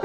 E 0.00 0.04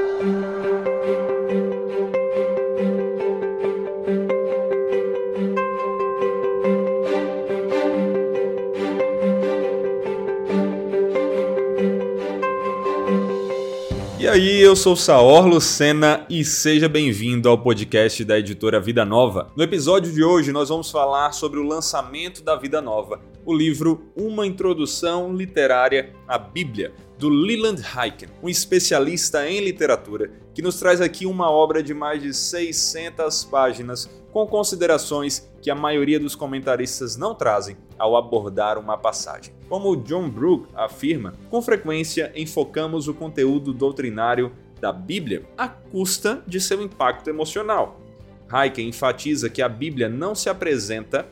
aí, 14.26 14.60
eu 14.60 14.74
sou 14.74 14.96
Saor 14.96 15.46
Lucena 15.46 16.26
e 16.28 16.44
seja 16.44 16.88
bem-vindo 16.88 17.48
ao 17.48 17.56
podcast 17.56 18.24
da 18.24 18.36
editora 18.36 18.80
Vida 18.80 19.04
Nova. 19.04 19.52
No 19.54 19.62
episódio 19.62 20.12
de 20.12 20.24
hoje, 20.24 20.50
nós 20.50 20.70
vamos 20.70 20.90
falar 20.90 21.30
sobre 21.30 21.60
o 21.60 21.62
lançamento 21.62 22.42
da 22.42 22.56
Vida 22.56 22.82
Nova, 22.82 23.20
o 23.46 23.54
livro 23.54 24.10
Uma 24.16 24.44
Introdução 24.44 25.32
Literária 25.32 26.12
à 26.26 26.36
Bíblia, 26.36 26.92
do 27.24 27.30
Leland 27.30 27.80
Hyken, 27.80 28.28
um 28.42 28.50
especialista 28.50 29.48
em 29.48 29.58
literatura, 29.64 30.30
que 30.52 30.60
nos 30.60 30.78
traz 30.78 31.00
aqui 31.00 31.24
uma 31.24 31.50
obra 31.50 31.82
de 31.82 31.94
mais 31.94 32.20
de 32.22 32.34
600 32.34 33.44
páginas 33.44 34.10
com 34.30 34.46
considerações 34.46 35.50
que 35.62 35.70
a 35.70 35.74
maioria 35.74 36.20
dos 36.20 36.34
comentaristas 36.34 37.16
não 37.16 37.34
trazem 37.34 37.78
ao 37.98 38.14
abordar 38.14 38.76
uma 38.78 38.98
passagem. 38.98 39.54
Como 39.70 39.96
John 39.96 40.28
Brooke 40.28 40.68
afirma, 40.74 41.32
com 41.48 41.62
frequência 41.62 42.30
enfocamos 42.36 43.08
o 43.08 43.14
conteúdo 43.14 43.72
doutrinário 43.72 44.52
da 44.78 44.92
Bíblia 44.92 45.48
à 45.56 45.66
custa 45.66 46.44
de 46.46 46.60
seu 46.60 46.82
impacto 46.82 47.30
emocional. 47.30 48.02
Hyken 48.48 48.86
enfatiza 48.86 49.48
que 49.48 49.62
a 49.62 49.68
Bíblia 49.70 50.10
não 50.10 50.34
se 50.34 50.50
apresenta 50.50 51.26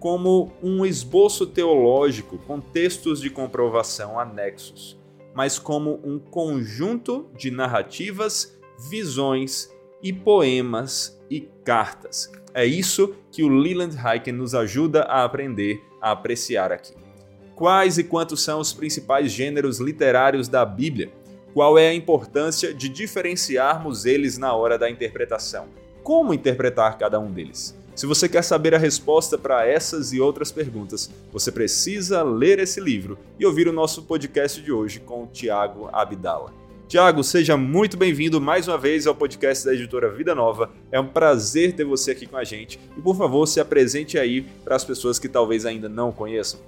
como 0.00 0.54
um 0.62 0.86
esboço 0.86 1.46
teológico 1.46 2.38
com 2.46 2.62
textos 2.62 3.20
de 3.20 3.28
comprovação 3.28 4.18
anexos, 4.18 5.03
mas 5.34 5.58
como 5.58 6.00
um 6.04 6.18
conjunto 6.18 7.28
de 7.36 7.50
narrativas, 7.50 8.58
visões 8.88 9.70
e 10.02 10.12
poemas 10.12 11.20
e 11.30 11.40
cartas. 11.64 12.30
É 12.52 12.64
isso 12.64 13.14
que 13.32 13.42
o 13.42 13.48
Leland 13.48 13.96
Hyken 13.96 14.34
nos 14.34 14.54
ajuda 14.54 15.02
a 15.02 15.24
aprender 15.24 15.82
a 16.00 16.12
apreciar 16.12 16.70
aqui. 16.70 16.94
Quais 17.56 17.98
e 17.98 18.04
quantos 18.04 18.42
são 18.42 18.60
os 18.60 18.72
principais 18.72 19.32
gêneros 19.32 19.80
literários 19.80 20.48
da 20.48 20.64
Bíblia? 20.64 21.12
Qual 21.52 21.78
é 21.78 21.88
a 21.88 21.94
importância 21.94 22.74
de 22.74 22.88
diferenciarmos 22.88 24.04
eles 24.04 24.36
na 24.36 24.52
hora 24.54 24.76
da 24.76 24.90
interpretação? 24.90 25.68
Como 26.02 26.34
interpretar 26.34 26.98
cada 26.98 27.18
um 27.18 27.30
deles? 27.30 27.76
Se 27.94 28.06
você 28.06 28.28
quer 28.28 28.42
saber 28.42 28.74
a 28.74 28.78
resposta 28.78 29.38
para 29.38 29.64
essas 29.68 30.12
e 30.12 30.20
outras 30.20 30.50
perguntas, 30.50 31.08
você 31.32 31.52
precisa 31.52 32.24
ler 32.24 32.58
esse 32.58 32.80
livro 32.80 33.16
e 33.38 33.46
ouvir 33.46 33.68
o 33.68 33.72
nosso 33.72 34.02
podcast 34.02 34.60
de 34.60 34.72
hoje 34.72 34.98
com 34.98 35.22
o 35.22 35.26
Tiago 35.28 35.88
Abdala. 35.92 36.52
Tiago, 36.88 37.22
seja 37.22 37.56
muito 37.56 37.96
bem-vindo 37.96 38.40
mais 38.40 38.66
uma 38.66 38.76
vez 38.76 39.06
ao 39.06 39.14
podcast 39.14 39.64
da 39.64 39.72
editora 39.72 40.10
Vida 40.10 40.34
Nova. 40.34 40.70
É 40.90 40.98
um 40.98 41.06
prazer 41.06 41.72
ter 41.74 41.84
você 41.84 42.10
aqui 42.10 42.26
com 42.26 42.36
a 42.36 42.42
gente 42.42 42.80
e, 42.98 43.00
por 43.00 43.16
favor, 43.16 43.46
se 43.46 43.60
apresente 43.60 44.18
aí 44.18 44.42
para 44.42 44.74
as 44.74 44.84
pessoas 44.84 45.16
que 45.16 45.28
talvez 45.28 45.64
ainda 45.64 45.88
não 45.88 46.10
conheçam. 46.10 46.58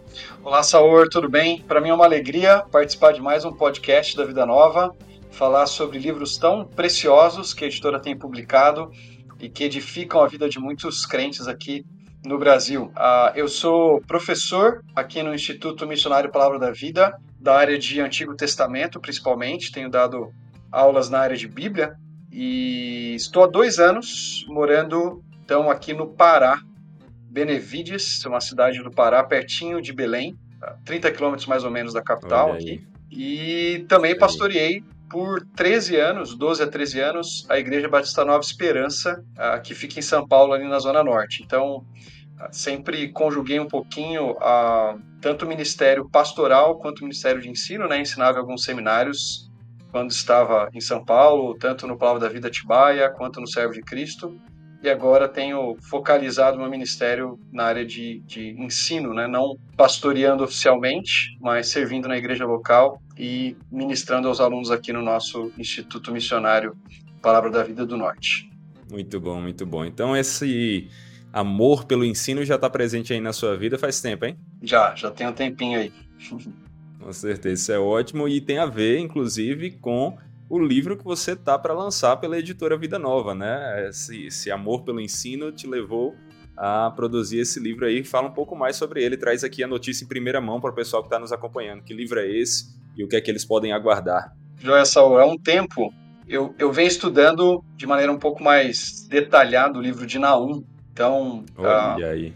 Olá, 0.44 0.62
Saor, 0.62 1.08
tudo 1.08 1.28
bem? 1.28 1.60
Para 1.60 1.80
mim 1.80 1.88
é 1.88 1.94
uma 1.94 2.04
alegria 2.04 2.62
participar 2.70 3.10
de 3.12 3.20
mais 3.20 3.44
um 3.44 3.52
podcast 3.52 4.16
da 4.16 4.24
Vida 4.24 4.46
Nova, 4.46 4.94
falar 5.32 5.66
sobre 5.66 5.98
livros 5.98 6.38
tão 6.38 6.64
preciosos 6.64 7.52
que 7.52 7.64
a 7.64 7.66
editora 7.66 7.98
tem 7.98 8.16
publicado 8.16 8.92
e 9.40 9.48
que 9.48 9.64
edificam 9.64 10.20
a 10.22 10.26
vida 10.26 10.48
de 10.48 10.58
muitos 10.58 11.04
crentes 11.04 11.46
aqui 11.46 11.84
no 12.24 12.38
Brasil. 12.38 12.86
Uh, 12.96 13.32
eu 13.34 13.48
sou 13.48 14.00
professor 14.02 14.82
aqui 14.94 15.22
no 15.22 15.34
Instituto 15.34 15.86
Missionário 15.86 16.30
Palavra 16.30 16.58
da 16.58 16.70
Vida, 16.70 17.16
da 17.40 17.56
área 17.56 17.78
de 17.78 18.00
Antigo 18.00 18.34
Testamento, 18.34 19.00
principalmente. 19.00 19.70
Tenho 19.70 19.88
dado 19.88 20.32
aulas 20.72 21.08
na 21.08 21.20
área 21.20 21.36
de 21.36 21.46
Bíblia 21.46 21.94
e 22.32 23.14
estou 23.14 23.44
há 23.44 23.46
dois 23.46 23.78
anos 23.78 24.44
morando 24.48 25.22
então 25.44 25.70
aqui 25.70 25.94
no 25.94 26.08
Pará, 26.08 26.60
Benevides, 27.30 28.24
uma 28.24 28.40
cidade 28.40 28.82
do 28.82 28.90
Pará, 28.90 29.22
pertinho 29.22 29.80
de 29.80 29.92
Belém, 29.92 30.36
30 30.84 31.12
quilômetros 31.12 31.46
mais 31.46 31.62
ou 31.62 31.70
menos 31.70 31.92
da 31.92 32.02
capital 32.02 32.52
aqui. 32.52 32.84
E 33.08 33.86
também 33.88 34.18
pastoreei 34.18 34.82
por 35.08 35.44
13 35.56 35.96
anos, 35.96 36.36
12 36.36 36.62
a 36.62 36.66
13 36.66 37.00
anos, 37.00 37.46
a 37.48 37.58
Igreja 37.58 37.88
Batista 37.88 38.24
Nova 38.24 38.40
Esperança, 38.40 39.24
que 39.64 39.74
fica 39.74 39.98
em 39.98 40.02
São 40.02 40.26
Paulo, 40.26 40.52
ali 40.52 40.68
na 40.68 40.78
Zona 40.78 41.02
Norte. 41.02 41.42
Então, 41.44 41.84
sempre 42.50 43.10
conjuguei 43.12 43.58
um 43.60 43.68
pouquinho 43.68 44.36
a, 44.40 44.96
tanto 45.20 45.44
o 45.44 45.48
ministério 45.48 46.08
pastoral 46.10 46.78
quanto 46.78 47.00
o 47.00 47.02
ministério 47.02 47.40
de 47.40 47.48
ensino, 47.48 47.88
né? 47.88 48.00
Ensinava 48.00 48.38
alguns 48.38 48.64
seminários 48.64 49.50
quando 49.90 50.10
estava 50.10 50.68
em 50.74 50.80
São 50.80 51.04
Paulo, 51.04 51.56
tanto 51.56 51.86
no 51.86 51.96
Palavra 51.96 52.20
da 52.20 52.28
Vida 52.28 52.50
Tibaia 52.50 53.08
quanto 53.10 53.40
no 53.40 53.46
Servo 53.46 53.72
de 53.72 53.82
Cristo. 53.82 54.38
E 54.82 54.88
agora 54.88 55.28
tenho 55.28 55.76
focalizado 55.80 56.58
meu 56.58 56.68
ministério 56.68 57.38
na 57.52 57.64
área 57.64 57.84
de, 57.84 58.20
de 58.26 58.50
ensino, 58.60 59.14
né? 59.14 59.26
não 59.26 59.56
pastoreando 59.76 60.44
oficialmente, 60.44 61.36
mas 61.40 61.68
servindo 61.68 62.06
na 62.06 62.16
igreja 62.16 62.44
local 62.44 63.00
e 63.18 63.56
ministrando 63.70 64.28
aos 64.28 64.40
alunos 64.40 64.70
aqui 64.70 64.92
no 64.92 65.02
nosso 65.02 65.50
Instituto 65.58 66.12
Missionário 66.12 66.76
Palavra 67.22 67.50
da 67.50 67.62
Vida 67.62 67.84
do 67.84 67.96
Norte. 67.96 68.50
Muito 68.90 69.18
bom, 69.18 69.40
muito 69.40 69.66
bom. 69.66 69.84
Então 69.84 70.16
esse 70.16 70.88
amor 71.32 71.84
pelo 71.84 72.04
ensino 72.04 72.44
já 72.44 72.54
está 72.54 72.70
presente 72.70 73.12
aí 73.12 73.20
na 73.20 73.32
sua 73.32 73.56
vida 73.56 73.78
faz 73.78 74.00
tempo, 74.00 74.24
hein? 74.26 74.38
Já, 74.62 74.94
já 74.94 75.10
tem 75.10 75.26
um 75.26 75.32
tempinho 75.32 75.78
aí. 75.78 75.92
com 77.00 77.12
certeza, 77.12 77.62
isso 77.62 77.72
é 77.72 77.78
ótimo 77.78 78.28
e 78.28 78.40
tem 78.40 78.58
a 78.58 78.66
ver, 78.66 78.98
inclusive, 78.98 79.72
com 79.72 80.16
o 80.48 80.58
livro 80.58 80.96
que 80.96 81.04
você 81.04 81.34
tá 81.34 81.58
para 81.58 81.74
lançar 81.74 82.16
pela 82.18 82.38
editora 82.38 82.76
Vida 82.76 82.98
Nova, 82.98 83.34
né? 83.34 83.88
Esse, 83.88 84.26
esse, 84.26 84.50
amor 84.50 84.82
pelo 84.82 85.00
ensino 85.00 85.50
te 85.50 85.66
levou 85.66 86.14
a 86.56 86.90
produzir 86.90 87.38
esse 87.38 87.60
livro 87.60 87.84
aí. 87.84 88.04
Fala 88.04 88.28
um 88.28 88.32
pouco 88.32 88.54
mais 88.56 88.76
sobre 88.76 89.02
ele, 89.02 89.16
traz 89.16 89.42
aqui 89.42 89.62
a 89.62 89.66
notícia 89.66 90.04
em 90.04 90.08
primeira 90.08 90.40
mão 90.40 90.60
para 90.60 90.70
o 90.70 90.74
pessoal 90.74 91.02
que 91.02 91.08
está 91.08 91.18
nos 91.18 91.32
acompanhando. 91.32 91.82
Que 91.82 91.92
livro 91.92 92.20
é 92.20 92.26
esse 92.28 92.76
e 92.96 93.04
o 93.04 93.08
que 93.08 93.16
é 93.16 93.20
que 93.20 93.30
eles 93.30 93.44
podem 93.44 93.72
aguardar? 93.72 94.34
Joia 94.58 94.84
Saul, 94.84 95.20
é 95.20 95.24
um 95.24 95.36
tempo. 95.36 95.92
Eu, 96.28 96.54
eu 96.58 96.72
venho 96.72 96.88
estudando 96.88 97.62
de 97.76 97.86
maneira 97.86 98.10
um 98.10 98.18
pouco 98.18 98.42
mais 98.42 99.06
detalhada 99.08 99.78
o 99.78 99.82
livro 99.82 100.06
de 100.06 100.18
Naum. 100.18 100.64
Então, 100.92 101.44
Olha 101.58 101.70
ah, 101.70 102.10
aí. 102.10 102.34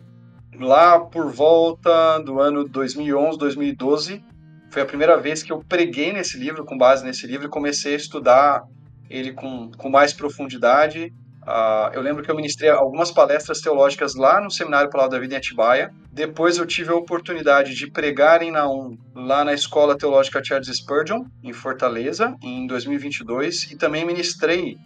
lá 0.55 1.01
por 1.01 1.33
volta 1.33 2.19
do 2.19 2.41
ano 2.41 2.69
2011, 2.69 3.39
2012, 3.39 4.23
foi 4.71 4.83
a 4.83 4.87
primeira 4.87 5.19
vez 5.19 5.43
que 5.43 5.53
eu 5.53 5.63
preguei 5.69 6.13
nesse 6.13 6.39
livro, 6.39 6.65
com 6.65 6.79
base 6.79 7.05
nesse 7.05 7.27
livro, 7.27 7.47
e 7.47 7.51
comecei 7.51 7.95
a 7.95 7.97
estudar 7.97 8.63
ele 9.09 9.33
com, 9.33 9.71
com 9.77 9.91
mais 9.91 10.13
profundidade. 10.13 11.13
Uh, 11.43 11.91
eu 11.93 12.01
lembro 12.01 12.23
que 12.23 12.31
eu 12.31 12.37
ministrei 12.37 12.71
algumas 12.71 13.11
palestras 13.11 13.61
teológicas 13.61 14.15
lá 14.15 14.41
no 14.41 14.51
Seminário 14.51 14.91
Palavra 14.91 15.17
da 15.17 15.21
Vida 15.21 15.35
em 15.35 15.39
Atibaia. 15.39 15.91
Depois 16.13 16.59
eu 16.59 16.67
tive 16.67 16.91
a 16.91 16.95
oportunidade 16.95 17.75
de 17.75 17.91
pregar 17.91 18.43
em 18.43 18.53
Naum, 18.53 18.97
lá 19.15 19.45
na 19.45 19.53
Escola 19.53 19.99
Teológica 19.99 20.45
Charles 20.45 20.69
Spurgeon, 20.69 21.25
em 21.43 21.53
Fortaleza, 21.53 22.37
em 22.43 22.67
2022. 22.67 23.73
E 23.73 23.77
também 23.77 24.05
ministrei 24.05 24.77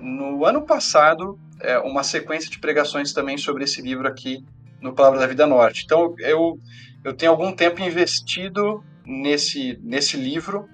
no 0.00 0.46
ano 0.46 0.62
passado 0.62 1.38
é, 1.60 1.78
uma 1.78 2.02
sequência 2.02 2.50
de 2.50 2.58
pregações 2.58 3.12
também 3.12 3.36
sobre 3.36 3.64
esse 3.64 3.82
livro 3.82 4.08
aqui 4.08 4.42
no 4.80 4.94
Palavra 4.94 5.20
da 5.20 5.26
Vida 5.26 5.46
Norte. 5.46 5.82
Então 5.84 6.14
eu, 6.18 6.58
eu 7.04 7.12
tenho 7.12 7.32
algum 7.32 7.52
tempo 7.52 7.82
investido 7.82 8.82
nesse, 9.06 9.78
nesse 9.82 10.16
livro 10.16 10.68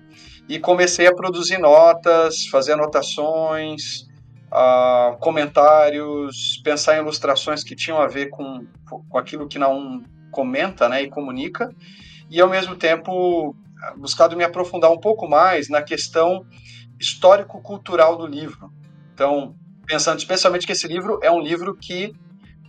e 0.49 0.59
comecei 0.59 1.07
a 1.07 1.15
produzir 1.15 1.59
notas, 1.59 2.47
fazer 2.47 2.73
anotações, 2.73 4.07
uh, 4.53 5.17
comentários, 5.19 6.61
pensar 6.65 6.97
em 6.97 7.01
ilustrações 7.01 7.63
que 7.63 7.77
tinham 7.77 8.01
a 8.01 8.07
ver 8.07 8.31
com, 8.31 8.67
com 8.89 9.19
aquilo 9.19 9.49
que 9.49 9.59
Naum 9.59 10.03
comenta 10.31 10.89
né, 10.89 11.03
e 11.03 11.09
comunica, 11.09 11.75
e 12.29 12.41
ao 12.41 12.49
mesmo 12.49 12.77
tempo 12.77 13.55
buscado 13.97 14.37
me 14.37 14.45
aprofundar 14.45 14.91
um 14.91 15.01
pouco 15.01 15.29
mais 15.29 15.69
na 15.69 15.83
questão 15.83 16.45
histórico-cultural 16.99 18.17
do 18.17 18.27
livro. 18.27 18.71
Então, 19.15 19.55
pensando 19.87 20.19
especialmente 20.19 20.67
que 20.67 20.73
esse 20.73 20.87
livro 20.87 21.19
é 21.23 21.31
um 21.31 21.41
livro 21.41 21.75
que 21.75 22.13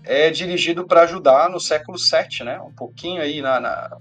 é 0.04 0.30
dirigido 0.30 0.88
para 0.88 1.02
ajudar 1.02 1.50
no 1.50 1.60
século 1.60 1.98
VII, 1.98 2.46
né? 2.46 2.60
Um 2.62 2.74
pouquinho 2.74 3.22
aí 3.22 3.42
na, 3.42 3.60
na, 3.60 3.98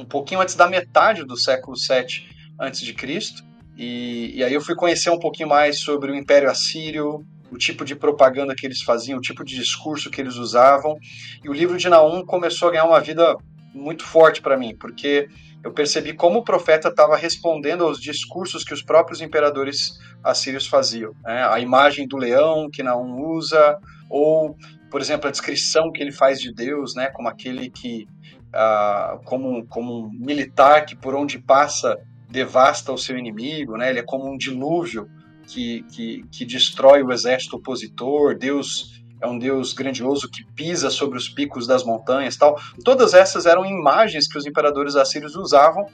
um 0.00 0.04
pouquinho 0.04 0.40
antes 0.40 0.54
da 0.54 0.68
metade 0.68 1.24
do 1.24 1.36
século 1.36 1.76
VII 1.76 2.28
antes 2.60 2.80
de 2.80 2.94
Cristo. 2.94 3.42
E, 3.76 4.32
e 4.34 4.44
aí 4.44 4.52
eu 4.52 4.60
fui 4.60 4.74
conhecer 4.74 5.10
um 5.10 5.18
pouquinho 5.18 5.48
mais 5.48 5.78
sobre 5.78 6.10
o 6.10 6.14
Império 6.14 6.50
Assírio, 6.50 7.24
o 7.50 7.56
tipo 7.56 7.84
de 7.84 7.94
propaganda 7.94 8.54
que 8.54 8.66
eles 8.66 8.82
faziam, 8.82 9.18
o 9.18 9.22
tipo 9.22 9.44
de 9.44 9.56
discurso 9.56 10.10
que 10.10 10.20
eles 10.20 10.36
usavam. 10.36 10.96
E 11.42 11.48
o 11.48 11.52
livro 11.52 11.76
de 11.76 11.88
Naum 11.88 12.24
começou 12.24 12.68
a 12.68 12.72
ganhar 12.72 12.84
uma 12.84 13.00
vida 13.00 13.36
muito 13.74 14.04
forte 14.04 14.42
para 14.42 14.56
mim, 14.56 14.74
porque 14.76 15.28
eu 15.62 15.72
percebi 15.72 16.12
como 16.12 16.40
o 16.40 16.44
profeta 16.44 16.88
estava 16.88 17.16
respondendo 17.16 17.84
aos 17.84 18.00
discursos 18.00 18.64
que 18.64 18.74
os 18.74 18.82
próprios 18.82 19.20
imperadores 19.20 19.98
assírios 20.22 20.66
faziam. 20.66 21.12
Né? 21.24 21.46
A 21.48 21.58
imagem 21.60 22.06
do 22.06 22.16
leão 22.16 22.68
que 22.70 22.82
Naum 22.82 23.20
usa, 23.30 23.78
ou, 24.10 24.56
por 24.90 25.00
exemplo, 25.00 25.28
a 25.28 25.30
descrição 25.30 25.90
que 25.92 26.02
ele 26.02 26.12
faz 26.12 26.40
de 26.40 26.52
Deus, 26.52 26.94
né? 26.94 27.08
como 27.08 27.28
aquele 27.28 27.70
que 27.70 28.06
ah, 28.52 29.18
como, 29.24 29.66
como 29.66 30.06
um 30.06 30.10
militar 30.10 30.86
que 30.86 30.96
por 30.96 31.14
onde 31.14 31.38
passa 31.38 31.98
devasta 32.28 32.92
o 32.92 32.98
seu 32.98 33.16
inimigo, 33.16 33.76
né? 33.76 33.90
Ele 33.90 34.00
é 34.00 34.02
como 34.02 34.30
um 34.30 34.36
dilúvio 34.36 35.08
que, 35.46 35.82
que, 35.90 36.24
que 36.30 36.44
destrói 36.44 37.02
o 37.02 37.12
exército 37.12 37.56
opositor, 37.56 38.36
Deus 38.36 38.98
é 39.20 39.26
um 39.26 39.38
Deus 39.38 39.72
grandioso 39.72 40.30
que 40.30 40.44
pisa 40.54 40.90
sobre 40.90 41.18
os 41.18 41.28
picos 41.28 41.66
das 41.66 41.84
montanhas 41.84 42.36
tal. 42.36 42.60
Todas 42.84 43.14
essas 43.14 43.46
eram 43.46 43.66
imagens 43.66 44.28
que 44.28 44.38
os 44.38 44.46
imperadores 44.46 44.94
assírios 44.94 45.34
usavam 45.34 45.86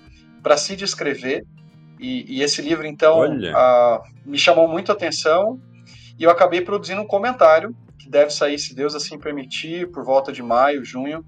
para 0.43 0.57
se 0.57 0.77
descrever. 0.77 1.47
E, 1.99 2.37
e, 2.37 2.43
esse 2.43 2.61
livro, 2.61 2.87
então, 2.87 3.21
me 4.27 4.37
chamou 4.37 4.69
muito 4.69 4.93
a 4.93 4.95
atenção 4.95 5.59
e 6.19 6.25
eu 6.25 6.31
acabei 6.31 6.61
produzindo 6.61 7.01
um 7.01 7.07
comentário 7.07 7.75
que 7.99 8.11
deve 8.11 8.31
sair, 8.31 8.59
se 8.59 8.75
Deus 8.75 8.95
assim 8.95 9.19
permitir, 9.19 9.91
por 9.91 10.05
volta 10.05 10.31
de 10.31 10.43
maio, 10.43 10.85
junho, 10.85 11.25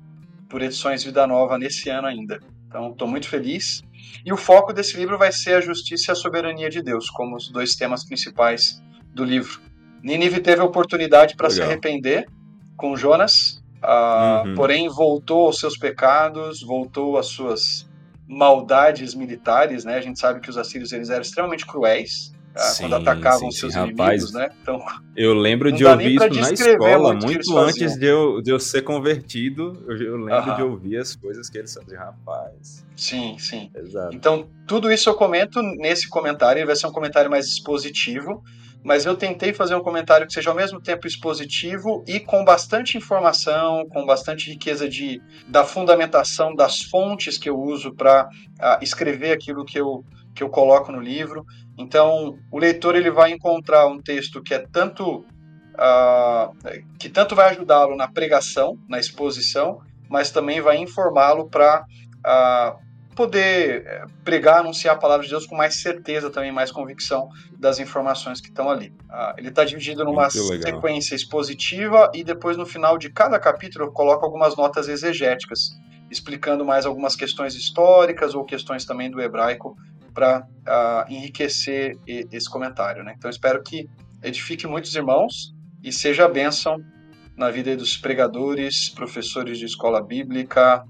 por 0.49 0.63
edições 0.63 1.03
Vida 1.03 1.27
Nova 1.27 1.59
nesse 1.59 1.89
ano 1.89 2.07
ainda. 2.07 2.41
Então, 2.69 2.91
estou 2.91 3.09
muito 3.09 3.29
feliz. 3.29 3.83
E 4.25 4.33
o 4.33 4.37
foco 4.37 4.73
desse 4.73 4.97
livro 4.97 5.19
vai 5.19 5.33
ser 5.33 5.55
a 5.55 5.61
justiça 5.61 6.11
e 6.11 6.13
a 6.13 6.15
soberania 6.15 6.69
de 6.69 6.83
Deus, 6.83 7.09
como 7.11 7.37
os 7.37 7.49
dois 7.49 7.75
temas 7.75 8.05
principais 8.05 8.83
do 9.15 9.25
livro. 9.25 9.61
Nínive 10.03 10.41
teve 10.41 10.61
a 10.61 10.65
oportunidade 10.65 11.37
para 11.37 11.51
se 11.51 11.63
arrepender 11.63 12.27
com 12.77 12.97
Jonas, 12.97 13.63
uh, 13.83 14.47
uhum. 14.47 14.55
porém 14.55 14.89
voltou 14.89 15.47
aos 15.47 15.59
seus 15.59 15.77
pecados, 15.77 16.63
voltou 16.63 17.17
às 17.17 17.27
suas 17.27 17.89
maldades 18.29 19.15
militares, 19.15 19.85
né? 19.85 19.97
A 19.97 20.01
gente 20.01 20.19
sabe 20.19 20.41
que 20.41 20.51
os 20.51 20.59
assírios 20.59 20.93
eles 20.93 21.09
eram 21.09 21.23
extremamente 21.23 21.65
cruéis? 21.65 22.33
Sim, 22.57 22.83
quando 22.85 22.97
atacavam 22.97 23.51
sim, 23.51 23.59
seus 23.59 23.73
sim, 23.73 23.81
inimigos, 23.81 24.33
rapaz, 24.33 24.33
né? 24.33 24.49
Então, 24.63 24.85
eu 25.17 25.35
lembro 25.35 25.73
de 25.73 25.85
ouvir 25.85 26.17
isso 26.17 26.41
na 26.41 26.53
escola, 26.53 27.15
muito 27.15 27.59
antes 27.59 27.97
de 27.97 28.07
eu, 28.07 28.41
de 28.43 28.51
eu 28.51 28.59
ser 28.59 28.83
convertido, 28.83 29.85
eu, 29.89 29.97
eu 29.97 30.17
lembro 30.17 30.55
de 30.55 30.63
ouvir 30.63 30.99
as 30.99 31.15
coisas 31.15 31.49
que 31.49 31.59
eles 31.59 31.73
faziam, 31.73 31.99
rapaz. 31.99 32.85
Sim, 32.97 33.37
sim. 33.39 33.71
Exato. 33.75 34.15
Então, 34.15 34.49
tudo 34.67 34.91
isso 34.91 35.09
eu 35.09 35.15
comento 35.15 35.61
nesse 35.63 36.09
comentário, 36.09 36.61
ele 36.61 36.67
vai 36.67 36.77
ser 36.77 36.87
um 36.87 36.93
comentário 36.93 37.31
mais 37.31 37.47
expositivo, 37.47 38.43
mas 38.87 39.05
eu 39.05 39.17
tentei 39.17 39.53
fazer 39.53 39.75
um 39.75 39.83
comentário 39.83 40.27
que 40.29 40.33
seja 40.33 40.51
ao 40.51 40.55
mesmo 40.55 40.81
tempo 40.81 41.09
expositivo 41.09 42.05
e 42.07 42.21
com 42.21 42.45
bastante 42.45 42.97
informação, 42.97 43.85
com 43.89 44.07
bastante 44.07 44.49
riqueza 44.49 44.89
de, 44.89 45.21
da 45.49 45.65
fundamentação 45.65 46.55
das 46.55 46.83
fontes 46.83 47.37
que 47.37 47.51
eu 47.51 47.59
uso 47.59 47.93
para 47.93 48.29
ah, 48.61 48.79
escrever 48.81 49.33
aquilo 49.33 49.65
que 49.65 49.79
eu, 49.79 50.05
que 50.37 50.43
eu 50.43 50.51
coloco 50.51 50.93
no 50.93 51.01
livro. 51.01 51.45
Então, 51.79 52.39
o 52.53 52.59
leitor 52.59 52.95
ele 52.95 53.11
vai 53.11 53.33
encontrar 53.33 53.87
um 53.87 53.99
texto 53.99 54.43
que 54.43 54.53
é 54.53 54.59
tanto 54.59 55.25
uh, 55.77 56.55
que 56.99 57.09
tanto 57.09 57.35
vai 57.35 57.51
ajudá-lo 57.51 57.97
na 57.97 58.07
pregação, 58.07 58.79
na 58.87 59.01
exposição, 59.01 59.81
mas 60.09 60.31
também 60.31 60.61
vai 60.61 60.77
informá-lo 60.77 61.49
para 61.49 61.81
uh, 61.81 61.85
ah, 62.25 62.77
poder 63.17 63.87
eh, 63.87 64.05
pregar, 64.23 64.61
anunciar 64.61 64.95
a 64.95 64.99
palavra 64.99 65.25
de 65.25 65.31
Deus 65.31 65.47
com 65.47 65.57
mais 65.57 65.81
certeza, 65.81 66.31
também 66.31 66.53
mais 66.53 66.71
convicção 66.71 67.31
das 67.59 67.81
informações 67.81 68.43
que 68.43 68.49
estão 68.49 68.71
ali. 68.71 68.89
Uh, 69.09 69.35
ele 69.39 69.49
está 69.49 69.65
dividido 69.65 70.05
numa 70.05 70.29
sequência 70.29 71.17
expositiva 71.17 72.11
e 72.15 72.23
depois 72.23 72.59
no 72.59 72.67
final 72.67 72.99
de 72.99 73.11
cada 73.11 73.39
capítulo 73.39 73.87
eu 73.87 73.93
coloco 73.93 74.25
algumas 74.25 74.55
notas 74.55 74.87
exegéticas, 74.87 75.71
explicando 76.11 76.65
mais 76.65 76.85
algumas 76.85 77.17
questões 77.17 77.55
históricas 77.55 78.35
ou 78.35 78.45
questões 78.45 78.85
também 78.85 79.11
do 79.11 79.21
hebraico 79.21 79.77
para 80.17 80.41
uh, 80.41 80.45
ah, 80.67 81.07
enriquecer 81.11 81.99
esse 82.07 82.49
comentário. 82.49 83.05
Né? 83.05 83.15
Então, 83.19 83.31
espero 83.31 83.63
que 83.63 83.87
edifique 84.23 84.67
muitos 84.67 84.95
irmãos 84.97 85.55
e 85.85 85.93
seja 85.93 86.27
bênção 86.27 86.83
na 87.37 87.51
vida 87.51 87.77
dos 87.77 87.99
pregadores, 87.99 88.89
professores 88.89 89.59
de 89.59 89.67
escola 89.67 90.03
bíblica, 90.03 90.83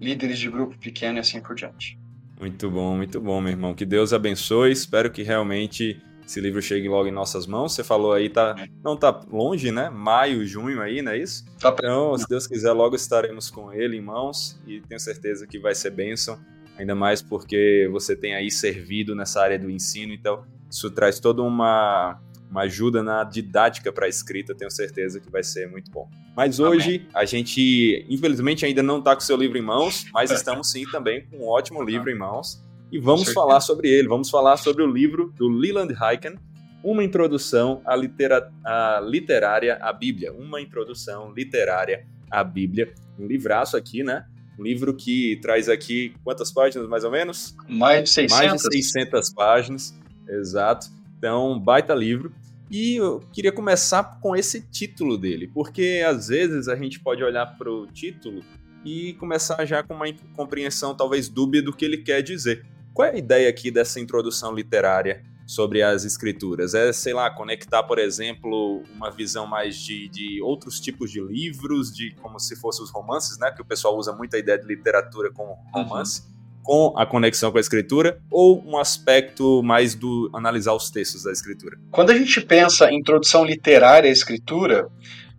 líderes 0.00 0.40
de 0.40 0.50
grupo 0.50 0.76
pequeno 0.78 1.18
e 1.18 1.20
assim 1.20 1.40
por 1.40 1.54
diante. 1.54 1.96
Muito 2.40 2.68
bom, 2.68 2.96
muito 2.96 3.20
bom, 3.20 3.40
meu 3.40 3.52
irmão. 3.52 3.72
Que 3.72 3.86
Deus 3.86 4.12
abençoe. 4.12 4.72
Espero 4.72 5.12
que 5.12 5.22
realmente 5.22 6.02
esse 6.26 6.40
livro 6.40 6.60
chegue 6.60 6.88
logo 6.88 7.06
em 7.06 7.12
nossas 7.12 7.46
mãos. 7.46 7.72
Você 7.72 7.84
falou 7.84 8.12
aí, 8.12 8.28
tá, 8.28 8.56
não 8.82 8.96
tá 8.96 9.20
longe, 9.30 9.70
né? 9.70 9.90
Maio, 9.90 10.44
junho 10.44 10.82
aí, 10.82 11.02
não 11.02 11.12
é 11.12 11.18
isso? 11.18 11.44
Tá 11.60 11.72
então, 11.78 12.18
se 12.18 12.26
Deus 12.28 12.48
quiser, 12.48 12.72
logo 12.72 12.96
estaremos 12.96 13.48
com 13.48 13.72
ele 13.72 13.96
em 13.96 14.00
mãos 14.00 14.60
e 14.66 14.80
tenho 14.80 14.98
certeza 14.98 15.46
que 15.46 15.60
vai 15.60 15.72
ser 15.72 15.90
bênção 15.90 16.36
ainda 16.78 16.94
mais 16.94 17.22
porque 17.22 17.88
você 17.90 18.16
tem 18.16 18.34
aí 18.34 18.50
servido 18.50 19.14
nessa 19.14 19.40
área 19.40 19.58
do 19.58 19.70
ensino, 19.70 20.12
então 20.12 20.44
isso 20.70 20.90
traz 20.90 21.20
toda 21.20 21.42
uma, 21.42 22.18
uma 22.50 22.62
ajuda 22.62 23.02
na 23.02 23.24
didática 23.24 23.92
para 23.92 24.06
a 24.06 24.08
escrita, 24.08 24.54
tenho 24.54 24.70
certeza 24.70 25.20
que 25.20 25.30
vai 25.30 25.42
ser 25.42 25.68
muito 25.68 25.90
bom. 25.90 26.08
Mas 26.36 26.58
hoje 26.58 26.96
Amém. 26.96 27.08
a 27.14 27.24
gente, 27.24 28.06
infelizmente, 28.08 28.64
ainda 28.64 28.82
não 28.82 28.98
está 28.98 29.14
com 29.14 29.20
o 29.20 29.24
seu 29.24 29.36
livro 29.36 29.58
em 29.58 29.62
mãos, 29.62 30.06
mas 30.12 30.30
estamos 30.30 30.70
sim 30.70 30.84
também 30.90 31.26
com 31.26 31.38
um 31.38 31.48
ótimo 31.48 31.82
livro 31.82 32.10
em 32.10 32.16
mãos 32.16 32.62
e 32.90 32.98
vamos 32.98 33.32
falar 33.32 33.60
sobre 33.60 33.88
ele, 33.88 34.08
vamos 34.08 34.28
falar 34.28 34.56
sobre 34.58 34.82
o 34.82 34.86
livro 34.86 35.32
do 35.36 35.48
Leland 35.48 35.94
Hyken, 35.94 36.36
uma 36.82 37.02
introdução 37.02 37.80
à, 37.86 37.94
litera 37.96 38.52
à 38.64 39.00
literária 39.02 39.76
à 39.76 39.92
Bíblia, 39.92 40.32
uma 40.32 40.60
introdução 40.60 41.32
literária 41.32 42.06
à 42.30 42.42
Bíblia, 42.42 42.92
um 43.18 43.26
livraço 43.26 43.76
aqui, 43.76 44.02
né? 44.02 44.26
Um 44.58 44.62
livro 44.62 44.94
que 44.94 45.38
traz 45.40 45.68
aqui 45.68 46.14
quantas 46.22 46.52
páginas, 46.52 46.88
mais 46.88 47.04
ou 47.04 47.10
menos? 47.10 47.56
Mais 47.68 48.04
de 48.04 48.10
600. 48.10 48.38
Mais 48.38 48.62
de 48.62 48.82
600 48.82 49.32
páginas, 49.32 49.98
exato. 50.28 50.88
Então, 51.18 51.58
baita 51.58 51.94
livro. 51.94 52.32
E 52.70 52.96
eu 52.96 53.20
queria 53.32 53.52
começar 53.52 54.18
com 54.20 54.34
esse 54.34 54.62
título 54.62 55.18
dele, 55.18 55.46
porque 55.46 56.02
às 56.06 56.28
vezes 56.28 56.68
a 56.68 56.76
gente 56.76 56.98
pode 57.00 57.22
olhar 57.22 57.46
para 57.58 57.70
o 57.70 57.86
título 57.86 58.42
e 58.84 59.12
começar 59.14 59.64
já 59.66 59.82
com 59.82 59.94
uma 59.94 60.06
compreensão 60.34 60.94
talvez 60.94 61.28
dúbia 61.28 61.62
do 61.62 61.72
que 61.72 61.84
ele 61.84 61.98
quer 61.98 62.22
dizer. 62.22 62.64
Qual 62.94 63.06
é 63.06 63.12
a 63.12 63.18
ideia 63.18 63.48
aqui 63.48 63.70
dessa 63.70 64.00
introdução 64.00 64.54
literária 64.54 65.22
sobre 65.46 65.82
as 65.82 66.04
escrituras? 66.04 66.74
É, 66.74 66.92
sei 66.92 67.12
lá, 67.12 67.30
conectar, 67.30 67.82
por 67.82 67.98
exemplo, 67.98 68.82
uma 68.94 69.10
visão 69.10 69.46
mais 69.46 69.76
de, 69.76 70.08
de 70.08 70.42
outros 70.42 70.80
tipos 70.80 71.10
de 71.10 71.20
livros, 71.20 71.92
de 71.92 72.14
como 72.22 72.38
se 72.38 72.56
fossem 72.56 72.84
os 72.84 72.90
romances, 72.90 73.38
né? 73.38 73.50
Que 73.50 73.62
o 73.62 73.64
pessoal 73.64 73.96
usa 73.96 74.12
muito 74.12 74.34
a 74.36 74.38
ideia 74.38 74.58
de 74.58 74.66
literatura 74.66 75.30
como 75.32 75.58
romance. 75.72 76.22
Uhum. 76.22 76.32
Com 76.62 76.94
a 76.96 77.04
conexão 77.04 77.50
com 77.50 77.58
a 77.58 77.60
escritura, 77.60 78.20
ou 78.30 78.64
um 78.64 78.78
aspecto 78.78 79.64
mais 79.64 79.96
do 79.96 80.30
analisar 80.32 80.72
os 80.72 80.90
textos 80.90 81.24
da 81.24 81.32
escritura? 81.32 81.76
Quando 81.90 82.10
a 82.10 82.14
gente 82.16 82.40
pensa 82.40 82.88
em 82.88 83.00
introdução 83.00 83.44
literária 83.44 84.08
à 84.08 84.12
escritura, 84.12 84.88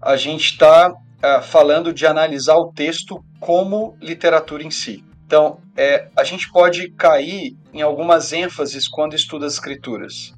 a 0.02 0.18
gente 0.18 0.52
está 0.52 0.92
uh, 0.92 0.96
ah, 1.22 1.42
falando 1.42 1.94
de 1.94 2.06
analisar 2.06 2.58
o 2.58 2.74
texto 2.74 3.24
como 3.40 3.98
literatura 4.02 4.64
em 4.64 4.72
si. 4.72 5.02
Então, 5.34 5.58
é, 5.76 6.10
a 6.16 6.24
gente 6.24 6.52
pode 6.52 6.92
cair 6.92 7.58
em 7.74 7.82
algumas 7.82 8.32
ênfases 8.32 8.88
quando 8.88 9.16
estuda 9.16 9.48
as 9.48 9.54
escrituras. 9.54 10.32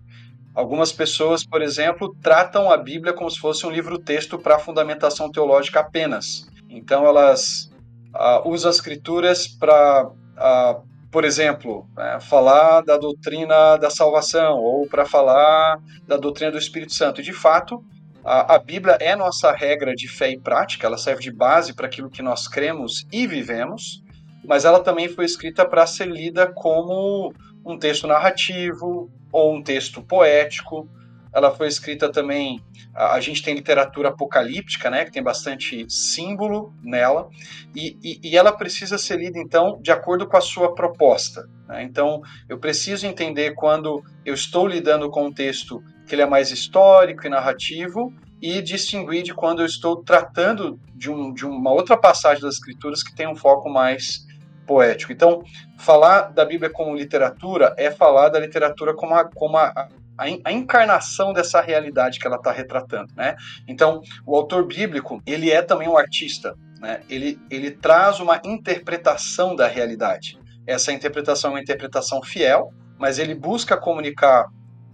Algumas 0.53 0.93
pessoas, 0.93 1.45
por 1.45 1.61
exemplo, 1.61 2.15
tratam 2.23 2.71
a 2.71 2.77
Bíblia 2.77 3.11
como 3.11 3.29
se 3.29 3.37
fosse 3.37 3.65
um 3.65 3.69
livro-texto 3.69 4.39
para 4.39 4.57
fundamentação 4.57 5.29
teológica 5.29 5.81
apenas. 5.81 6.47
Então, 6.69 7.05
elas 7.05 7.69
uh, 8.15 8.49
usam 8.49 8.69
as 8.69 8.77
escrituras 8.77 9.49
para, 9.49 10.07
uh, 10.07 10.81
por 11.11 11.25
exemplo, 11.25 11.89
né, 11.93 12.17
falar 12.21 12.79
da 12.79 12.95
doutrina 12.95 13.75
da 13.75 13.89
salvação 13.89 14.59
ou 14.59 14.87
para 14.87 15.03
falar 15.03 15.77
da 16.07 16.15
doutrina 16.15 16.51
do 16.51 16.57
Espírito 16.57 16.93
Santo. 16.93 17.19
E, 17.19 17.23
de 17.25 17.33
fato, 17.33 17.83
a, 18.23 18.55
a 18.55 18.59
Bíblia 18.59 18.97
é 19.01 19.13
nossa 19.13 19.51
regra 19.51 19.93
de 19.93 20.07
fé 20.07 20.31
e 20.31 20.39
prática, 20.39 20.87
ela 20.87 20.97
serve 20.97 21.21
de 21.21 21.33
base 21.33 21.73
para 21.73 21.85
aquilo 21.85 22.09
que 22.09 22.21
nós 22.21 22.47
cremos 22.47 23.05
e 23.11 23.27
vivemos 23.27 24.04
mas 24.47 24.65
ela 24.65 24.79
também 24.79 25.09
foi 25.09 25.25
escrita 25.25 25.67
para 25.67 25.85
ser 25.85 26.07
lida 26.07 26.47
como 26.47 27.33
um 27.65 27.77
texto 27.77 28.07
narrativo 28.07 29.09
ou 29.31 29.55
um 29.55 29.63
texto 29.63 30.01
poético. 30.01 30.87
Ela 31.33 31.51
foi 31.51 31.67
escrita 31.67 32.09
também. 32.09 32.61
A, 32.93 33.19
gente 33.19 33.43
tem 33.43 33.53
literatura 33.53 34.09
apocalíptica, 34.09 34.89
né, 34.89 35.03
que 35.03 35.11
tem 35.11 35.21
bastante 35.21 35.85
símbolo 35.89 36.73
nela, 36.81 37.27
e, 37.75 37.97
e, 38.01 38.29
e 38.29 38.37
ela 38.37 38.53
precisa 38.53 38.97
ser 38.97 39.19
lida, 39.19 39.37
então, 39.37 39.77
de 39.81 39.91
acordo 39.91 40.25
com 40.27 40.37
a 40.37 40.41
sua 40.41 40.73
proposta. 40.73 41.45
Né? 41.67 41.83
Então, 41.83 42.21
eu 42.47 42.57
preciso 42.57 43.05
entender 43.05 43.53
quando 43.53 44.01
eu 44.23 44.33
estou 44.33 44.65
lidando 44.65 45.09
com 45.09 45.25
um 45.25 45.33
texto 45.33 45.83
que 46.07 46.15
ele 46.15 46.21
é 46.21 46.25
mais 46.25 46.51
histórico 46.51 47.25
e 47.25 47.29
narrativo, 47.29 48.13
e 48.41 48.61
distinguir 48.61 49.23
de 49.23 49.33
quando 49.33 49.61
eu 49.61 49.65
estou 49.65 50.03
tratando 50.03 50.79
de, 50.93 51.09
um, 51.09 51.33
de 51.33 51.45
uma 51.45 51.71
outra 51.71 51.97
passagem 51.97 52.43
das 52.43 52.55
Escrituras 52.55 53.01
que 53.01 53.15
tem 53.15 53.27
um 53.27 53.35
foco 53.35 53.69
mais 53.69 54.24
poético. 54.65 55.11
Então, 55.11 55.43
falar 55.77 56.33
da 56.33 56.45
Bíblia 56.45 56.69
como 56.69 56.95
literatura 56.95 57.73
é 57.77 57.91
falar 57.91 58.29
da 58.29 58.39
literatura 58.39 58.93
como 58.93 59.13
a, 59.13 59.25
como 59.25 59.57
a, 59.57 59.87
a, 60.17 60.51
encarnação 60.51 61.33
dessa 61.33 61.61
realidade 61.61 62.19
que 62.19 62.27
ela 62.27 62.37
está 62.37 62.51
retratando, 62.51 63.13
né? 63.15 63.35
Então, 63.67 64.01
o 64.25 64.35
autor 64.35 64.65
bíblico, 64.65 65.21
ele 65.25 65.51
é 65.51 65.61
também 65.61 65.87
um 65.87 65.97
artista, 65.97 66.55
né? 66.79 67.01
Ele, 67.09 67.39
ele 67.49 67.71
traz 67.71 68.19
uma 68.19 68.41
interpretação 68.43 69.55
da 69.55 69.67
realidade. 69.67 70.37
Essa 70.65 70.91
interpretação 70.91 71.51
é 71.51 71.53
uma 71.53 71.61
interpretação 71.61 72.21
fiel, 72.23 72.71
mas 72.97 73.19
ele 73.19 73.35
busca 73.35 73.77
comunicar 73.77 74.45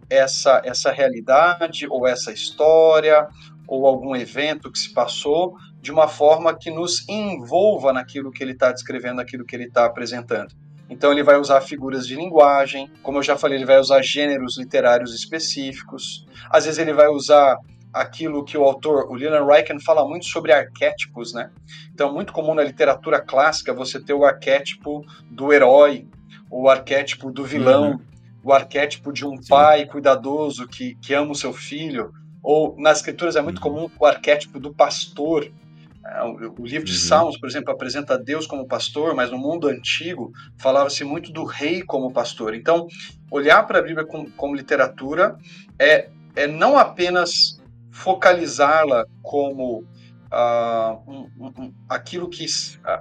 essa, 0.09 0.61
essa 0.65 0.91
realidade 0.91 1.87
ou 1.87 2.05
essa 2.05 2.31
história 2.31 3.27
ou 3.67 3.87
algum 3.87 4.13
evento 4.15 4.69
que 4.69 4.77
se 4.77 4.93
passou 4.93 5.55
de 5.81 5.91
uma 5.91 6.07
forma 6.07 6.55
que 6.57 6.69
nos 6.69 7.07
envolva 7.09 7.91
naquilo 7.91 8.31
que 8.31 8.43
ele 8.43 8.51
está 8.51 8.71
descrevendo, 8.71 9.15
naquilo 9.15 9.45
que 9.45 9.55
ele 9.55 9.65
está 9.65 9.85
apresentando. 9.85 10.53
Então 10.89 11.11
ele 11.11 11.23
vai 11.23 11.37
usar 11.37 11.61
figuras 11.61 12.05
de 12.05 12.15
linguagem, 12.15 12.91
como 13.01 13.17
eu 13.17 13.23
já 13.23 13.37
falei, 13.37 13.57
ele 13.57 13.65
vai 13.65 13.79
usar 13.79 14.01
gêneros 14.01 14.57
literários 14.57 15.15
específicos. 15.15 16.27
Às 16.49 16.65
vezes 16.65 16.77
ele 16.77 16.91
vai 16.91 17.07
usar 17.07 17.57
aquilo 17.93 18.43
que 18.43 18.57
o 18.57 18.63
autor, 18.63 19.09
o 19.09 19.13
Leland 19.13 19.49
Ryken, 19.49 19.79
fala 19.79 20.07
muito 20.07 20.25
sobre 20.25 20.51
arquétipos, 20.51 21.33
né? 21.33 21.49
Então 21.93 22.09
é 22.09 22.11
muito 22.11 22.33
comum 22.33 22.53
na 22.53 22.63
literatura 22.63 23.21
clássica 23.21 23.73
você 23.73 23.99
ter 23.99 24.13
o 24.13 24.25
arquétipo 24.25 25.05
do 25.29 25.51
herói, 25.51 26.07
o 26.49 26.69
arquétipo 26.69 27.31
do 27.31 27.45
vilão, 27.45 27.91
uhum. 27.91 27.99
o 28.43 28.53
arquétipo 28.53 29.11
de 29.11 29.25
um 29.25 29.37
Sim. 29.37 29.47
pai 29.47 29.85
cuidadoso 29.85 30.67
que, 30.67 30.95
que 30.95 31.13
ama 31.13 31.31
o 31.31 31.35
seu 31.35 31.53
filho, 31.53 32.11
ou 32.43 32.75
nas 32.77 32.97
escrituras 32.97 33.35
é 33.35 33.41
muito 33.41 33.57
uhum. 33.63 33.63
comum 33.63 33.89
o 33.99 34.05
arquétipo 34.05 34.59
do 34.59 34.73
pastor. 34.73 35.49
É, 36.11 36.23
o 36.23 36.65
livro 36.65 36.85
de 36.85 36.91
uhum. 36.91 36.97
Salmos, 36.97 37.37
por 37.37 37.47
exemplo, 37.47 37.71
apresenta 37.71 38.17
Deus 38.17 38.45
como 38.45 38.67
pastor, 38.67 39.15
mas 39.15 39.31
no 39.31 39.37
mundo 39.37 39.67
antigo 39.67 40.31
falava-se 40.57 41.03
muito 41.05 41.31
do 41.31 41.45
rei 41.45 41.81
como 41.81 42.11
pastor. 42.11 42.53
Então, 42.53 42.87
olhar 43.31 43.65
para 43.65 43.79
a 43.79 43.81
Bíblia 43.81 44.05
como, 44.05 44.29
como 44.31 44.55
literatura 44.55 45.37
é, 45.79 46.09
é 46.35 46.47
não 46.47 46.77
apenas 46.77 47.61
focalizá-la 47.91 49.05
como 49.21 49.85
uh, 50.31 51.11
um, 51.11 51.29
um, 51.39 51.73
aquilo 51.87 52.29
que 52.29 52.45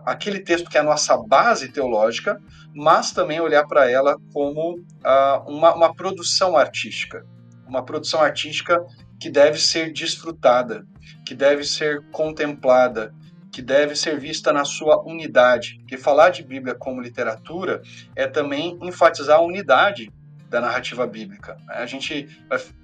aquele 0.04 0.40
texto 0.40 0.68
que 0.68 0.76
é 0.76 0.80
a 0.80 0.84
nossa 0.84 1.16
base 1.16 1.72
teológica, 1.72 2.40
mas 2.74 3.12
também 3.12 3.40
olhar 3.40 3.66
para 3.66 3.90
ela 3.90 4.16
como 4.32 4.78
uh, 4.78 5.48
uma, 5.50 5.74
uma 5.74 5.94
produção 5.94 6.56
artística, 6.56 7.24
uma 7.66 7.84
produção 7.84 8.20
artística 8.20 8.84
que 9.18 9.30
deve 9.30 9.58
ser 9.58 9.92
desfrutada, 9.92 10.84
que 11.24 11.34
deve 11.34 11.64
ser 11.64 12.02
contemplada, 12.10 13.14
que 13.52 13.62
deve 13.62 13.94
ser 13.94 14.18
vista 14.18 14.52
na 14.52 14.64
sua 14.64 15.02
unidade. 15.02 15.78
Porque 15.80 15.96
falar 15.96 16.30
de 16.30 16.42
Bíblia 16.42 16.74
como 16.74 17.00
literatura 17.00 17.82
é 18.14 18.26
também 18.26 18.78
enfatizar 18.82 19.38
a 19.38 19.42
unidade 19.42 20.10
da 20.48 20.60
narrativa 20.60 21.06
bíblica. 21.06 21.56
A 21.68 21.86
gente 21.86 22.28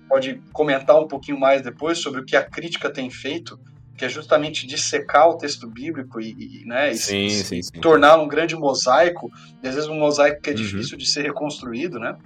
pode 0.08 0.40
comentar 0.52 0.98
um 0.98 1.08
pouquinho 1.08 1.38
mais 1.38 1.62
depois 1.62 1.98
sobre 1.98 2.20
o 2.20 2.24
que 2.24 2.36
a 2.36 2.42
crítica 2.42 2.88
tem 2.88 3.10
feito, 3.10 3.58
que 3.96 4.04
é 4.04 4.08
justamente 4.08 4.66
dissecar 4.66 5.28
o 5.28 5.36
texto 5.36 5.66
bíblico 5.68 6.20
e, 6.20 6.62
e 6.62 6.64
né, 6.66 6.94
sim, 6.94 7.28
sim, 7.30 7.62
sim. 7.62 7.80
torná-lo 7.80 8.22
um 8.22 8.28
grande 8.28 8.54
mosaico, 8.54 9.30
e 9.62 9.66
às 9.66 9.74
vezes 9.74 9.88
um 9.88 9.98
mosaico 9.98 10.40
que 10.42 10.50
é 10.50 10.52
uhum. 10.52 10.58
difícil 10.58 10.96
de 10.96 11.06
ser 11.06 11.22
reconstruído, 11.22 11.98
né? 11.98 12.16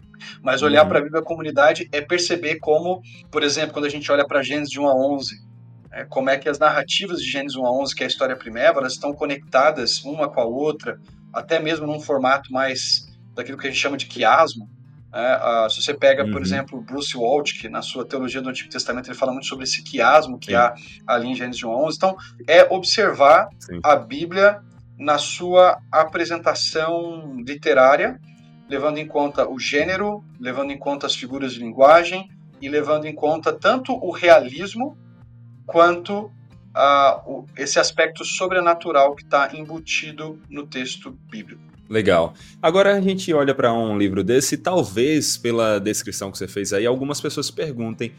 Mas 0.42 0.62
olhar 0.62 0.82
uhum. 0.82 0.88
para 0.88 0.98
a 0.98 1.02
Bíblia 1.02 1.22
comunidade 1.22 1.88
é 1.92 2.00
perceber 2.00 2.56
como, 2.56 3.00
por 3.30 3.42
exemplo, 3.42 3.72
quando 3.72 3.86
a 3.86 3.90
gente 3.90 4.10
olha 4.12 4.26
para 4.26 4.42
Gênesis 4.42 4.68
de 4.68 4.80
1 4.80 4.86
a 4.86 4.94
11, 4.94 5.49
é, 5.92 6.04
como 6.04 6.30
é 6.30 6.38
que 6.38 6.48
as 6.48 6.58
narrativas 6.58 7.20
de 7.20 7.30
Gênesis 7.30 7.56
1 7.56 7.66
a 7.66 7.72
11, 7.72 7.94
que 7.94 8.02
é 8.02 8.06
a 8.06 8.08
história 8.08 8.36
primeira, 8.36 8.78
elas 8.78 8.92
estão 8.92 9.12
conectadas 9.12 10.04
uma 10.04 10.28
com 10.28 10.40
a 10.40 10.44
outra, 10.44 11.00
até 11.32 11.58
mesmo 11.58 11.86
num 11.86 12.00
formato 12.00 12.52
mais 12.52 13.08
daquilo 13.34 13.58
que 13.58 13.66
a 13.66 13.70
gente 13.70 13.80
chama 13.80 13.96
de 13.96 14.06
quiasmo, 14.06 14.68
é, 15.12 15.66
uh, 15.66 15.70
se 15.70 15.82
você 15.82 15.92
pega, 15.92 16.24
uhum. 16.24 16.30
por 16.30 16.40
exemplo, 16.40 16.80
Bruce 16.80 17.16
Waltke, 17.16 17.68
na 17.68 17.82
sua 17.82 18.04
teologia 18.04 18.40
do 18.40 18.48
Antigo 18.48 18.70
Testamento, 18.70 19.08
ele 19.08 19.18
fala 19.18 19.32
muito 19.32 19.46
sobre 19.46 19.64
esse 19.64 19.82
quiasmo 19.82 20.38
que 20.38 20.52
Sim. 20.52 20.54
há 20.54 20.74
ali 21.06 21.28
em 21.28 21.34
Gênesis 21.34 21.62
11. 21.62 21.96
Então, 21.96 22.16
é 22.46 22.62
observar 22.72 23.48
Sim. 23.58 23.80
a 23.82 23.96
Bíblia 23.96 24.60
na 24.96 25.18
sua 25.18 25.80
apresentação 25.90 27.36
literária, 27.44 28.20
levando 28.68 28.98
em 28.98 29.06
conta 29.06 29.48
o 29.48 29.58
gênero, 29.58 30.22
levando 30.38 30.70
em 30.70 30.78
conta 30.78 31.06
as 31.06 31.14
figuras 31.14 31.54
de 31.54 31.58
linguagem 31.58 32.28
e 32.60 32.68
levando 32.68 33.06
em 33.06 33.14
conta 33.14 33.52
tanto 33.52 33.92
o 33.92 34.12
realismo 34.12 34.96
quanto 35.70 36.30
uh, 36.74 37.20
o, 37.26 37.46
esse 37.56 37.78
aspecto 37.78 38.24
sobrenatural 38.24 39.14
que 39.14 39.22
está 39.22 39.50
embutido 39.54 40.40
no 40.48 40.66
texto 40.66 41.10
bíblico. 41.30 41.70
Legal. 41.88 42.34
Agora 42.62 42.94
a 42.94 43.00
gente 43.00 43.32
olha 43.34 43.52
para 43.52 43.72
um 43.72 43.98
livro 43.98 44.22
desse 44.22 44.56
talvez, 44.56 45.36
pela 45.36 45.80
descrição 45.80 46.30
que 46.30 46.38
você 46.38 46.46
fez 46.46 46.72
aí, 46.72 46.86
algumas 46.86 47.20
pessoas 47.20 47.50
perguntem: 47.50 48.12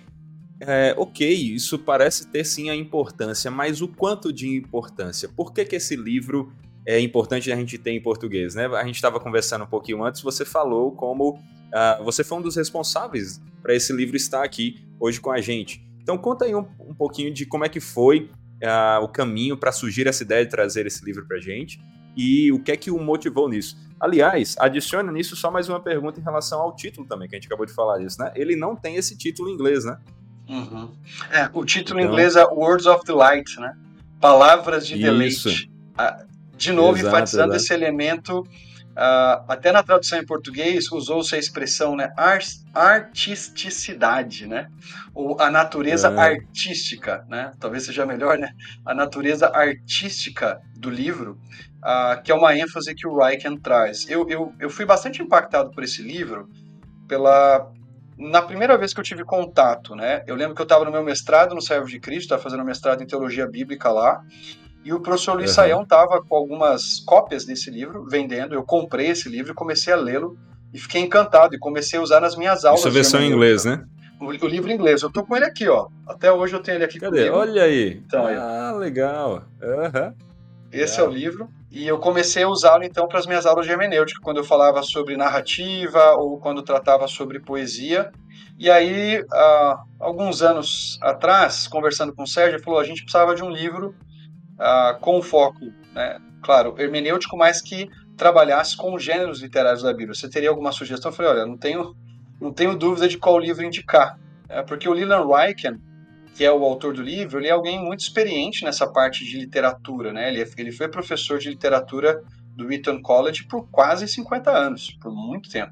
é, 0.60 0.94
ok, 0.98 1.34
isso 1.34 1.80
parece 1.80 2.28
ter 2.28 2.44
sim 2.44 2.70
a 2.70 2.76
importância, 2.76 3.50
mas 3.50 3.82
o 3.82 3.88
quanto 3.88 4.34
de 4.34 4.48
importância? 4.50 5.30
Por 5.30 5.54
que, 5.54 5.64
que 5.64 5.78
esse 5.78 5.96
livro 5.96 6.52
é 6.86 7.00
importante 7.00 7.50
a 7.50 7.56
gente 7.56 7.78
ter 7.78 7.92
em 7.92 8.02
português? 8.02 8.56
Né? 8.56 8.66
A 8.68 8.86
gente 8.86 8.96
estava 8.96 9.22
conversando 9.22 9.64
um 9.64 9.68
pouquinho 9.68 10.04
antes, 10.04 10.22
você 10.22 10.44
falou 10.44 10.92
como 10.92 11.36
uh, 11.36 12.04
você 12.04 12.26
foi 12.26 12.40
um 12.40 12.42
dos 12.42 12.58
responsáveis 12.58 13.42
para 13.62 13.74
esse 13.74 13.94
livro 13.94 14.18
estar 14.18 14.44
aqui 14.44 14.86
hoje 15.00 15.22
com 15.22 15.32
a 15.32 15.40
gente. 15.40 15.82
Então 16.02 16.18
conta 16.18 16.46
aí 16.46 16.56
um, 16.56 16.66
um 16.80 16.94
pouquinho 16.94 17.34
de 17.34 17.46
como 17.46 17.66
é 17.66 17.70
que 17.70 17.80
foi 17.80 18.30
uh, 18.62 19.04
o 19.04 19.08
caminho 19.08 19.58
para 19.58 19.72
surgir 19.72 20.08
essa 20.08 20.24
ideia 20.24 20.44
de 20.46 20.52
trazer 20.52 20.86
esse 20.86 21.04
livro 21.04 21.26
para 21.28 21.38
a 21.38 21.42
gente 21.42 21.80
e 22.16 22.52
o 22.52 22.62
que 22.62 22.72
é 22.72 22.78
que 22.78 22.92
o 22.92 23.00
motivou 23.00 23.50
nisso. 23.50 23.78
Aliás, 24.00 24.56
adiciona 24.60 25.12
nisso 25.12 25.36
só 25.36 25.52
mais 25.52 25.70
uma 25.70 25.80
pergunta 25.80 26.20
em 26.20 26.24
relação 26.24 26.60
ao 26.60 26.76
título 26.76 27.08
também, 27.08 27.30
que 27.30 27.36
a 27.36 27.38
gente 27.38 27.48
acabou 27.48 27.66
de 27.66 27.74
falar 27.74 28.00
disso, 28.00 28.20
né? 28.20 28.32
Ele 28.36 28.56
não 28.56 28.76
tem 28.76 28.96
esse 28.96 29.18
título 29.18 29.50
em 29.50 29.54
inglês, 29.54 29.86
né? 29.86 29.98
Uhum. 30.50 30.92
É, 31.30 31.50
o 31.54 31.64
título 31.64 32.00
então... 32.00 32.10
em 32.10 32.14
inglês 32.14 32.36
é 32.36 32.44
Words 32.44 32.88
of 32.88 33.06
Delight, 33.06 33.60
né? 33.60 33.78
Palavras 34.20 34.86
de 34.88 34.96
Isso. 34.96 35.04
deleite. 35.04 35.72
Ah, 35.98 36.26
de 36.58 36.72
novo, 36.72 36.98
exato, 36.98 37.08
enfatizando 37.08 37.54
exato. 37.54 37.64
esse 37.64 37.74
elemento 37.74 38.44
Uh, 38.92 39.40
até 39.48 39.72
na 39.72 39.82
tradução 39.82 40.20
em 40.20 40.26
português 40.26 40.92
usou-se 40.92 41.34
a 41.34 41.38
expressão 41.38 41.96
né, 41.96 42.14
artisticidade, 42.74 44.46
né? 44.46 44.68
ou 45.14 45.40
a 45.40 45.50
natureza 45.50 46.10
é. 46.10 46.20
artística, 46.20 47.26
né? 47.30 47.54
talvez 47.58 47.86
seja 47.86 48.06
melhor, 48.06 48.38
né? 48.38 48.54
a 48.86 48.94
natureza 48.94 49.48
artística 49.48 50.62
do 50.76 50.90
livro, 50.90 51.40
uh, 51.78 52.22
que 52.22 52.32
é 52.32 52.36
uma 52.36 52.54
ênfase 52.58 52.94
que 52.94 53.08
o 53.08 53.18
Ryken 53.18 53.58
traz. 53.58 54.10
Eu, 54.10 54.28
eu, 54.30 54.54
eu 54.60 54.70
fui 54.70 54.86
bastante 54.86 55.22
impactado 55.22 55.72
por 55.72 55.84
esse 55.84 56.02
livro 56.02 56.50
pela 57.08 57.72
na 58.18 58.42
primeira 58.42 58.78
vez 58.78 58.94
que 58.94 59.00
eu 59.00 59.04
tive 59.04 59.24
contato, 59.24 59.96
né? 59.96 60.24
Eu 60.28 60.36
lembro 60.36 60.54
que 60.54 60.62
eu 60.62 60.66
estava 60.66 60.86
no 60.86 60.92
meu 60.92 61.04
mestrado 61.04 61.56
no 61.56 61.62
Servo 61.62 61.88
de 61.88 62.00
Cristo, 62.00 62.26
estava 62.26 62.42
fazendo 62.42 62.64
mestrado 62.64 63.02
em 63.02 63.08
teologia 63.08 63.48
bíblica 63.48 63.90
lá, 63.90 64.22
e 64.84 64.94
o 64.94 65.00
professor 65.00 65.36
Luiz 65.36 65.52
uhum. 65.52 65.56
Saião 65.56 65.84
estava 65.84 66.22
com 66.24 66.36
algumas 66.36 67.00
cópias 67.02 67.46
desse 67.46 67.70
livro 67.70 68.06
vendendo. 68.06 68.56
Eu 68.56 68.64
comprei 68.64 69.10
esse 69.10 69.30
livro 69.30 69.52
e 69.52 69.56
comecei 69.56 69.94
a 69.94 69.96
lê-lo 69.96 70.38
e 70.74 70.80
fiquei 70.80 71.02
encantado 71.02 71.56
e 71.56 71.60
comecei 71.60 72.00
a 72.00 72.02
usar 72.02 72.20
nas 72.20 72.36
minhas 72.36 72.66
aulas. 72.66 72.80
Isso 72.80 72.90
é 72.90 72.92
versão 72.92 73.22
em 73.22 73.32
inglês, 73.32 73.64
né? 73.64 73.84
O, 74.20 74.26
o, 74.26 74.48
livro 74.48 74.72
em 74.72 74.74
inglês. 74.74 75.02
Eu 75.02 75.12
tô 75.12 75.24
com 75.24 75.36
ele 75.36 75.46
aqui, 75.46 75.68
ó. 75.68 75.88
Até 76.08 76.32
hoje 76.32 76.54
eu 76.54 76.62
tenho 76.62 76.78
ele 76.78 76.86
aqui 76.86 77.00
Cadê? 77.00 77.30
Comigo. 77.30 77.38
Olha 77.38 77.64
aí. 77.64 78.02
Então, 78.06 78.26
ah, 78.26 78.72
legal. 78.78 79.44
Uhum. 79.62 80.14
Esse 80.72 81.00
é 81.00 81.04
o 81.04 81.10
livro. 81.10 81.50
E 81.70 81.88
eu 81.88 82.00
comecei 82.00 82.44
a 82.44 82.50
usá-lo 82.50 82.84
então 82.84 83.08
para 83.08 83.20
as 83.20 83.26
minhas 83.26 83.46
aulas 83.46 83.66
de 83.66 83.72
hermenêutica, 83.72 84.20
quando 84.22 84.38
eu 84.38 84.44
falava 84.44 84.82
sobre 84.84 85.16
narrativa 85.16 86.16
ou 86.16 86.38
quando 86.38 86.62
tratava 86.64 87.08
sobre 87.08 87.40
poesia. 87.40 88.12
E 88.60 88.70
aí, 88.70 89.22
uh, 89.22 89.78
alguns 90.00 90.42
anos 90.42 91.00
atrás, 91.02 91.68
conversando 91.68 92.14
com 92.14 92.24
o 92.24 92.28
Sérgio, 92.28 92.58
ele 92.58 92.64
falou: 92.64 92.80
a 92.80 92.84
gente 92.84 93.04
precisava 93.04 93.34
de 93.36 93.44
um 93.44 93.50
livro 93.50 93.96
uh, 94.62 95.00
com 95.00 95.22
foco, 95.22 95.60
né, 95.94 96.20
claro, 96.42 96.76
hermenêutico, 96.78 97.36
mas 97.36 97.62
que 97.62 97.90
trabalhasse 98.16 98.78
com 98.78 98.94
os 98.94 99.04
gêneros 99.04 99.42
literários 99.42 99.82
da 99.82 99.92
Bíblia. 99.92 100.14
Você 100.14 100.30
teria 100.30 100.50
alguma 100.50 100.72
sugestão? 100.72 101.10
Eu 101.10 101.16
falei, 101.16 101.32
olha, 101.32 101.46
não 101.46 101.58
tenho, 101.58 101.96
não 102.40 102.54
tenho 102.54 102.78
dúvida 102.78 103.08
de 103.08 103.18
qual 103.18 103.40
livro 103.40 103.66
indicar. 103.66 104.20
É, 104.48 104.62
porque 104.62 104.88
o 104.88 104.94
Leland 104.94 105.28
Ryken, 105.28 105.82
que 106.36 106.46
é 106.46 106.52
o 106.52 106.64
autor 106.64 106.94
do 106.94 107.02
livro, 107.02 107.40
ele 107.40 107.48
é 107.48 107.52
alguém 107.52 107.84
muito 107.84 108.02
experiente 108.02 108.64
nessa 108.64 108.86
parte 108.86 109.26
de 109.26 109.40
literatura, 109.40 110.14
né? 110.14 110.30
Ele, 110.30 110.42
é, 110.42 110.48
ele 110.58 110.72
foi 110.72 110.88
professor 110.88 111.40
de 111.40 111.50
literatura 111.50 112.22
do 112.56 112.72
Eton 112.72 113.02
College 113.02 113.46
por 113.48 113.68
quase 113.70 114.08
50 114.08 114.52
anos, 114.52 114.92
por 115.02 115.12
muito 115.12 115.50
tempo. 115.50 115.72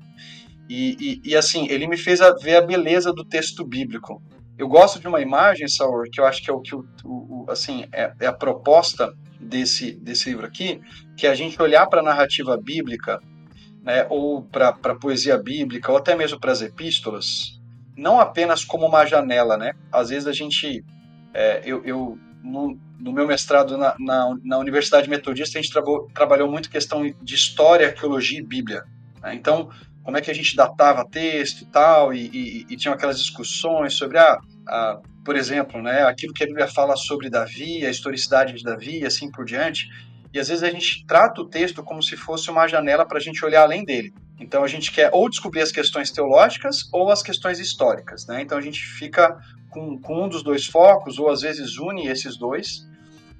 E, 0.67 1.21
e, 1.23 1.31
e 1.31 1.35
assim, 1.35 1.67
ele 1.69 1.87
me 1.87 1.97
fez 1.97 2.21
a, 2.21 2.31
ver 2.33 2.55
a 2.55 2.61
beleza 2.61 3.11
do 3.11 3.25
texto 3.25 3.65
bíblico. 3.65 4.21
Eu 4.59 4.67
gosto 4.67 4.99
de 4.99 5.07
uma 5.07 5.21
imagem, 5.21 5.69
Saur, 5.69 6.09
que 6.11 6.19
eu 6.19 6.25
acho 6.25 6.43
que 6.43 6.49
é 6.49 6.53
o 6.53 6.59
que 6.59 6.75
o, 6.75 6.85
o 7.05 7.45
assim 7.47 7.85
é, 7.93 8.11
é, 8.19 8.27
a 8.27 8.33
proposta 8.33 9.15
desse, 9.39 9.93
desse 9.93 10.29
livro 10.29 10.45
aqui, 10.45 10.81
que 11.15 11.25
é 11.25 11.29
a 11.29 11.33
gente 11.33 11.59
olhar 11.61 11.87
para 11.87 12.01
a 12.01 12.03
narrativa 12.03 12.57
bíblica, 12.57 13.21
né, 13.81 14.05
ou 14.09 14.43
para 14.43 14.67
a 14.67 14.95
poesia 14.95 15.37
bíblica, 15.37 15.89
ou 15.89 15.97
até 15.97 16.13
mesmo 16.13 16.37
para 16.41 16.51
as 16.51 16.61
epístolas, 16.61 17.57
não 17.95 18.19
apenas 18.19 18.65
como 18.65 18.85
uma 18.85 19.05
janela, 19.05 19.55
né? 19.55 19.71
Às 19.89 20.09
vezes 20.09 20.27
a 20.27 20.33
gente, 20.33 20.83
é, 21.33 21.61
eu, 21.63 21.81
eu 21.85 22.19
no, 22.43 22.77
no, 22.99 23.13
meu 23.13 23.25
mestrado 23.25 23.77
na, 23.77 23.95
na, 23.97 24.35
na, 24.43 24.57
Universidade 24.57 25.09
Metodista, 25.09 25.57
a 25.57 25.61
gente 25.61 25.73
trabalhou 26.13 26.51
muito 26.51 26.69
questão 26.69 27.01
de 27.21 27.33
história, 27.33 27.87
arqueologia 27.87 28.39
e 28.39 28.45
Bíblia. 28.45 28.83
Né? 29.21 29.35
Então, 29.35 29.69
como 30.03 30.17
é 30.17 30.21
que 30.21 30.31
a 30.31 30.35
gente 30.35 30.55
datava 30.55 31.05
texto 31.05 31.61
e 31.61 31.65
tal, 31.65 32.13
e, 32.13 32.29
e, 32.33 32.65
e 32.69 32.75
tinham 32.75 32.93
aquelas 32.93 33.19
discussões 33.19 33.93
sobre, 33.93 34.17
ah, 34.17 34.39
por 35.23 35.35
exemplo, 35.35 35.81
né, 35.81 36.03
aquilo 36.03 36.33
que 36.33 36.43
a 36.43 36.47
Bíblia 36.47 36.67
fala 36.67 36.95
sobre 36.95 37.29
Davi, 37.29 37.85
a 37.85 37.89
historicidade 37.89 38.53
de 38.53 38.63
Davi 38.63 38.99
e 38.99 39.05
assim 39.05 39.29
por 39.31 39.45
diante. 39.45 39.87
E 40.33 40.39
às 40.39 40.47
vezes 40.47 40.63
a 40.63 40.69
gente 40.69 41.05
trata 41.05 41.41
o 41.41 41.49
texto 41.49 41.83
como 41.83 42.03
se 42.03 42.15
fosse 42.15 42.49
uma 42.49 42.67
janela 42.67 43.05
para 43.05 43.17
a 43.17 43.21
gente 43.21 43.43
olhar 43.43 43.63
além 43.63 43.83
dele. 43.83 44.13
Então 44.39 44.63
a 44.63 44.67
gente 44.67 44.91
quer 44.91 45.09
ou 45.13 45.29
descobrir 45.29 45.61
as 45.61 45.71
questões 45.71 46.11
teológicas 46.11 46.87
ou 46.93 47.11
as 47.11 47.21
questões 47.21 47.59
históricas. 47.59 48.25
Né? 48.27 48.41
Então 48.41 48.57
a 48.57 48.61
gente 48.61 48.79
fica 48.79 49.37
com, 49.69 49.99
com 49.99 50.25
um 50.25 50.29
dos 50.29 50.43
dois 50.43 50.65
focos, 50.65 51.19
ou 51.19 51.29
às 51.29 51.41
vezes 51.41 51.77
une 51.77 52.07
esses 52.07 52.37
dois, 52.37 52.87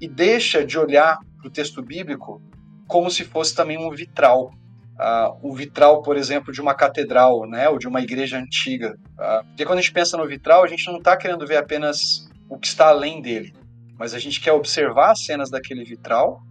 e 0.00 0.08
deixa 0.08 0.64
de 0.64 0.78
olhar 0.78 1.18
para 1.38 1.48
o 1.48 1.50
texto 1.50 1.82
bíblico 1.82 2.42
como 2.86 3.10
se 3.10 3.24
fosse 3.24 3.54
também 3.54 3.78
um 3.78 3.90
vitral 3.90 4.52
uh, 5.00 5.38
o 5.42 5.54
vitral, 5.54 6.02
por 6.02 6.16
exemplo, 6.16 6.52
de 6.52 6.60
uma 6.60 6.74
catedral, 6.74 7.46
né, 7.46 7.68
ou 7.68 7.78
de 7.78 7.88
uma 7.88 8.00
igreja 8.00 8.38
antiga. 8.38 8.96
Uh, 9.18 9.44
porque 9.46 9.64
quando 9.64 9.78
a 9.78 9.82
gente 9.82 9.92
pensa 9.92 10.16
no 10.16 10.26
vitral, 10.26 10.62
a 10.62 10.68
gente 10.68 10.86
não 10.86 10.98
está 10.98 11.16
querendo 11.16 11.46
ver 11.46 11.56
apenas 11.56 12.28
o 12.48 12.58
que 12.58 12.66
está 12.66 12.88
além 12.88 13.22
dele, 13.22 13.54
mas 13.98 14.12
a 14.12 14.18
gente 14.18 14.40
quer 14.40 14.52
observar 14.52 15.12
as 15.12 15.24
cenas 15.24 15.50
daquele 15.50 15.84
vitral 15.84 16.42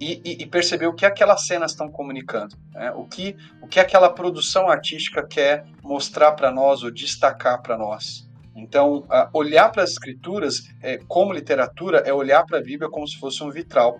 e, 0.00 0.20
e, 0.24 0.42
e 0.42 0.46
perceber 0.46 0.86
o 0.86 0.94
que 0.94 1.06
aquelas 1.06 1.46
cenas 1.46 1.70
estão 1.70 1.90
comunicando, 1.90 2.56
né? 2.72 2.92
o, 2.92 3.04
que, 3.04 3.36
o 3.62 3.66
que 3.66 3.80
aquela 3.80 4.10
produção 4.10 4.68
artística 4.68 5.26
quer 5.26 5.64
mostrar 5.82 6.32
para 6.32 6.50
nós 6.50 6.82
ou 6.82 6.90
destacar 6.90 7.62
para 7.62 7.78
nós. 7.78 8.28
Então, 8.56 9.04
olhar 9.32 9.70
para 9.70 9.82
as 9.82 9.90
escrituras 9.90 10.62
é, 10.80 10.98
como 11.08 11.32
literatura 11.32 11.98
é 12.06 12.12
olhar 12.12 12.44
para 12.44 12.58
a 12.58 12.62
Bíblia 12.62 12.88
como 12.88 13.06
se 13.06 13.18
fosse 13.18 13.42
um 13.42 13.50
vitral 13.50 13.98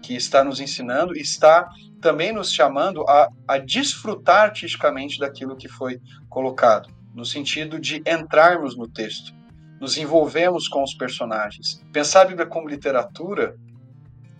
que 0.00 0.14
está 0.14 0.44
nos 0.44 0.60
ensinando 0.60 1.16
e 1.16 1.20
está 1.20 1.68
também 2.00 2.32
nos 2.32 2.52
chamando 2.52 3.02
a, 3.08 3.28
a 3.46 3.58
desfrutar 3.58 4.42
artisticamente 4.42 5.18
daquilo 5.18 5.56
que 5.56 5.68
foi 5.68 6.00
colocado, 6.28 6.88
no 7.14 7.24
sentido 7.24 7.78
de 7.78 8.02
entrarmos 8.06 8.76
no 8.76 8.88
texto, 8.88 9.34
nos 9.80 9.96
envolvemos 9.96 10.68
com 10.68 10.82
os 10.82 10.94
personagens. 10.94 11.84
Pensar 11.92 12.22
a 12.22 12.24
Bíblia 12.26 12.46
como 12.46 12.68
literatura 12.68 13.56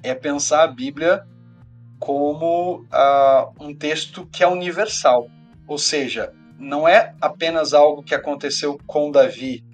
é 0.02 0.14
pensar 0.14 0.64
a 0.64 0.68
Bíblia 0.68 1.24
como 1.98 2.82
uh, 2.82 3.52
um 3.64 3.74
texto 3.74 4.26
que 4.26 4.42
é 4.42 4.46
universal, 4.46 5.28
ou 5.66 5.78
seja, 5.78 6.32
não 6.58 6.88
é 6.88 7.14
apenas 7.20 7.72
algo 7.72 8.02
que 8.02 8.14
aconteceu 8.14 8.78
com 8.86 9.10
Davi, 9.10 9.64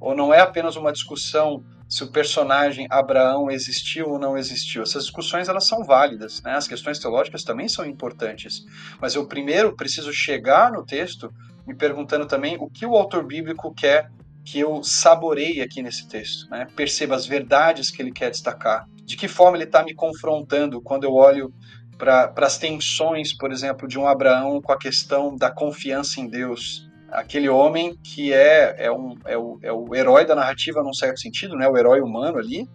ou 0.00 0.14
não 0.14 0.32
é 0.32 0.40
apenas 0.40 0.76
uma 0.76 0.92
discussão 0.92 1.64
se 1.88 2.02
o 2.02 2.10
personagem 2.10 2.86
Abraão 2.90 3.50
existiu 3.50 4.10
ou 4.10 4.18
não 4.18 4.36
existiu. 4.36 4.82
Essas 4.82 5.04
discussões 5.04 5.48
elas 5.48 5.66
são 5.66 5.84
válidas, 5.84 6.42
né? 6.42 6.54
as 6.54 6.66
questões 6.66 6.98
teológicas 6.98 7.44
também 7.44 7.68
são 7.68 7.84
importantes, 7.84 8.64
mas 9.00 9.14
eu 9.14 9.26
primeiro 9.26 9.76
preciso 9.76 10.12
chegar 10.12 10.72
no 10.72 10.84
texto 10.84 11.32
me 11.66 11.74
perguntando 11.74 12.26
também 12.26 12.56
o 12.58 12.68
que 12.68 12.84
o 12.84 12.94
autor 12.94 13.26
bíblico 13.26 13.72
quer 13.74 14.10
que 14.44 14.60
eu 14.60 14.82
saboreie 14.82 15.62
aqui 15.62 15.82
nesse 15.82 16.06
texto, 16.06 16.48
né? 16.50 16.66
perceba 16.76 17.14
as 17.14 17.24
verdades 17.24 17.90
que 17.90 18.02
ele 18.02 18.12
quer 18.12 18.30
destacar, 18.30 18.86
de 19.02 19.16
que 19.16 19.26
forma 19.26 19.56
ele 19.56 19.64
está 19.64 19.82
me 19.82 19.94
confrontando 19.94 20.82
quando 20.82 21.04
eu 21.04 21.14
olho 21.14 21.52
para 21.96 22.32
as 22.38 22.58
tensões, 22.58 23.34
por 23.34 23.50
exemplo, 23.50 23.88
de 23.88 23.98
um 23.98 24.06
Abraão 24.06 24.60
com 24.60 24.72
a 24.72 24.78
questão 24.78 25.34
da 25.34 25.50
confiança 25.50 26.20
em 26.20 26.28
Deus, 26.28 26.90
aquele 27.14 27.48
homem 27.48 27.96
que 28.02 28.32
é, 28.32 28.74
é, 28.86 28.92
um, 28.92 29.16
é, 29.24 29.38
o, 29.38 29.58
é 29.62 29.72
o 29.72 29.94
herói 29.94 30.26
da 30.26 30.34
narrativa 30.34 30.82
num 30.82 30.92
certo 30.92 31.20
sentido, 31.20 31.56
né? 31.56 31.66
o 31.68 31.76
herói 31.78 32.00
humano 32.00 32.38
ali, 32.38 32.68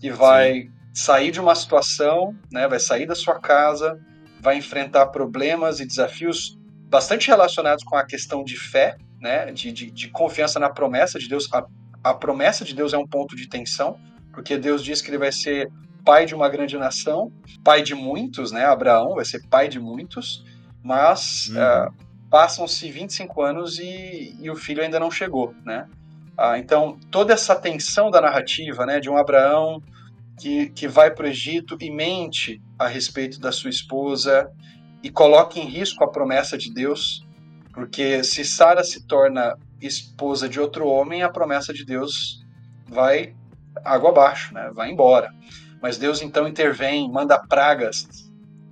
que 0.00 0.10
vai 0.10 0.62
Sim. 0.62 0.72
sair 0.94 1.30
de 1.30 1.40
uma 1.40 1.54
situação, 1.54 2.34
né? 2.50 2.66
vai 2.66 2.80
sair 2.80 3.06
da 3.06 3.14
sua 3.14 3.38
casa, 3.38 4.00
vai 4.40 4.56
enfrentar 4.56 5.06
problemas 5.06 5.80
e 5.80 5.86
desafios 5.86 6.58
bastante 6.88 7.28
relacionados 7.28 7.84
com 7.84 7.96
a 7.96 8.04
questão 8.04 8.42
de 8.42 8.58
fé, 8.58 8.96
né? 9.20 9.52
de, 9.52 9.70
de, 9.70 9.90
de 9.90 10.08
confiança 10.08 10.58
na 10.58 10.70
promessa 10.70 11.18
de 11.18 11.28
Deus. 11.28 11.46
A, 11.52 11.64
a 12.02 12.14
promessa 12.14 12.64
de 12.64 12.74
Deus 12.74 12.94
é 12.94 12.98
um 12.98 13.06
ponto 13.06 13.36
de 13.36 13.48
tensão, 13.48 13.98
porque 14.32 14.56
Deus 14.56 14.82
diz 14.82 15.02
que 15.02 15.10
ele 15.10 15.18
vai 15.18 15.30
ser 15.30 15.70
pai 16.04 16.26
de 16.26 16.34
uma 16.34 16.48
grande 16.48 16.76
nação, 16.76 17.32
pai 17.62 17.82
de 17.82 17.94
muitos, 17.94 18.52
né? 18.52 18.64
Abraão 18.64 19.14
vai 19.14 19.24
ser 19.24 19.46
pai 19.48 19.68
de 19.68 19.80
muitos, 19.80 20.44
mas 20.82 21.48
uhum. 21.48 21.56
uh, 21.56 22.03
passam-se 22.34 22.90
25 22.90 23.42
anos 23.42 23.78
e, 23.78 24.36
e, 24.40 24.50
o 24.50 24.56
filho 24.56 24.82
ainda 24.82 24.98
não 24.98 25.08
chegou, 25.08 25.54
né? 25.64 25.86
Ah, 26.36 26.58
então, 26.58 26.98
toda 27.08 27.32
essa 27.32 27.54
tensão 27.54 28.10
da 28.10 28.20
narrativa, 28.20 28.84
né, 28.84 28.98
de 28.98 29.08
um 29.08 29.16
Abraão 29.16 29.80
que, 30.40 30.68
que 30.70 30.88
vai 30.88 31.12
para 31.12 31.26
o 31.26 31.28
Egito 31.28 31.78
e 31.80 31.92
mente 31.92 32.60
a 32.76 32.88
respeito 32.88 33.38
da 33.38 33.52
sua 33.52 33.70
esposa 33.70 34.50
e 35.00 35.10
coloca 35.10 35.60
em 35.60 35.64
risco 35.64 36.02
a 36.02 36.10
promessa 36.10 36.58
de 36.58 36.74
Deus, 36.74 37.24
porque 37.72 38.24
se 38.24 38.44
Sara 38.44 38.82
se 38.82 39.06
torna 39.06 39.56
esposa 39.80 40.48
de 40.48 40.58
outro 40.58 40.88
homem, 40.88 41.22
a 41.22 41.28
promessa 41.28 41.72
de 41.72 41.84
Deus 41.84 42.44
vai 42.88 43.32
água 43.84 44.10
abaixo, 44.10 44.52
né, 44.52 44.72
vai 44.74 44.90
embora. 44.90 45.32
Mas 45.80 45.98
Deus 45.98 46.20
então 46.20 46.48
intervém, 46.48 47.08
manda 47.08 47.38
pragas. 47.38 48.08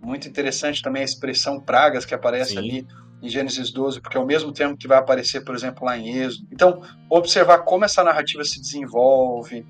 Muito 0.03 0.27
interessante 0.27 0.83
também 0.83 1.03
a 1.03 1.05
expressão 1.05 1.61
pragas 1.61 2.05
que 2.05 2.13
aparece 2.13 2.55
Sim. 2.55 2.59
ali 2.59 2.87
em 3.23 3.29
Gênesis 3.29 3.71
12, 3.71 4.01
porque 4.01 4.17
é 4.17 4.21
o 4.21 4.27
mesmo 4.27 4.53
termo 4.53 4.77
que 4.77 4.89
vai 4.89 4.99
aparecer, 4.99 5.45
por 5.45 5.55
exemplo, 5.55 5.85
lá 5.85 5.97
em 5.97 6.19
Êxodo. 6.19 6.49
Então, 6.51 6.83
observar 7.09 7.61
como 7.61 7.85
essa 7.85 8.03
narrativa 8.03 8.45
se 8.45 8.61
desenvolve, 8.61 9.65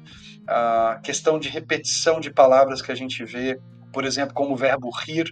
a 0.48 0.98
questão 1.02 1.38
de 1.38 1.48
repetição 1.48 2.18
de 2.18 2.30
palavras 2.30 2.80
que 2.80 2.90
a 2.90 2.94
gente 2.94 3.24
vê, 3.24 3.60
por 3.92 4.04
exemplo, 4.04 4.34
como 4.34 4.54
o 4.54 4.56
verbo 4.56 4.90
rir, 4.90 5.30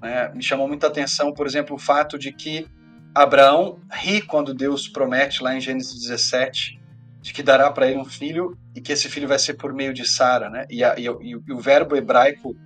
né? 0.00 0.32
me 0.34 0.42
chamou 0.42 0.68
muita 0.68 0.86
atenção, 0.86 1.32
por 1.32 1.46
exemplo, 1.46 1.74
o 1.74 1.78
fato 1.78 2.16
de 2.16 2.32
que 2.32 2.66
Abraão 3.14 3.80
ri 3.90 4.22
quando 4.22 4.54
Deus 4.54 4.88
promete 4.88 5.42
lá 5.42 5.54
em 5.54 5.60
Gênesis 5.60 6.00
17 6.00 6.78
de 7.20 7.32
que 7.32 7.42
dará 7.42 7.70
para 7.70 7.88
ele 7.88 7.98
um 7.98 8.04
filho 8.04 8.56
e 8.74 8.80
que 8.80 8.92
esse 8.92 9.08
filho 9.08 9.26
vai 9.26 9.38
ser 9.38 9.54
por 9.54 9.72
meio 9.72 9.92
de 9.92 10.06
Sara, 10.08 10.48
né? 10.48 10.66
E, 10.70 10.84
a, 10.84 10.94
e, 10.96 11.04
e, 11.04 11.52
o 11.52 11.58
verbo 11.58 11.96
hebraico 11.96 12.56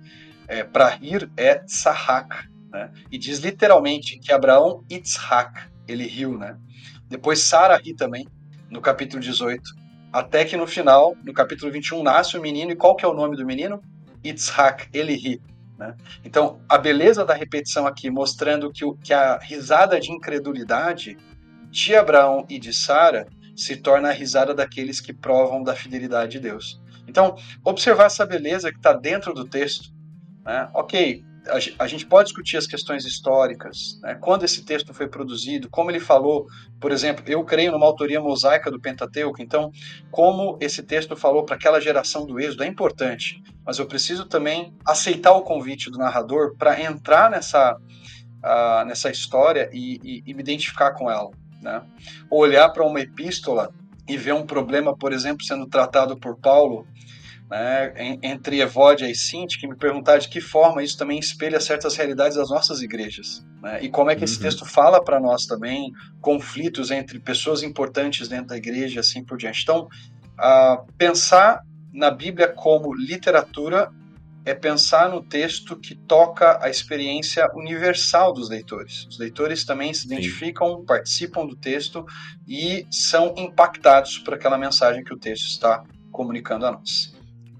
é, 0.47 0.63
para 0.63 0.89
rir 0.89 1.29
é 1.35 1.63
sahak, 1.65 2.47
né? 2.73 2.91
E 3.11 3.17
diz 3.17 3.39
literalmente 3.39 4.19
que 4.19 4.33
Abraão 4.33 4.83
Itzhak, 4.89 5.69
ele 5.87 6.07
riu, 6.07 6.37
né? 6.37 6.57
Depois 7.07 7.39
Sara 7.39 7.77
ri 7.77 7.93
também, 7.93 8.27
no 8.69 8.81
capítulo 8.81 9.21
18. 9.21 9.61
Até 10.11 10.43
que 10.43 10.57
no 10.57 10.65
final, 10.65 11.15
no 11.23 11.33
capítulo 11.33 11.71
21, 11.71 12.01
nasce 12.01 12.37
o 12.37 12.41
menino. 12.41 12.71
E 12.71 12.75
qual 12.75 12.95
que 12.95 13.05
é 13.05 13.07
o 13.07 13.13
nome 13.13 13.37
do 13.37 13.45
menino? 13.45 13.81
Itzhak, 14.23 14.89
ele 14.91 15.13
ri. 15.13 15.41
Né? 15.77 15.95
Então, 16.23 16.59
a 16.67 16.77
beleza 16.77 17.23
da 17.23 17.33
repetição 17.33 17.85
aqui, 17.85 18.09
mostrando 18.09 18.71
que, 18.71 18.83
o, 18.83 18.95
que 18.95 19.13
a 19.13 19.37
risada 19.37 19.99
de 19.99 20.11
incredulidade 20.11 21.17
de 21.69 21.95
Abraão 21.95 22.45
e 22.49 22.59
de 22.59 22.73
Sara 22.73 23.27
se 23.55 23.75
torna 23.75 24.09
a 24.09 24.11
risada 24.11 24.53
daqueles 24.53 24.99
que 24.99 25.13
provam 25.13 25.63
da 25.63 25.75
fidelidade 25.75 26.33
de 26.33 26.39
Deus. 26.39 26.81
Então, 27.07 27.35
observar 27.63 28.05
essa 28.05 28.25
beleza 28.25 28.71
que 28.71 28.77
está 28.77 28.93
dentro 28.93 29.33
do 29.33 29.45
texto. 29.45 29.91
Né? 30.43 30.69
Ok, 30.73 31.23
a, 31.79 31.87
gente 31.87 32.05
pode 32.05 32.29
discutir 32.29 32.57
as 32.57 32.65
questões 32.65 33.05
históricas, 33.05 33.99
né? 34.01 34.15
quando 34.15 34.43
esse 34.43 34.63
texto 34.63 34.93
foi 34.93 35.07
produzido, 35.07 35.69
como 35.69 35.91
ele 35.91 35.99
falou, 35.99 36.47
por 36.79 36.91
exemplo, 36.91 37.23
eu 37.27 37.43
creio 37.43 37.71
numa 37.71 37.85
autoria 37.85 38.21
mosaica 38.21 38.71
do 38.71 38.79
Pentateuco, 38.79 39.41
então, 39.41 39.71
como 40.09 40.57
esse 40.61 40.81
texto 40.83 41.15
falou 41.15 41.43
para 41.43 41.55
aquela 41.55 41.81
geração 41.81 42.25
do 42.25 42.39
Êxodo 42.39 42.63
é 42.63 42.67
importante, 42.67 43.41
mas 43.65 43.77
eu 43.77 43.85
preciso 43.85 44.25
também 44.25 44.73
aceitar 44.85 45.33
o 45.33 45.41
convite 45.41 45.89
do 45.91 45.97
narrador 45.97 46.55
para 46.57 46.81
entrar 46.81 47.29
nessa, 47.29 47.75
uh, 47.75 48.85
nessa 48.85 49.09
história 49.09 49.69
e, 49.73 49.99
e, 50.03 50.23
e 50.25 50.33
me 50.33 50.41
identificar 50.41 50.91
com 50.91 51.11
ela. 51.11 51.29
Né? 51.61 51.81
Olhar 52.29 52.69
para 52.69 52.85
uma 52.85 52.99
epístola 52.99 53.73
e 54.07 54.17
ver 54.17 54.33
um 54.33 54.45
problema, 54.45 54.95
por 54.95 55.13
exemplo, 55.13 55.45
sendo 55.45 55.65
tratado 55.67 56.17
por 56.17 56.37
Paulo 56.37 56.85
né, 57.53 58.17
entre 58.23 58.61
Evódia 58.61 59.07
e 59.07 59.13
Sinti, 59.13 59.59
que 59.59 59.67
me 59.67 59.75
perguntar 59.75 60.17
de 60.17 60.27
que 60.27 60.41
forma 60.41 60.81
isso 60.81 60.97
também 60.97 61.19
espelha 61.19 61.59
certas 61.59 61.95
realidades 61.95 62.35
das 62.35 62.49
nossas 62.49 62.81
igrejas. 62.81 63.45
Né, 63.61 63.83
e 63.83 63.89
como 63.89 64.09
é 64.09 64.15
que 64.15 64.21
uhum. 64.21 64.25
esse 64.25 64.39
texto 64.39 64.65
fala 64.65 65.03
para 65.03 65.19
nós 65.19 65.45
também 65.45 65.91
conflitos 66.19 66.89
entre 66.89 67.19
pessoas 67.19 67.61
importantes 67.61 68.27
dentro 68.27 68.47
da 68.47 68.57
igreja 68.57 69.01
assim 69.01 69.23
por 69.23 69.37
diante. 69.37 69.61
Então, 69.61 69.87
uh, 70.39 70.91
pensar 70.97 71.61
na 71.93 72.09
Bíblia 72.09 72.47
como 72.47 72.91
literatura 72.91 73.91
é 74.43 74.55
pensar 74.55 75.07
no 75.07 75.21
texto 75.21 75.75
que 75.77 75.93
toca 75.93 76.57
a 76.59 76.69
experiência 76.69 77.47
universal 77.53 78.33
dos 78.33 78.49
leitores. 78.49 79.05
Os 79.05 79.19
leitores 79.19 79.63
também 79.63 79.93
se 79.93 80.07
identificam, 80.07 80.79
Sim. 80.79 80.85
participam 80.85 81.45
do 81.45 81.55
texto 81.55 82.03
e 82.47 82.85
são 82.89 83.35
impactados 83.37 84.17
por 84.17 84.33
aquela 84.33 84.57
mensagem 84.57 85.03
que 85.03 85.13
o 85.13 85.19
texto 85.19 85.45
está 85.45 85.83
comunicando 86.11 86.65
a 86.65 86.71
nós. 86.71 87.13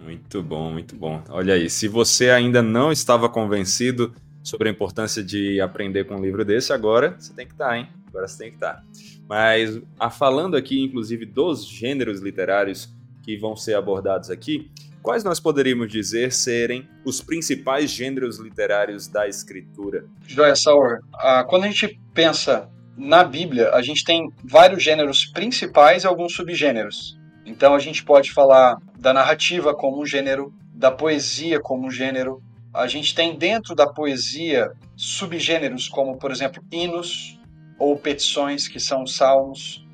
Muito 0.04 0.44
bom, 0.44 0.72
muito 0.72 0.96
bom. 0.96 1.24
Olha 1.30 1.54
aí, 1.54 1.70
se 1.70 1.88
você 1.88 2.30
ainda 2.30 2.62
não 2.62 2.92
estava 2.92 3.30
convencido 3.30 4.14
sobre 4.44 4.68
a 4.68 4.72
importância 4.72 5.24
de 5.24 5.62
aprender 5.62 6.04
com 6.04 6.16
um 6.16 6.22
livro 6.22 6.44
desse, 6.44 6.74
agora 6.74 7.16
você 7.18 7.34
tem 7.34 7.48
que 7.48 7.54
estar, 7.54 7.70
tá, 7.70 7.78
hein? 7.78 7.88
Agora 8.10 8.28
você 8.28 8.38
tem 8.38 8.50
que 8.50 8.58
estar. 8.58 8.74
Tá. 8.74 8.84
Mas 9.28 9.82
a, 9.98 10.10
falando 10.10 10.58
aqui, 10.58 10.80
inclusive, 10.84 11.26
dos 11.26 11.66
gêneros 11.66 12.20
literários 12.20 12.94
que 13.24 13.38
vão 13.38 13.56
ser 13.56 13.76
abordados 13.76 14.30
aqui, 14.30 14.70
quais 15.02 15.24
nós 15.24 15.40
poderíamos 15.40 15.90
dizer 15.90 16.34
serem 16.34 16.88
os 17.06 17.22
principais 17.22 17.90
gêneros 17.90 18.38
literários 18.38 19.08
da 19.08 19.28
escritura? 19.28 20.06
Joia 20.28 20.56
Sauer, 20.56 21.00
ah, 21.14 21.46
quando 21.48 21.64
a 21.64 21.68
gente 21.68 22.00
pensa 22.14 22.70
na 22.98 23.24
Bíblia, 23.24 23.72
a 23.72 23.82
gente 23.82 24.04
tem 24.04 24.32
vários 24.44 24.84
gêneros 24.84 25.26
principais 25.26 26.04
e 26.04 26.08
alguns 26.08 26.34
subgêneros. 26.34 27.18
Então 27.46 27.76
a 27.76 27.80
gente 27.80 28.04
pode 28.04 28.32
falar 28.32 28.78
da 28.98 29.14
narrativa 29.14 29.74
como 29.76 30.02
um 30.02 30.06
gênero, 30.06 30.54
da 30.74 30.92
poesia 30.92 31.60
como 31.60 31.88
um 31.88 31.92
gênero. 31.92 32.42
A 32.74 32.88
gente 32.88 33.14
tem 33.14 33.38
dentro 33.38 33.76
da 33.76 33.88
poesia 33.88 34.72
subgêneros 34.96 35.88
como, 35.88 36.18
por 36.18 36.32
exemplo, 36.32 36.64
hinos 36.72 37.40
ou 37.78 37.98
petições, 37.98 38.68
que 38.68 38.80
são 38.80 39.06
salmos. 39.06 39.86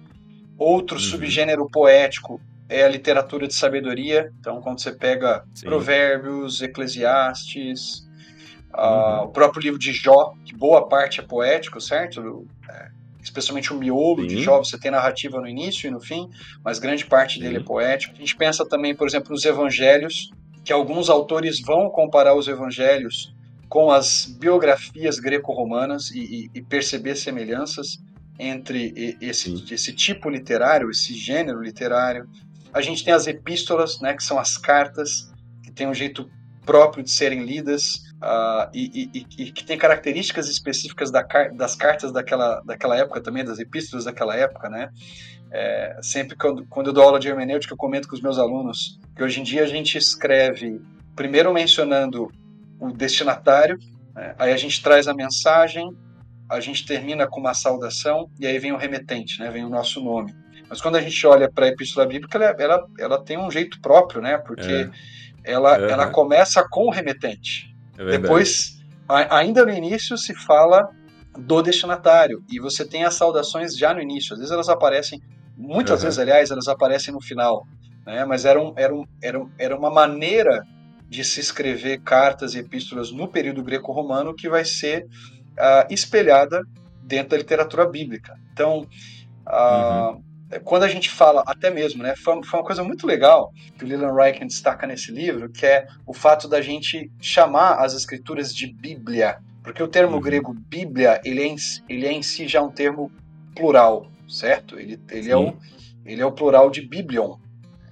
Outro 0.57 0.97
uhum. 0.97 1.01
subgênero 1.01 1.69
poético 1.69 2.39
é 2.67 2.83
a 2.83 2.89
literatura 2.89 3.47
de 3.47 3.53
sabedoria. 3.53 4.31
Então, 4.39 4.61
quando 4.61 4.79
você 4.79 4.91
pega 4.91 5.43
Sim. 5.53 5.65
Provérbios, 5.65 6.61
Eclesiastes, 6.61 8.07
Uh, 8.73 9.23
o 9.23 9.29
próprio 9.29 9.61
livro 9.61 9.79
de 9.79 9.91
Jó, 9.91 10.33
que 10.45 10.55
boa 10.55 10.87
parte 10.87 11.19
é 11.19 11.23
poético, 11.23 11.81
certo? 11.81 12.47
É, 12.69 12.89
especialmente 13.39 13.73
o 13.73 13.77
miolo 13.77 14.21
Sim. 14.21 14.27
de 14.27 14.43
Jó, 14.43 14.57
você 14.59 14.77
tem 14.77 14.91
narrativa 14.91 15.39
no 15.39 15.47
início 15.47 15.87
e 15.87 15.91
no 15.91 15.99
fim, 15.99 16.29
mas 16.63 16.79
grande 16.79 17.05
parte 17.05 17.35
Sim. 17.35 17.41
dele 17.41 17.57
é 17.57 17.63
poético. 17.63 18.13
A 18.15 18.19
gente 18.19 18.35
pensa 18.35 18.67
também, 18.67 18.95
por 18.95 19.07
exemplo, 19.07 19.31
nos 19.31 19.43
evangelhos, 19.45 20.31
que 20.63 20.73
alguns 20.73 21.09
autores 21.09 21.59
vão 21.61 21.89
comparar 21.89 22.35
os 22.35 22.47
evangelhos 22.47 23.33
com 23.67 23.91
as 23.91 24.25
biografias 24.25 25.19
greco-romanas 25.19 26.09
e, 26.11 26.19
e, 26.19 26.49
e, 26.55 26.61
perceber 26.61 27.15
semelhanças 27.15 27.99
entre 28.37 29.15
esse, 29.21 29.63
esse 29.71 29.93
tipo 29.93 30.29
literário, 30.29 30.89
esse 30.89 31.13
gênero 31.13 31.61
literário. 31.61 32.27
A 32.73 32.81
gente 32.81 33.03
tem 33.03 33.13
as 33.13 33.27
epístolas, 33.27 33.99
né, 33.99 34.13
que 34.15 34.23
são 34.23 34.39
as 34.39 34.57
cartas, 34.57 35.31
que 35.63 35.71
tem 35.71 35.87
um 35.87 35.93
jeito 35.93 36.29
próprio 36.69 37.03
de 37.03 37.09
serem 37.09 37.43
lidas 37.43 37.95
uh, 38.21 38.69
e, 38.71 39.09
e, 39.11 39.25
e, 39.39 39.51
que 39.51 39.65
tem 39.65 39.75
características 39.75 40.47
específicas 40.47 41.09
da, 41.09 41.23
das 41.51 41.73
cartas 41.73 42.11
daquela, 42.11 42.61
daquela 42.63 42.95
época 42.95 43.19
também, 43.21 43.43
das 43.43 43.57
epístolas 43.57 44.05
daquela 44.05 44.35
época, 44.35 44.69
né? 44.69 44.91
É, 45.51 45.97
sempre 46.03 46.37
quando, 46.37 46.63
quando 46.67 46.87
eu 46.87 46.93
dou 46.93 47.03
aula 47.03 47.19
de 47.19 47.27
hermenêutica, 47.27 47.73
eu 47.73 47.77
comento 47.77 48.07
com 48.07 48.13
os 48.13 48.21
meus 48.21 48.37
alunos 48.37 48.99
que 49.15 49.23
hoje 49.23 49.39
em 49.39 49.43
dia 49.43 49.63
a 49.63 49.65
gente 49.65 49.97
escreve 49.97 50.79
primeiro 51.15 51.51
mencionando 51.51 52.31
o 52.79 52.91
destinatário, 52.91 53.79
né? 54.13 54.35
aí 54.37 54.53
a 54.53 54.57
gente 54.57 54.83
traz 54.83 55.07
a 55.07 55.13
mensagem, 55.15 55.91
a 56.47 56.59
gente 56.59 56.85
termina 56.85 57.25
com 57.25 57.39
uma 57.39 57.55
saudação 57.55 58.29
e 58.39 58.45
aí 58.45 58.59
vem 58.59 58.73
o 58.73 58.77
remetente, 58.77 59.39
né? 59.39 59.49
Vem 59.49 59.65
o 59.65 59.69
nosso 59.69 59.99
nome. 60.03 60.35
Mas 60.69 60.79
quando 60.79 60.97
a 60.97 61.01
gente 61.01 61.25
olha 61.25 61.49
para 61.51 61.65
a 61.65 61.69
Epístola 61.69 62.05
Bíblica, 62.05 62.37
ela, 62.37 62.55
ela, 62.59 62.87
ela, 62.99 63.23
tem 63.23 63.39
um 63.39 63.49
jeito 63.49 63.81
próprio, 63.81 64.21
né? 64.21 64.37
Porque 64.37 64.71
é 64.71 64.91
ela, 65.43 65.75
ela 65.77 66.07
começa 66.07 66.65
com 66.69 66.87
o 66.87 66.89
remetente. 66.89 67.75
É 67.97 68.17
Depois, 68.17 68.79
a, 69.07 69.37
ainda 69.37 69.65
no 69.65 69.71
início, 69.71 70.17
se 70.17 70.33
fala 70.33 70.89
do 71.37 71.61
destinatário. 71.61 72.43
E 72.49 72.59
você 72.59 72.85
tem 72.85 73.03
as 73.03 73.15
saudações 73.15 73.77
já 73.77 73.93
no 73.93 74.01
início. 74.01 74.33
Às 74.33 74.39
vezes 74.39 74.51
elas 74.51 74.69
aparecem, 74.69 75.21
muitas 75.57 75.99
uhum. 75.99 76.05
vezes, 76.05 76.19
aliás, 76.19 76.51
elas 76.51 76.67
aparecem 76.67 77.13
no 77.13 77.21
final. 77.21 77.65
Né? 78.05 78.25
Mas 78.25 78.45
era, 78.45 78.61
um, 78.61 78.73
era, 78.75 78.93
um, 78.93 79.05
era, 79.21 79.39
um, 79.39 79.49
era 79.57 79.77
uma 79.77 79.89
maneira 79.89 80.65
de 81.07 81.23
se 81.23 81.39
escrever 81.39 82.01
cartas 82.01 82.53
e 82.53 82.59
epístolas 82.59 83.11
no 83.11 83.27
período 83.27 83.63
greco-romano 83.63 84.35
que 84.35 84.47
vai 84.47 84.63
ser 84.63 85.05
uh, 85.05 85.91
espelhada 85.91 86.61
dentro 87.03 87.29
da 87.29 87.37
literatura 87.37 87.87
bíblica. 87.87 88.39
Então, 88.53 88.87
uh, 89.47 90.13
uhum 90.13 90.28
quando 90.63 90.83
a 90.83 90.87
gente 90.87 91.09
fala, 91.09 91.43
até 91.45 91.69
mesmo, 91.69 92.01
né, 92.01 92.15
foi, 92.15 92.43
foi 92.43 92.59
uma 92.59 92.65
coisa 92.65 92.83
muito 92.83 93.05
legal 93.05 93.53
que 93.77 93.85
o 93.85 93.87
Leland 93.87 94.15
Ryken 94.15 94.47
destaca 94.47 94.87
nesse 94.87 95.11
livro, 95.11 95.49
que 95.49 95.65
é 95.65 95.87
o 96.07 96.13
fato 96.13 96.47
da 96.47 96.61
gente 96.61 97.11
chamar 97.21 97.75
as 97.75 97.93
escrituras 97.93 98.53
de 98.53 98.65
Bíblia, 98.65 99.37
porque 99.63 99.83
o 99.83 99.87
termo 99.87 100.15
uhum. 100.15 100.21
grego 100.21 100.53
Bíblia, 100.53 101.21
ele 101.23 101.41
é, 101.41 101.47
em, 101.47 101.55
ele 101.87 102.05
é 102.07 102.11
em 102.11 102.23
si 102.23 102.47
já 102.47 102.61
um 102.61 102.71
termo 102.71 103.11
plural, 103.55 104.09
certo? 104.27 104.79
Ele, 104.79 104.99
ele, 105.09 105.29
é, 105.29 105.37
o, 105.37 105.53
ele 106.05 106.21
é 106.21 106.25
o 106.25 106.31
plural 106.31 106.71
de 106.71 106.81
Biblion, 106.81 107.37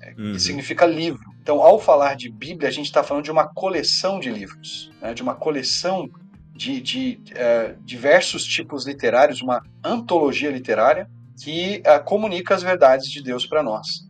é, 0.01 0.09
uhum. 0.17 0.33
que 0.33 0.39
significa 0.39 0.85
livro. 0.85 1.21
Então, 1.41 1.61
ao 1.61 1.79
falar 1.79 2.15
de 2.15 2.29
Bíblia, 2.29 2.67
a 2.67 2.71
gente 2.71 2.87
está 2.87 3.03
falando 3.03 3.23
de 3.23 3.31
uma 3.31 3.47
coleção 3.47 4.19
de 4.19 4.29
livros, 4.29 4.91
né, 5.01 5.13
de 5.13 5.21
uma 5.21 5.35
coleção 5.35 6.09
de, 6.53 6.81
de 6.81 7.19
uh, 7.31 7.77
diversos 7.85 8.43
tipos 8.43 8.87
literários, 8.87 9.41
uma 9.41 9.63
antologia 9.83 10.49
literária, 10.49 11.07
que 11.41 11.81
uh, 11.85 12.03
comunica 12.03 12.55
as 12.55 12.63
verdades 12.63 13.09
de 13.09 13.21
Deus 13.21 13.45
para 13.45 13.61
nós. 13.63 14.07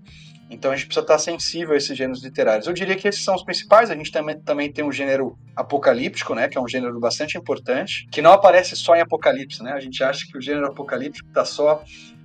Então 0.50 0.72
a 0.72 0.76
gente 0.76 0.86
precisa 0.86 1.04
estar 1.04 1.20
sensível 1.20 1.74
a 1.74 1.78
esses 1.78 1.96
gêneros 1.98 2.24
literários. 2.24 2.68
Eu 2.68 2.74
diria 2.74 2.96
que 2.96 3.08
esses 3.08 3.24
são 3.24 3.36
os 3.36 3.44
principais. 3.44 3.90
A 3.92 3.96
gente 3.96 4.12
também, 4.12 4.40
também 4.40 4.72
tem 4.72 4.84
um 4.84 4.92
gênero 4.92 5.38
apocalíptico, 5.56 6.34
né, 6.34 6.48
que 6.48 6.58
é 6.58 6.62
um 6.62 6.68
gênero 6.68 6.98
bastante 7.00 7.38
importante, 7.38 8.08
que 8.12 8.22
não 8.22 8.32
aparece 8.32 8.76
só 8.76 8.96
em 8.96 9.02
Apocalipse. 9.02 9.62
Né? 9.62 9.74
A 9.74 9.80
gente 9.80 10.02
acha 10.04 10.26
que 10.26 10.38
o 10.38 10.42
gênero 10.42 10.68
apocalíptico 10.68 11.28
está 11.28 11.44
só 11.44 11.84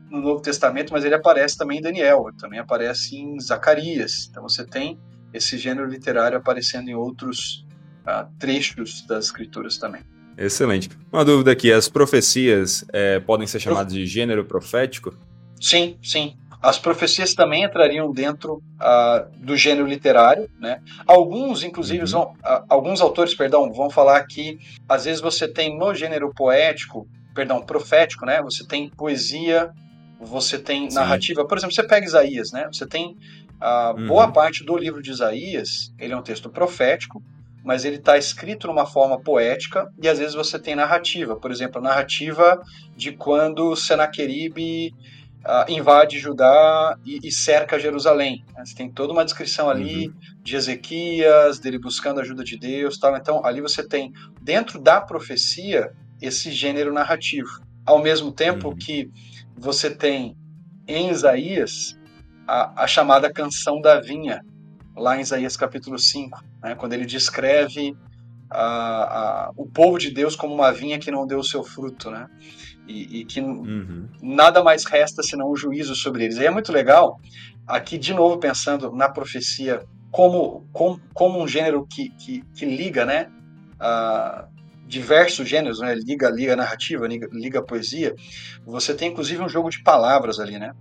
no 0.08 0.20
Novo 0.20 0.40
Testamento, 0.40 0.92
mas 0.92 1.04
ele 1.04 1.14
aparece 1.14 1.56
também 1.56 1.78
em 1.78 1.82
Daniel, 1.82 2.26
também 2.38 2.60
aparece 2.60 3.16
em 3.16 3.40
Zacarias. 3.40 4.28
Então 4.30 4.44
você 4.44 4.64
tem 4.64 5.00
esse 5.32 5.56
gênero 5.56 5.88
literário 5.88 6.36
aparecendo 6.38 6.88
em 6.88 6.94
outros 6.94 7.66
uh, 8.06 8.30
trechos 8.38 9.04
das 9.06 9.26
Escrituras 9.26 9.78
também. 9.78 10.02
Excelente. 10.36 10.90
Uma 11.12 11.24
dúvida 11.24 11.52
aqui: 11.52 11.72
as 11.72 11.88
profecias 11.88 12.84
é, 12.92 13.20
podem 13.20 13.46
ser 13.46 13.60
chamadas 13.60 13.92
de 13.92 14.06
gênero 14.06 14.44
profético? 14.44 15.14
Sim, 15.60 15.96
sim. 16.02 16.36
As 16.62 16.78
profecias 16.78 17.34
também 17.34 17.64
entrariam 17.64 18.12
dentro 18.12 18.62
uh, 18.80 19.44
do 19.44 19.56
gênero 19.56 19.86
literário, 19.86 20.48
né? 20.60 20.80
Alguns, 21.04 21.64
inclusive, 21.64 22.04
uhum. 22.04 22.10
vão, 22.10 22.22
uh, 22.22 22.64
alguns 22.68 23.00
autores, 23.00 23.34
perdão, 23.34 23.72
vão 23.72 23.90
falar 23.90 24.24
que 24.26 24.60
às 24.88 25.04
vezes 25.04 25.20
você 25.20 25.48
tem 25.48 25.76
no 25.76 25.92
gênero 25.92 26.32
poético, 26.32 27.08
perdão, 27.34 27.60
profético, 27.60 28.24
né? 28.24 28.40
Você 28.42 28.64
tem 28.64 28.88
poesia, 28.90 29.72
você 30.20 30.56
tem 30.56 30.88
Sim. 30.88 30.94
narrativa. 30.94 31.44
Por 31.44 31.58
exemplo, 31.58 31.74
você 31.74 31.82
pega 31.82 32.06
Isaías, 32.06 32.52
né? 32.52 32.68
Você 32.72 32.86
tem 32.86 33.16
uh, 33.60 33.98
uhum. 33.98 34.06
boa 34.06 34.30
parte 34.30 34.64
do 34.64 34.76
livro 34.76 35.02
de 35.02 35.10
Isaías, 35.10 35.92
ele 35.98 36.12
é 36.12 36.16
um 36.16 36.22
texto 36.22 36.48
profético, 36.48 37.20
mas 37.64 37.84
ele 37.84 37.96
está 37.96 38.18
escrito 38.18 38.66
numa 38.66 38.86
forma 38.86 39.20
poética 39.20 39.90
e 40.02 40.08
às 40.08 40.18
vezes 40.18 40.34
você 40.34 40.58
tem 40.58 40.74
narrativa. 40.74 41.36
Por 41.36 41.50
exemplo, 41.50 41.78
a 41.78 41.82
narrativa 41.82 42.60
de 42.96 43.12
quando 43.12 43.76
Senaqueribe 43.76 44.92
uh, 45.42 45.70
invade 45.70 46.18
Judá 46.18 46.96
e, 47.04 47.20
e, 47.22 47.30
cerca 47.30 47.78
Jerusalém. 47.78 48.44
Você 48.58 48.74
tem 48.74 48.90
toda 48.90 49.12
uma 49.12 49.24
descrição 49.24 49.68
ali 49.70 50.08
uhum. 50.08 50.14
de 50.42 50.56
Ezequias, 50.56 51.58
dele 51.58 51.78
buscando 51.78 52.18
a 52.18 52.22
ajuda 52.22 52.42
de 52.42 52.58
Deus. 52.58 52.98
Tal. 52.98 53.16
Então, 53.16 53.44
ali 53.44 53.60
você 53.60 53.86
tem, 53.86 54.12
dentro 54.40 54.80
da 54.80 55.00
profecia, 55.00 55.92
esse 56.20 56.50
gênero 56.50 56.92
narrativo. 56.92 57.60
Ao 57.84 58.00
mesmo 58.00 58.32
tempo 58.32 58.68
uhum. 58.68 58.76
que 58.76 59.10
você 59.56 59.90
tem 59.90 60.36
em 60.86 61.10
Isaías 61.10 61.98
a, 62.46 62.82
a 62.82 62.86
chamada 62.86 63.32
canção 63.32 63.80
da 63.80 64.00
vinha, 64.00 64.44
lá 64.96 65.16
em 65.16 65.20
Isaías 65.20 65.56
capítulo 65.56 65.98
5, 65.98 66.42
né, 66.62 66.74
quando 66.74 66.92
ele 66.92 67.04
descreve 67.04 67.96
a, 68.50 69.46
a, 69.48 69.50
o 69.56 69.66
povo 69.66 69.98
de 69.98 70.10
Deus 70.10 70.36
como 70.36 70.54
uma 70.54 70.72
vinha 70.72 70.98
que 70.98 71.10
não 71.10 71.26
deu 71.26 71.38
o 71.38 71.44
seu 71.44 71.64
fruto, 71.64 72.10
né? 72.10 72.28
E, 72.86 73.20
e 73.20 73.24
que 73.24 73.40
uhum. 73.40 74.08
nada 74.20 74.62
mais 74.62 74.84
resta 74.84 75.22
senão 75.22 75.48
o 75.50 75.56
juízo 75.56 75.94
sobre 75.94 76.24
eles. 76.24 76.36
E 76.36 76.44
é 76.44 76.50
muito 76.50 76.72
legal, 76.72 77.20
aqui 77.66 77.96
de 77.96 78.12
novo 78.12 78.38
pensando 78.38 78.92
na 78.92 79.08
profecia 79.08 79.82
como, 80.10 80.66
como, 80.72 81.00
como 81.14 81.42
um 81.42 81.48
gênero 81.48 81.86
que, 81.86 82.10
que, 82.10 82.42
que 82.54 82.66
liga, 82.66 83.04
né? 83.04 83.30
A 83.80 84.46
diversos 84.86 85.48
gêneros, 85.48 85.80
né? 85.80 85.94
Liga, 85.94 86.28
liga 86.28 86.54
narrativa, 86.54 87.06
liga, 87.06 87.26
liga 87.32 87.62
poesia. 87.62 88.14
Você 88.66 88.92
tem 88.94 89.10
inclusive 89.10 89.42
um 89.42 89.48
jogo 89.48 89.70
de 89.70 89.82
palavras 89.82 90.38
ali, 90.38 90.58
né? 90.58 90.74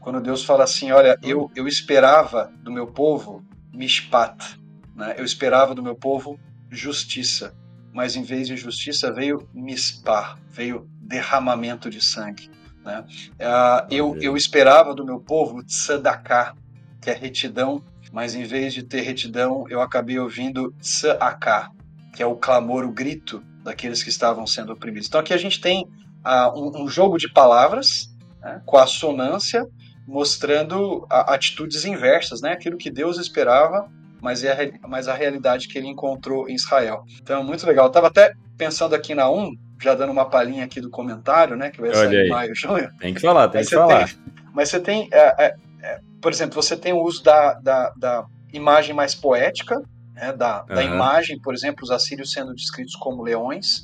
Quando 0.00 0.20
Deus 0.20 0.44
fala 0.44 0.64
assim, 0.64 0.92
olha, 0.92 1.18
eu, 1.22 1.50
eu 1.56 1.66
esperava 1.66 2.52
do 2.62 2.70
meu 2.70 2.86
povo 2.86 3.42
mishpat. 3.72 4.60
Né? 4.94 5.14
Eu 5.18 5.24
esperava 5.24 5.74
do 5.74 5.82
meu 5.82 5.94
povo 5.94 6.38
justiça, 6.70 7.54
mas 7.92 8.16
em 8.16 8.22
vez 8.22 8.48
de 8.48 8.56
justiça 8.56 9.12
veio 9.12 9.48
mispar, 9.52 10.38
veio 10.50 10.88
derramamento 11.00 11.90
de 11.90 12.02
sangue. 12.02 12.50
Né? 12.84 13.04
Uh, 13.32 13.86
eu, 13.90 14.16
eu 14.20 14.36
esperava 14.36 14.94
do 14.94 15.04
meu 15.04 15.20
povo 15.20 15.62
tzedakah, 15.62 16.54
que 17.00 17.10
é 17.10 17.14
retidão, 17.14 17.82
mas 18.12 18.34
em 18.34 18.44
vez 18.44 18.72
de 18.72 18.82
ter 18.82 19.00
retidão, 19.00 19.64
eu 19.68 19.80
acabei 19.80 20.18
ouvindo 20.18 20.72
tzedakah, 20.80 21.70
que 22.14 22.22
é 22.22 22.26
o 22.26 22.36
clamor, 22.36 22.84
o 22.84 22.92
grito 22.92 23.42
daqueles 23.62 24.02
que 24.02 24.10
estavam 24.10 24.46
sendo 24.46 24.72
oprimidos. 24.72 25.08
Então 25.08 25.20
aqui 25.20 25.32
a 25.32 25.38
gente 25.38 25.60
tem 25.60 25.84
uh, 26.24 26.58
um, 26.58 26.84
um, 26.84 26.88
jogo 26.88 27.16
de 27.16 27.32
palavras 27.32 28.14
né, 28.40 28.60
com 28.66 28.76
assonância, 28.76 29.66
mostrando 30.06 31.06
atitudes 31.08 31.86
inversas, 31.86 32.42
né? 32.42 32.52
Aquilo 32.52 32.76
que 32.76 32.90
Deus 32.90 33.18
esperava, 33.18 33.90
mas, 34.24 34.42
é 34.42 34.52
a, 34.52 34.88
mas 34.88 35.06
a 35.06 35.12
realidade 35.12 35.68
que 35.68 35.76
ele 35.76 35.86
encontrou 35.86 36.48
em 36.48 36.54
Israel. 36.54 37.04
Então, 37.20 37.44
muito 37.44 37.66
legal. 37.66 37.84
Eu 37.84 37.88
estava 37.88 38.06
até 38.06 38.32
pensando 38.56 38.94
aqui 38.94 39.14
na 39.14 39.30
1, 39.30 39.54
já 39.82 39.94
dando 39.94 40.12
uma 40.12 40.24
palhinha 40.24 40.64
aqui 40.64 40.80
do 40.80 40.88
comentário, 40.88 41.56
né? 41.56 41.70
Que 41.70 41.78
vai 41.78 41.90
Olha 41.90 41.98
sair 41.98 42.16
aí. 42.16 42.26
em 42.26 42.30
maio, 42.30 42.54
junho. 42.54 42.90
Tem 42.98 43.12
que 43.12 43.20
falar, 43.20 43.48
tem 43.48 43.60
mas 43.60 43.68
que 43.68 43.74
falar. 43.74 44.08
Tem, 44.08 44.16
mas 44.54 44.70
você 44.70 44.80
tem, 44.80 45.10
é, 45.12 45.44
é, 45.44 45.56
é, 45.82 46.00
por 46.22 46.32
exemplo, 46.32 46.54
você 46.54 46.74
tem 46.74 46.94
o 46.94 47.02
uso 47.02 47.22
da, 47.22 47.52
da, 47.54 47.92
da 47.98 48.26
imagem 48.50 48.94
mais 48.94 49.14
poética, 49.14 49.82
né, 50.14 50.32
da, 50.32 50.62
uhum. 50.62 50.74
da 50.74 50.82
imagem, 50.82 51.38
por 51.38 51.52
exemplo, 51.52 51.84
os 51.84 51.90
assírios 51.90 52.32
sendo 52.32 52.54
descritos 52.54 52.94
como 52.96 53.22
leões, 53.22 53.80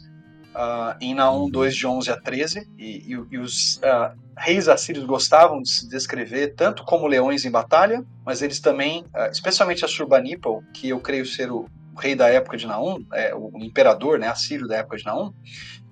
uh, 0.55 0.97
em 1.03 1.13
Naum 1.15 1.51
2, 1.51 1.77
de 1.77 1.87
11 1.87 2.11
a 2.11 2.17
13, 2.19 2.67
e, 2.79 3.15
e, 3.15 3.25
e 3.31 3.39
os 3.39 3.77
uh, 3.77 4.19
reis 4.41 4.69
assírios 4.69 5.05
gostavam 5.05 5.61
de 5.61 5.69
se 5.69 5.89
descrever 5.89 6.55
tanto 6.55 6.83
como 6.85 7.07
leões 7.07 7.45
em 7.45 7.51
batalha, 7.51 8.03
mas 8.25 8.41
eles 8.41 8.59
também, 8.59 9.03
uh, 9.15 9.31
especialmente 9.31 9.85
Assurbanipal, 9.85 10.63
que 10.73 10.89
eu 10.89 10.99
creio 10.99 11.27
ser 11.27 11.53
o 11.53 11.69
rei 11.99 12.15
da 12.15 12.29
época 12.29 12.57
de 12.57 12.67
Naum, 12.67 13.05
é, 13.13 13.35
o 13.35 13.53
imperador 13.57 14.19
né, 14.19 14.29
assírio 14.29 14.67
da 14.67 14.79
época 14.79 14.97
de 14.97 15.05
Naum, 15.05 15.33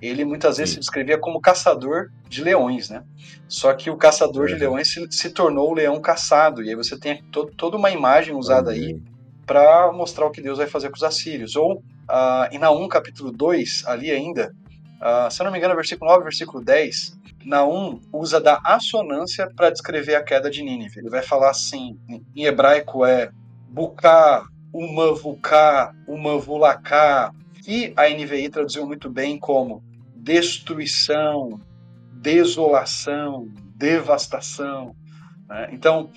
ele 0.01 0.25
muitas 0.25 0.57
vezes 0.57 0.71
Sim. 0.71 0.75
se 0.77 0.81
descrevia 0.81 1.19
como 1.19 1.41
caçador 1.41 2.11
de 2.27 2.43
leões, 2.43 2.89
né? 2.89 3.05
Só 3.47 3.75
que 3.75 3.91
o 3.91 3.97
caçador 3.97 4.47
de 4.47 4.55
leões 4.55 4.93
se, 4.93 5.07
se, 5.11 5.31
tornou 5.31 5.71
o 5.71 5.75
leão 5.75 6.01
caçado, 6.01 6.63
e 6.63 6.71
aí 6.71 6.75
você 6.75 6.99
tem 6.99 7.23
to, 7.25 7.51
toda 7.57 7.77
uma 7.77 7.91
imagem 7.91 8.35
usada 8.35 8.71
aí 8.71 8.99
para 9.45 9.93
mostrar 9.93 10.27
o 10.27 10.31
que 10.31 10.41
Deus 10.41 10.59
vai 10.59 10.67
fazer 10.67 10.89
com 10.89 10.97
os 10.97 11.03
assírios. 11.03 11.57
Ou 11.57 11.75
uh, 11.77 12.49
em 12.51 12.59
Naum 12.59 12.89
capítulo 12.89 13.31
2, 13.31 13.85
ali 13.87 14.11
ainda, 14.11 14.55
uh, 15.01 15.31
se 15.31 15.41
eu 15.41 15.45
não 15.45 15.53
me 15.53 15.59
engano, 15.59 15.75
versículo 15.75 16.11
9, 16.11 16.25
versículo 16.25 16.65
10, 16.65 17.19
Naum 17.45 18.01
usa 18.13 18.41
da 18.41 18.61
assonância 18.65 19.51
para 19.55 19.71
descrever 19.71 20.15
a 20.15 20.23
queda 20.23 20.51
de 20.51 20.63
Nínive. 20.63 21.01
Ele 21.01 21.11
vai 21.11 21.23
falar 21.23 21.51
assim, 21.51 21.99
em 22.35 22.45
hebraico 22.45 23.05
é 23.05 23.31
Buká, 23.69 24.45
Umavuká, 24.73 25.95
Umavulaká, 26.07 27.33
que 27.65 27.93
a 27.97 28.09
NVI 28.09 28.49
traduziu 28.49 28.87
muito 28.87 29.09
bem 29.09 29.39
como 29.39 29.83
destruição, 30.15 31.61
desolação, 32.13 33.49
devastação. 33.77 34.95
Né? 35.49 35.71
Então, 35.73 36.11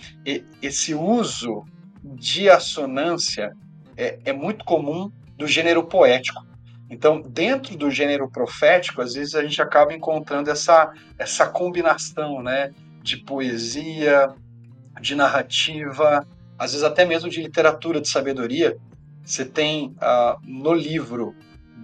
esse 0.62 0.94
uso 0.94 1.64
de 2.04 2.50
assonância 2.50 3.56
é, 3.96 4.20
é 4.26 4.34
muito 4.34 4.66
comum 4.66 5.12
do 5.38 5.48
gênero 5.48 5.84
poético. 5.84 6.46
Então, 6.92 7.22
dentro 7.22 7.78
do 7.78 7.90
gênero 7.90 8.30
profético, 8.30 9.02
às 9.02 9.14
vezes 9.14 9.34
a 9.34 9.42
gente 9.42 9.62
acaba 9.62 9.94
encontrando 9.94 10.52
essa, 10.52 10.92
essa 11.18 11.48
combinação 11.48 12.44
né, 12.44 12.74
de 13.02 13.16
poesia, 13.16 14.28
de 15.00 15.16
narrativa, 15.16 16.28
às 16.60 16.74
vezes 16.74 16.84
até 16.84 17.06
mesmo 17.06 17.30
de 17.30 17.42
literatura 17.42 18.02
de 18.02 18.10
sabedoria. 18.10 18.76
Você 19.24 19.46
tem 19.46 19.96
uh, 20.02 20.38
no 20.44 20.74
livro 20.74 21.34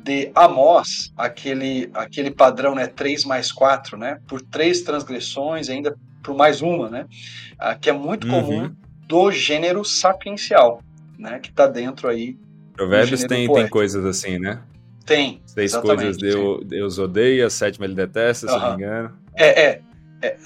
de 0.03 0.29
Amós 0.35 1.13
aquele, 1.15 1.89
aquele 1.93 2.29
padrão 2.29 2.75
né, 2.75 2.85
3 2.85 3.23
mais 3.23 3.49
4, 3.49 3.97
né, 3.97 4.19
por 4.27 4.41
três 4.41 4.81
transgressões, 4.81 5.69
ainda 5.69 5.95
por 6.21 6.35
mais 6.35 6.61
uma, 6.61 6.89
né, 6.89 7.05
uh, 7.53 7.79
que 7.79 7.89
é 7.89 7.93
muito 7.93 8.27
uhum. 8.27 8.43
comum 8.43 8.75
do 9.07 9.31
gênero 9.31 9.85
sapiencial, 9.85 10.81
né, 11.17 11.39
que 11.39 11.49
está 11.49 11.65
dentro 11.65 12.09
aí. 12.09 12.37
Provérbios 12.73 13.23
tem, 13.23 13.51
tem 13.51 13.69
coisas 13.69 14.03
assim, 14.03 14.37
né? 14.37 14.61
Tem. 15.07 15.41
Seis 15.45 15.73
coisas 15.73 16.17
Deus, 16.17 16.65
Deus 16.65 16.99
odeia, 16.99 17.49
sétima 17.49 17.85
ele 17.85 17.95
detesta, 17.95 18.45
uhum. 18.45 18.53
se 18.53 18.59
não 18.59 18.69
me 18.69 18.83
engano. 18.83 19.17
É, 19.35 19.63
é, 19.63 19.81
é, 20.21 20.37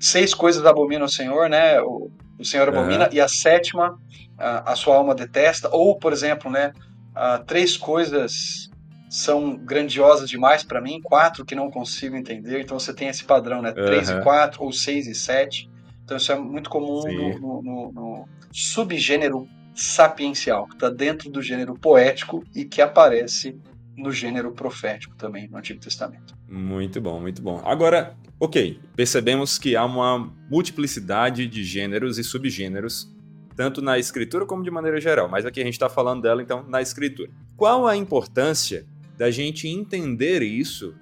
Seis 0.00 0.32
coisas 0.32 0.64
abomina 0.64 1.04
o 1.04 1.08
Senhor, 1.08 1.48
né? 1.50 1.78
O, 1.82 2.10
o 2.38 2.44
Senhor 2.44 2.66
abomina, 2.68 3.04
uhum. 3.04 3.12
e 3.12 3.20
a 3.20 3.28
sétima 3.28 3.98
a, 4.38 4.72
a, 4.72 4.76
sua 4.76 4.96
alma 4.96 5.14
detesta. 5.14 5.68
Ou, 5.70 5.98
por 5.98 6.12
exemplo, 6.12 6.50
né? 6.50 6.72
Uh, 7.10 7.44
três 7.44 7.76
coisas 7.76 8.70
são 9.10 9.56
grandiosas 9.56 10.30
demais 10.30 10.62
para 10.62 10.80
mim, 10.80 11.00
quatro 11.02 11.44
que 11.44 11.54
não 11.54 11.70
consigo 11.70 12.16
entender. 12.16 12.60
Então 12.60 12.78
você 12.78 12.94
tem 12.94 13.08
esse 13.08 13.24
padrão, 13.24 13.60
né? 13.60 13.72
Três 13.72 14.08
uhum. 14.08 14.20
e 14.20 14.22
quatro, 14.22 14.64
ou 14.64 14.72
seis 14.72 15.06
e 15.06 15.14
sete. 15.14 15.68
Então 16.02 16.16
isso 16.16 16.32
é 16.32 16.38
muito 16.38 16.70
comum 16.70 17.02
no, 17.02 17.38
no, 17.38 17.62
no, 17.62 17.92
no, 17.92 18.28
subgênero 18.50 19.46
sapiencial, 19.74 20.66
que 20.66 20.74
está 20.74 20.88
dentro 20.88 21.30
do 21.30 21.42
gênero 21.42 21.74
poético 21.74 22.42
e 22.54 22.64
que 22.64 22.80
aparece 22.80 23.58
no 23.98 24.12
gênero 24.12 24.52
profético 24.52 25.16
também 25.16 25.48
no 25.48 25.58
Antigo 25.58 25.80
Testamento. 25.80 26.34
Muito 26.48 27.00
bom, 27.00 27.20
muito 27.20 27.42
bom. 27.42 27.60
Agora, 27.64 28.16
ok, 28.38 28.80
percebemos 28.94 29.58
que 29.58 29.76
há 29.76 29.84
uma 29.84 30.32
multiplicidade 30.48 31.46
de 31.46 31.64
gêneros 31.64 32.18
e 32.18 32.24
subgêneros, 32.24 33.12
tanto 33.56 33.82
na 33.82 33.98
escritura 33.98 34.46
como 34.46 34.62
de 34.62 34.70
maneira 34.70 35.00
geral, 35.00 35.28
mas 35.28 35.44
aqui 35.44 35.60
a 35.60 35.64
gente 35.64 35.74
está 35.74 35.88
falando 35.88 36.22
dela 36.22 36.40
então 36.40 36.64
na 36.68 36.80
escritura. 36.80 37.28
Qual 37.56 37.86
a 37.86 37.96
importância 37.96 38.86
da 39.16 39.30
gente 39.32 39.66
entender 39.66 40.42
isso 40.42 40.94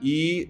e 0.00 0.48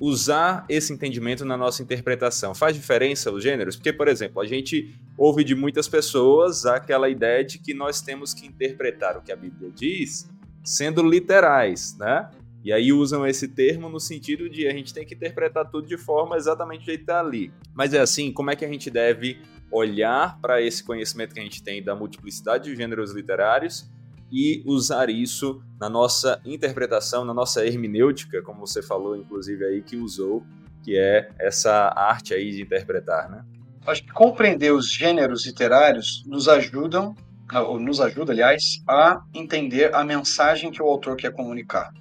usar 0.00 0.64
esse 0.68 0.92
entendimento 0.92 1.44
na 1.44 1.56
nossa 1.56 1.82
interpretação. 1.82 2.54
Faz 2.54 2.76
diferença 2.76 3.30
os 3.30 3.42
gêneros? 3.42 3.76
Porque, 3.76 3.92
por 3.92 4.08
exemplo, 4.08 4.40
a 4.40 4.46
gente 4.46 4.94
ouve 5.16 5.44
de 5.44 5.54
muitas 5.54 5.88
pessoas 5.88 6.66
aquela 6.66 7.08
ideia 7.08 7.44
de 7.44 7.58
que 7.58 7.72
nós 7.72 8.00
temos 8.00 8.34
que 8.34 8.46
interpretar 8.46 9.16
o 9.16 9.22
que 9.22 9.32
a 9.32 9.36
Bíblia 9.36 9.70
diz 9.70 10.30
sendo 10.64 11.02
literais, 11.06 11.96
né? 11.98 12.30
E 12.64 12.72
aí 12.72 12.92
usam 12.92 13.26
esse 13.26 13.46
termo 13.46 13.90
no 13.90 14.00
sentido 14.00 14.48
de 14.48 14.66
a 14.66 14.72
gente 14.72 14.94
tem 14.94 15.04
que 15.04 15.14
interpretar 15.14 15.70
tudo 15.70 15.86
de 15.86 15.98
forma 15.98 16.34
exatamente 16.36 16.80
do 16.80 16.86
jeito 16.86 17.00
que 17.00 17.10
está 17.10 17.20
ali. 17.20 17.52
Mas 17.74 17.92
é 17.92 18.00
assim, 18.00 18.32
como 18.32 18.50
é 18.50 18.56
que 18.56 18.64
a 18.64 18.68
gente 18.68 18.90
deve 18.90 19.38
olhar 19.70 20.40
para 20.40 20.62
esse 20.62 20.82
conhecimento 20.82 21.34
que 21.34 21.40
a 21.40 21.42
gente 21.42 21.62
tem 21.62 21.82
da 21.82 21.94
multiplicidade 21.94 22.64
de 22.64 22.76
gêneros 22.76 23.12
literários 23.12 23.90
e 24.32 24.62
usar 24.64 25.10
isso 25.10 25.62
na 25.78 25.90
nossa 25.90 26.40
interpretação, 26.44 27.24
na 27.24 27.34
nossa 27.34 27.66
hermenêutica, 27.66 28.40
como 28.40 28.66
você 28.66 28.82
falou, 28.82 29.14
inclusive 29.14 29.64
aí 29.64 29.82
que 29.82 29.96
usou, 29.96 30.42
que 30.82 30.96
é 30.96 31.28
essa 31.38 31.92
arte 31.94 32.32
aí 32.32 32.50
de 32.50 32.62
interpretar, 32.62 33.30
né? 33.30 33.44
Acho 33.86 34.02
que 34.02 34.12
compreender 34.12 34.72
os 34.72 34.90
gêneros 34.90 35.44
literários 35.44 36.24
nos 36.26 36.48
ajudam, 36.48 37.14
ou 37.52 37.78
nos 37.78 38.00
ajuda, 38.00 38.32
aliás, 38.32 38.82
a 38.88 39.20
entender 39.32 39.94
a 39.94 40.04
mensagem 40.04 40.70
que 40.70 40.82
o 40.82 40.86
autor 40.86 41.16
quer 41.16 41.32
comunicar, 41.32 41.92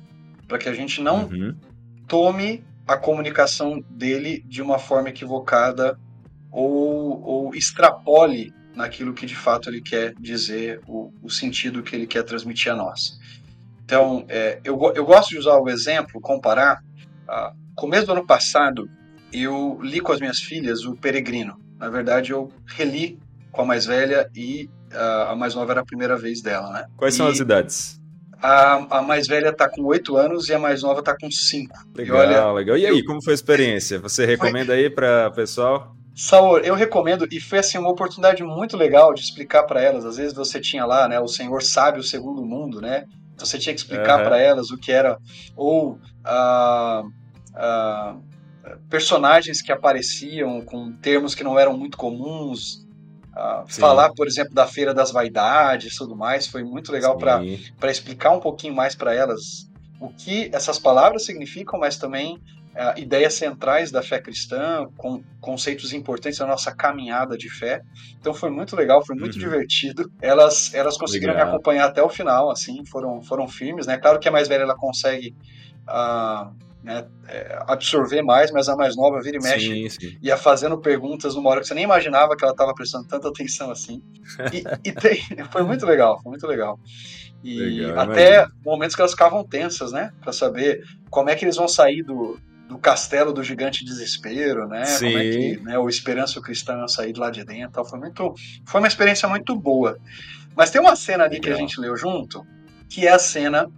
para 0.48 0.58
que 0.58 0.70
a 0.70 0.74
gente 0.74 1.02
não 1.02 1.26
uhum. 1.26 1.56
tome 2.08 2.64
a 2.88 2.98
comunicação 2.98 3.84
dele 3.90 4.44
de 4.48 4.62
uma 4.62 4.80
forma 4.80 5.10
equivocada 5.10 5.98
ou, 6.52 7.22
ou 7.24 7.56
extrapole 7.56 8.54
naquilo 8.76 9.14
que 9.14 9.26
de 9.26 9.36
fato 9.36 9.70
ele 9.70 9.82
quer 9.82 10.14
dizer, 10.20 10.82
o, 10.88 11.14
o 11.22 11.30
sentido 11.30 11.84
que 11.84 11.96
ele 11.96 12.08
quer 12.08 12.24
transmitir 12.24 12.72
a 12.72 12.76
nós. 12.76 13.20
Então, 13.86 14.26
é, 14.28 14.60
eu, 14.64 14.80
eu 14.96 15.06
gosto 15.06 15.30
de 15.30 15.38
usar 15.38 15.58
o 15.58 15.70
exemplo, 15.70 16.20
comparar. 16.22 16.82
Ah, 17.28 17.54
começo 17.76 18.08
do 18.08 18.14
ano 18.14 18.26
passado, 18.26 18.90
eu 19.32 19.80
li 19.82 20.00
com 20.00 20.12
as 20.12 20.20
minhas 20.20 20.40
filhas 20.40 20.86
o 20.86 20.96
Peregrino. 20.96 21.60
Na 21.78 21.90
verdade, 21.90 22.32
eu 22.32 22.52
reli 22.66 23.20
com 23.52 23.62
a 23.62 23.66
mais 23.66 23.86
velha 23.86 24.30
e 24.36 24.70
a 24.96 25.36
mais 25.36 25.56
nova 25.56 25.72
era 25.72 25.82
a 25.82 25.86
primeira 25.86 26.18
vez 26.18 26.42
dela, 26.42 26.70
né? 26.72 26.86
Quais 26.98 27.14
e 27.14 27.18
são 27.18 27.28
as 27.28 27.40
idades? 27.40 28.00
A, 28.42 28.98
a 28.98 29.02
mais 29.02 29.26
velha 29.26 29.50
está 29.50 29.70
com 29.70 29.84
8 29.84 30.18
anos 30.18 30.50
e 30.50 30.54
a 30.54 30.60
mais 30.60 30.84
nova 30.84 31.00
está 31.00 31.16
com 31.18 31.32
5. 31.32 31.74
Legal, 31.96 32.18
e 32.18 32.20
olha, 32.20 32.52
legal. 32.52 32.78
E 32.78 32.86
aí, 32.86 33.00
eu... 33.00 33.06
como 33.06 33.24
foi 33.24 33.34
a 33.34 33.36
experiência? 33.36 34.00
Você 34.00 34.26
recomenda 34.26 34.74
aí 34.74 34.90
para 34.90 35.30
o 35.30 35.32
pessoal? 35.32 35.96
Saor, 36.16 36.62
eu 36.64 36.76
recomendo, 36.76 37.28
e 37.32 37.40
foi 37.40 37.60
assim 37.60 37.78
uma 37.78 37.90
oportunidade 37.90 38.44
muito 38.44 38.78
legal 38.78 39.14
de 39.14 39.22
explicar 39.22 39.64
para 39.64 39.82
elas. 39.82 40.06
Às 40.06 40.18
vezes 40.18 40.34
você 40.34 40.60
tinha 40.60 40.86
lá, 40.86 41.08
né, 41.08 41.20
o 41.20 41.28
Senhor 41.28 41.64
sabe 41.64 42.00
o 42.00 42.04
segundo 42.04 42.46
mundo, 42.46 42.80
né? 42.80 43.06
Então 43.34 43.48
você 43.48 43.58
tinha 43.58 43.74
que 43.74 43.82
explicar 43.82 44.20
uhum. 44.20 44.26
para 44.26 44.38
elas 44.40 44.70
o 44.70 44.78
que 44.78 44.92
era, 44.92 45.18
ou 45.56 45.94
uh, 45.94 47.08
uh, 47.56 48.22
personagens 48.90 49.62
que 49.62 49.72
apareciam 49.72 50.62
com 50.62 50.92
termos 50.92 51.34
que 51.34 51.44
não 51.44 51.58
eram 51.58 51.76
muito 51.76 51.98
comuns. 51.98 52.83
Uh, 53.36 53.66
falar, 53.68 54.14
por 54.14 54.28
exemplo, 54.28 54.54
da 54.54 54.68
Feira 54.68 54.94
das 54.94 55.12
Vaidades 55.12 55.96
e 55.96 55.98
tudo 55.98 56.16
mais, 56.16 56.46
foi 56.46 56.64
muito 56.64 56.92
legal 56.92 57.18
para 57.18 57.42
explicar 57.92 58.32
um 58.32 58.40
pouquinho 58.40 58.76
mais 58.76 58.94
para 58.94 59.14
elas 59.14 59.68
o 60.00 60.10
que 60.10 60.52
essas 60.54 60.78
palavras 60.78 61.26
significam, 61.26 61.80
mas 61.80 61.98
também 61.98 62.36
uh, 62.74 63.00
ideias 63.00 63.34
centrais 63.34 63.90
da 63.90 64.04
fé 64.04 64.20
cristã, 64.20 64.88
com 64.98 65.24
conceitos 65.40 65.94
importantes 65.94 66.40
da 66.40 66.46
nossa 66.46 66.76
caminhada 66.76 67.38
de 67.38 67.50
fé. 67.50 67.82
Então 68.20 68.34
foi 68.34 68.50
muito 68.50 68.76
legal, 68.76 69.04
foi 69.06 69.16
muito 69.16 69.36
uhum. 69.36 69.40
divertido. 69.40 70.12
Elas, 70.22 70.74
elas 70.74 70.98
conseguiram 70.98 71.34
legal. 71.34 71.48
me 71.48 71.54
acompanhar 71.54 71.86
até 71.86 72.04
o 72.04 72.10
final, 72.10 72.52
assim, 72.52 72.86
foram, 72.86 73.22
foram 73.22 73.48
firmes, 73.48 73.88
né? 73.88 73.98
Claro 73.98 74.20
que 74.20 74.28
a 74.28 74.32
mais 74.32 74.48
velha 74.48 74.64
ela 74.64 74.76
consegue 74.76 75.36
uh, 75.88 76.54
né, 76.84 77.08
é, 77.28 77.64
absorver 77.68 78.22
mais, 78.22 78.52
mas 78.52 78.68
a 78.68 78.76
mais 78.76 78.96
nova 78.96 79.22
vira 79.22 79.38
e 79.38 79.42
mexe 79.42 79.68
sim, 79.68 79.90
sim. 79.90 80.18
ia 80.22 80.36
fazendo 80.36 80.78
perguntas 80.78 81.34
numa 81.34 81.50
hora 81.50 81.62
que 81.62 81.68
você 81.68 81.74
nem 81.74 81.86
imaginava 81.86 82.36
que 82.36 82.44
ela 82.44 82.52
estava 82.52 82.74
prestando 82.74 83.08
tanta 83.08 83.30
atenção 83.30 83.72
assim. 83.72 84.04
E, 84.52 84.90
e 84.90 84.92
tem, 84.92 85.22
foi 85.50 85.64
muito 85.64 85.86
legal, 85.86 86.22
foi 86.22 86.32
muito 86.32 86.46
legal. 86.46 86.78
E 87.42 87.60
legal, 87.60 88.00
até 88.00 88.36
imagino. 88.36 88.56
momentos 88.66 88.96
que 88.96 89.02
elas 89.02 89.12
ficavam 89.12 89.44
tensas, 89.44 89.92
né? 89.92 90.12
Para 90.22 90.34
saber 90.34 90.84
como 91.10 91.30
é 91.30 91.36
que 91.36 91.46
eles 91.46 91.56
vão 91.56 91.68
sair 91.68 92.04
do, 92.04 92.38
do 92.68 92.78
castelo 92.78 93.34
do 93.34 93.44
gigante 93.44 93.86
desespero, 93.86 94.68
né? 94.68 94.86
Sim. 94.86 95.06
Como 95.06 95.18
é 95.18 95.30
que 95.30 95.58
né, 95.62 95.78
o 95.78 95.88
Esperança 95.88 96.42
Cristã 96.42 96.80
ia 96.80 96.88
sair 96.88 97.14
de 97.14 97.20
lá 97.20 97.30
de 97.30 97.44
dentro. 97.46 97.84
Foi, 97.86 98.00
muito, 98.00 98.34
foi 98.66 98.82
uma 98.82 98.88
experiência 98.88 99.28
muito 99.28 99.56
boa. 99.56 99.98
Mas 100.56 100.70
tem 100.70 100.82
uma 100.82 100.96
cena 100.96 101.24
ali 101.24 101.36
Legal. 101.36 101.44
que 101.48 101.54
a 101.54 101.56
gente 101.56 101.80
leu 101.80 101.96
junto, 101.96 102.46
que 102.90 103.08
é 103.08 103.12
a 103.12 103.20
cena 103.20 103.70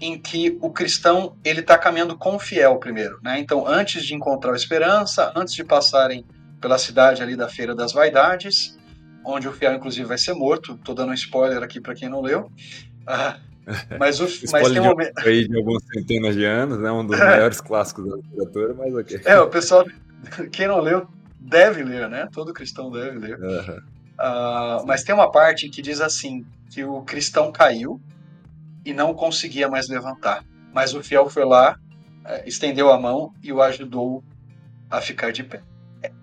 em 0.00 0.18
que 0.18 0.58
o 0.60 0.70
cristão 0.70 1.36
ele 1.44 1.60
está 1.60 1.76
caminhando 1.76 2.16
com 2.16 2.36
o 2.36 2.38
fiel 2.38 2.78
primeiro, 2.78 3.18
né? 3.22 3.38
Então, 3.38 3.66
antes 3.66 4.04
de 4.04 4.14
encontrar 4.14 4.52
a 4.52 4.56
esperança, 4.56 5.32
antes 5.36 5.54
de 5.54 5.64
passarem 5.64 6.24
pela 6.60 6.78
cidade 6.78 7.22
ali 7.22 7.36
da 7.36 7.48
Feira 7.48 7.74
das 7.74 7.92
Vaidades, 7.92 8.78
onde 9.24 9.48
o 9.48 9.52
fiel 9.52 9.74
inclusive 9.74 10.06
vai 10.06 10.18
ser 10.18 10.34
morto. 10.34 10.74
Estou 10.74 10.94
dando 10.94 11.10
um 11.10 11.14
spoiler 11.14 11.62
aqui 11.62 11.80
para 11.80 11.94
quem 11.94 12.08
não 12.08 12.20
leu. 12.20 12.50
Ah, 13.06 13.38
mas, 13.98 14.20
o, 14.20 14.24
mas 14.50 14.70
tem 14.70 14.80
um 14.80 14.84
momento. 14.84 15.12
Aí 15.18 15.46
de 15.46 15.56
algumas 15.56 15.82
centenas 15.84 16.34
de 16.34 16.44
anos, 16.44 16.78
né? 16.78 16.90
Um 16.90 17.06
dos 17.06 17.18
maiores 17.18 17.60
clássicos 17.60 18.08
da 18.08 18.16
literatura, 18.16 18.74
mas 18.74 18.94
ok. 18.94 19.20
É, 19.24 19.40
o 19.40 19.48
pessoal, 19.48 19.84
quem 20.50 20.66
não 20.66 20.80
leu, 20.80 21.06
deve 21.38 21.82
ler, 21.82 22.08
né? 22.08 22.28
Todo 22.32 22.52
cristão 22.52 22.90
deve 22.90 23.18
ler. 23.18 23.38
Uhum. 23.38 23.78
Uh, 24.18 24.86
mas 24.86 25.02
tem 25.02 25.14
uma 25.14 25.30
parte 25.30 25.68
que 25.68 25.80
diz 25.80 26.00
assim: 26.00 26.44
que 26.70 26.84
o 26.84 27.02
cristão 27.02 27.50
caiu 27.52 28.00
e 28.84 28.92
não 28.92 29.14
conseguia 29.14 29.68
mais 29.68 29.88
levantar. 29.88 30.44
Mas 30.72 30.94
o 30.94 31.02
fiel 31.02 31.28
foi 31.28 31.44
lá, 31.44 31.76
é, 32.24 32.48
estendeu 32.48 32.92
a 32.92 32.98
mão 32.98 33.32
e 33.42 33.52
o 33.52 33.62
ajudou 33.62 34.24
a 34.90 35.00
ficar 35.00 35.32
de 35.32 35.44
pé. 35.44 35.62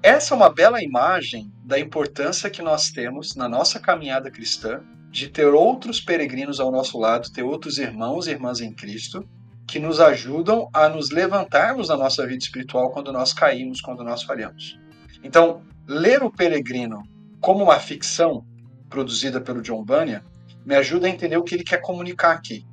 Essa 0.02 0.34
é 0.34 0.38
uma 0.38 0.50
bela 0.50 0.82
imagem 0.82 1.52
da 1.64 1.80
importância 1.80 2.50
que 2.50 2.62
nós 2.62 2.90
temos 2.90 3.36
na 3.36 3.48
nossa 3.48 3.80
caminhada 3.80 4.32
cristã 4.32 4.82
de 5.12 5.30
ter 5.30 5.48
outros 5.48 6.02
peregrinos 6.02 6.60
ao 6.60 6.72
nosso 6.72 6.98
lado, 6.98 7.32
ter 7.32 7.44
outros 7.44 7.78
irmãos 7.78 8.28
e 8.28 8.32
irmãs 8.32 8.60
em 8.60 8.74
Cristo, 8.74 9.28
que 9.68 9.80
nos 9.80 10.00
ajudam 10.00 10.70
a 10.74 10.88
nos 10.90 11.12
levantarmos 11.12 11.90
na 11.90 11.98
nossa 11.98 12.26
vida 12.26 12.44
espiritual 12.44 12.90
quando 12.92 13.12
nós 13.12 13.34
caímos, 13.34 13.82
quando 13.82 14.04
nós 14.04 14.24
falhamos. 14.24 14.80
Então, 15.24 15.62
ler 15.88 16.24
o 16.24 16.32
Peregrino 16.32 17.04
como 17.40 17.64
uma 17.64 17.80
ficção 17.80 18.46
produzida 18.90 19.42
pelo 19.42 19.62
John 19.62 19.84
Bunyan 19.84 20.22
me 20.68 20.76
ajuda 20.76 21.08
a 21.08 21.10
entender 21.10 21.38
o 21.38 21.44
que 21.44 21.56
ele 21.56 21.64
quer 21.64 21.80
comunicar 21.80 22.34
aqui. 22.34 22.68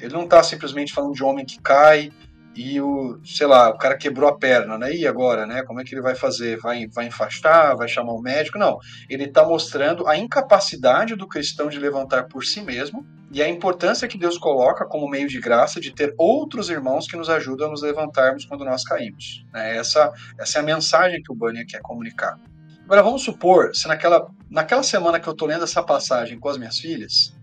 Ele 0.00 0.14
não 0.14 0.22
está 0.22 0.40
simplesmente 0.44 0.92
falando 0.92 1.12
de 1.12 1.24
homem 1.24 1.44
que 1.44 1.60
cai 1.60 2.12
e 2.54 2.80
o, 2.80 3.18
sei 3.24 3.48
lá, 3.48 3.70
o 3.70 3.78
cara 3.78 3.96
quebrou 3.96 4.28
a 4.28 4.38
perna, 4.38 4.78
né? 4.78 4.94
E 4.94 5.04
agora, 5.08 5.44
né? 5.44 5.64
Como 5.64 5.80
é 5.80 5.84
que 5.84 5.92
ele 5.92 6.02
vai 6.02 6.14
fazer? 6.14 6.60
Vai, 6.60 6.86
vai 6.86 7.06
enfastar? 7.06 7.76
Vai 7.76 7.88
chamar 7.88 8.12
o 8.12 8.22
médico? 8.22 8.58
Não. 8.58 8.78
Ele 9.10 9.24
está 9.24 9.44
mostrando 9.44 10.06
a 10.06 10.16
incapacidade 10.16 11.16
do 11.16 11.26
cristão 11.26 11.68
de 11.68 11.80
levantar 11.80 12.28
por 12.28 12.44
si 12.44 12.60
mesmo 12.60 13.04
e 13.32 13.42
a 13.42 13.48
importância 13.48 14.06
que 14.06 14.18
Deus 14.18 14.38
coloca 14.38 14.84
como 14.84 15.08
meio 15.08 15.26
de 15.26 15.40
graça 15.40 15.80
de 15.80 15.92
ter 15.92 16.14
outros 16.16 16.70
irmãos 16.70 17.08
que 17.08 17.16
nos 17.16 17.28
ajudam 17.28 17.66
a 17.66 17.70
nos 17.70 17.82
levantarmos 17.82 18.44
quando 18.44 18.64
nós 18.64 18.84
caímos. 18.84 19.44
Né? 19.52 19.78
Essa, 19.78 20.12
essa 20.38 20.58
é 20.58 20.62
a 20.62 20.64
mensagem 20.64 21.20
que 21.20 21.32
o 21.32 21.34
Bunyan 21.34 21.64
quer 21.66 21.80
comunicar. 21.80 22.38
Agora, 22.84 23.02
vamos 23.02 23.22
supor, 23.22 23.74
se 23.74 23.86
naquela, 23.88 24.26
naquela 24.50 24.82
semana 24.82 25.18
que 25.20 25.28
eu 25.28 25.32
estou 25.32 25.48
lendo 25.48 25.64
essa 25.64 25.82
passagem 25.82 26.38
com 26.38 26.48
as 26.48 26.58
minhas 26.58 26.78
filhas, 26.78 27.34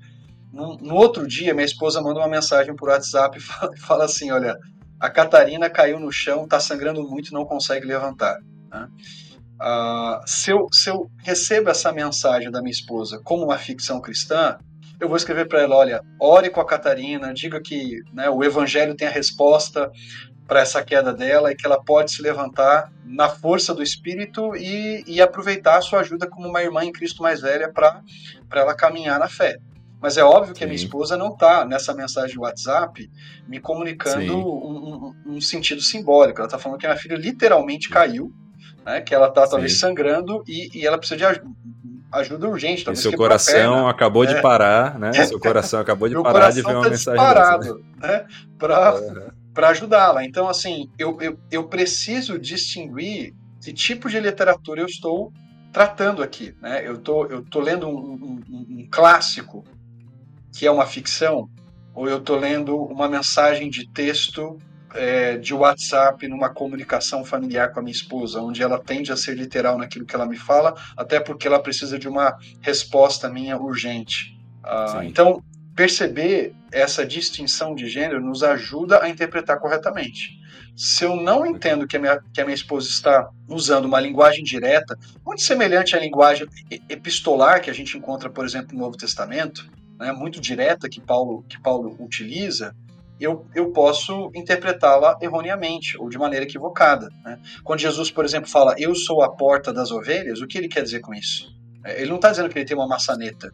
no, 0.52 0.78
no, 0.78 0.96
outro 0.96 1.28
dia 1.28 1.54
minha 1.54 1.66
esposa 1.66 2.02
manda 2.02 2.20
uma 2.20 2.28
mensagem 2.28 2.76
por 2.76 2.90
WhatsApp 2.90 3.38
e 3.38 3.42
fala, 3.42 3.78
fala 3.78 4.06
assim, 4.06 4.32
olha, 4.32 4.58
a 5.00 5.10
Catarina 5.10 5.70
caiu 5.70 6.00
no 6.00 6.12
chão, 6.12 6.44
está 6.44 6.60
sangrando 6.60 7.08
muito 7.08 7.34
não 7.34 7.46
consegue 7.46 7.86
levantar. 7.86 8.38
Né? 8.70 8.90
Uh, 9.62 10.22
se, 10.26 10.52
eu, 10.52 10.68
se 10.72 10.90
eu 10.90 11.10
recebo 11.18 11.70
essa 11.70 11.92
mensagem 11.92 12.52
da 12.52 12.62
minha 12.62 12.72
esposa 12.72 13.20
como 13.24 13.46
uma 13.46 13.58
ficção 13.58 14.02
cristã, 14.02 14.58
eu 15.00 15.08
vou 15.08 15.18
escrever 15.18 15.48
para 15.48 15.62
ela: 15.62 15.76
olha, 15.76 16.02
ore 16.20 16.50
com 16.50 16.60
a 16.60 16.66
Catarina, 16.66 17.34
diga 17.34 17.62
que 17.62 18.02
né, 18.14 18.30
o 18.30 18.44
Evangelho 18.44 18.96
tem 18.96 19.08
a 19.08 19.12
resposta 19.12 19.90
para 20.50 20.62
essa 20.62 20.84
queda 20.84 21.14
dela 21.14 21.52
e 21.52 21.56
que 21.56 21.64
ela 21.64 21.80
pode 21.80 22.12
se 22.12 22.24
levantar 22.24 22.92
na 23.06 23.30
força 23.30 23.72
do 23.72 23.84
Espírito 23.84 24.56
e, 24.56 25.04
e 25.06 25.22
aproveitar 25.22 25.78
a 25.78 25.82
sua 25.82 26.00
ajuda 26.00 26.28
como 26.28 26.50
uma 26.50 26.64
irmã 26.64 26.84
em 26.84 26.92
Cristo 26.92 27.22
mais 27.22 27.40
velha 27.40 27.72
para 27.72 28.02
ela 28.52 28.74
caminhar 28.74 29.20
na 29.20 29.30
fé. 29.30 29.60
Mas 30.02 30.18
é 30.18 30.24
óbvio 30.24 30.54
que 30.54 30.60
Sim. 30.60 30.66
a 30.66 30.68
minha 30.68 30.76
esposa 30.76 31.16
não 31.16 31.30
está 31.30 31.64
nessa 31.66 31.94
mensagem 31.94 32.32
de 32.32 32.40
WhatsApp 32.40 33.12
me 33.48 33.60
comunicando 33.60 34.36
um, 34.36 35.14
um, 35.28 35.36
um, 35.36 35.42
sentido 35.42 35.82
simbólico. 35.82 36.40
Ela 36.40 36.48
está 36.48 36.58
falando 36.58 36.80
que 36.80 36.88
a 36.88 36.90
minha 36.90 37.02
filha 37.02 37.16
literalmente 37.16 37.88
caiu, 37.88 38.34
né, 38.84 39.02
que 39.02 39.14
ela 39.14 39.28
está 39.28 39.46
talvez 39.46 39.78
sangrando 39.78 40.44
e, 40.48 40.80
e, 40.80 40.88
ela 40.88 40.98
precisa 40.98 41.18
de 41.18 41.42
ajuda 42.12 42.48
urgente. 42.48 42.90
E 42.90 42.96
seu 42.96 43.14
coração 43.14 43.88
acabou 43.88 44.24
é. 44.24 44.34
de 44.34 44.42
parar, 44.42 44.98
né? 44.98 45.14
Seu 45.26 45.40
coração 45.40 45.80
acabou 45.80 46.10
de 46.10 46.16
parar 46.24 46.50
de 46.50 46.64
ver 46.64 46.74
uma 46.74 46.84
tá 46.84 46.90
mensagem 46.90 47.20
disparado, 47.20 47.84
dessa, 48.00 48.14
né? 48.14 48.26
Para 48.58 49.34
uhum. 49.68 49.72
ajudá-la. 49.72 50.26
Então, 50.26 50.48
assim, 50.48 50.90
eu, 50.98 51.20
eu, 51.22 51.40
eu 51.52 51.68
preciso 51.68 52.40
distinguir 52.40 53.34
que 53.62 53.74
tipo 53.74 54.10
de 54.10 54.20
literatura 54.20 54.82
eu 54.82 54.86
estou 54.86 55.34
tratando 55.72 56.24
aqui, 56.24 56.56
né? 56.62 56.88
Eu 56.88 56.98
tô, 56.98 57.26
eu 57.26 57.44
tô 57.44 57.60
lendo 57.60 57.88
um, 57.88 58.14
um, 58.14 58.44
um 58.50 58.88
clássico 58.90 59.64
que 60.52 60.66
é 60.66 60.72
uma 60.72 60.86
ficção, 60.86 61.50
ou 61.94 62.08
eu 62.10 62.18
estou 62.18 62.38
lendo 62.38 62.76
uma 62.76 63.08
mensagem 63.08 63.70
de 63.70 63.88
texto 63.88 64.58
é, 64.94 65.38
de 65.38 65.54
WhatsApp 65.54 66.28
numa 66.28 66.50
comunicação 66.50 67.24
familiar 67.24 67.72
com 67.72 67.80
a 67.80 67.84
minha 67.84 67.94
esposa, 67.94 68.42
onde 68.42 68.64
ela 68.64 68.80
tende 68.80 69.12
a 69.12 69.18
ser 69.18 69.36
literal 69.36 69.78
naquilo 69.78 70.06
que 70.06 70.16
ela 70.16 70.26
me 70.26 70.38
fala, 70.38 70.76
até 70.98 71.20
porque 71.20 71.48
ela 71.48 71.60
precisa 71.60 72.00
de 72.00 72.08
uma 72.08 72.38
resposta 72.62 73.30
minha 73.30 73.58
urgente. 73.58 74.38
Ah, 74.64 75.02
então, 75.04 75.44
perceber 75.80 76.54
essa 76.74 77.06
distinção 77.06 77.74
de 77.74 77.88
gênero 77.88 78.20
nos 78.20 78.44
ajuda 78.44 79.02
a 79.02 79.08
interpretar 79.08 79.58
corretamente. 79.62 80.38
Se 80.76 81.06
eu 81.06 81.16
não 81.16 81.46
entendo 81.46 81.88
que 81.88 81.96
a 81.96 82.00
minha, 82.02 82.20
que 82.34 82.42
a 82.42 82.44
minha 82.44 82.54
esposa 82.54 82.90
está 82.90 83.30
usando 83.48 83.86
uma 83.86 83.98
linguagem 83.98 84.44
direta, 84.44 85.00
muito 85.26 85.42
semelhante 85.42 85.96
à 85.96 86.00
linguagem 86.02 86.46
epistolar 86.90 87.62
que 87.62 87.70
a 87.70 87.74
gente 87.74 87.98
encontra, 87.98 88.30
por 88.30 88.44
exemplo, 88.44 88.74
no 88.74 88.82
Novo 88.82 88.98
Testamento, 88.98 89.72
né, 89.98 90.12
muito 90.12 90.42
direta 90.42 90.90
que 90.90 91.00
Paulo, 91.00 91.46
que 91.48 91.58
Paulo 91.62 91.96
utiliza, 91.98 92.76
eu, 93.18 93.48
eu 93.56 93.72
posso 93.72 94.30
interpretá-la 94.36 95.18
erroneamente 95.22 95.98
ou 95.98 96.10
de 96.10 96.18
maneira 96.18 96.44
equivocada. 96.44 97.08
Né? 97.24 97.40
Quando 97.64 97.80
Jesus, 97.80 98.12
por 98.12 98.26
exemplo, 98.26 98.50
fala 98.50 98.76
eu 98.78 98.94
sou 98.96 99.22
a 99.22 99.34
porta 99.34 99.72
das 99.72 99.92
ovelhas, 99.92 100.42
o 100.42 100.48
que 100.48 100.58
ele 100.58 100.68
quer 100.68 100.84
dizer 100.84 101.00
com 101.00 101.14
isso? 101.14 101.58
É, 101.86 102.02
ele 102.02 102.10
não 102.10 102.18
está 102.18 102.32
dizendo 102.32 102.50
que 102.50 102.60
ele 102.60 102.66
tem 102.66 102.76
uma 102.76 102.86
maçaneta. 102.86 103.50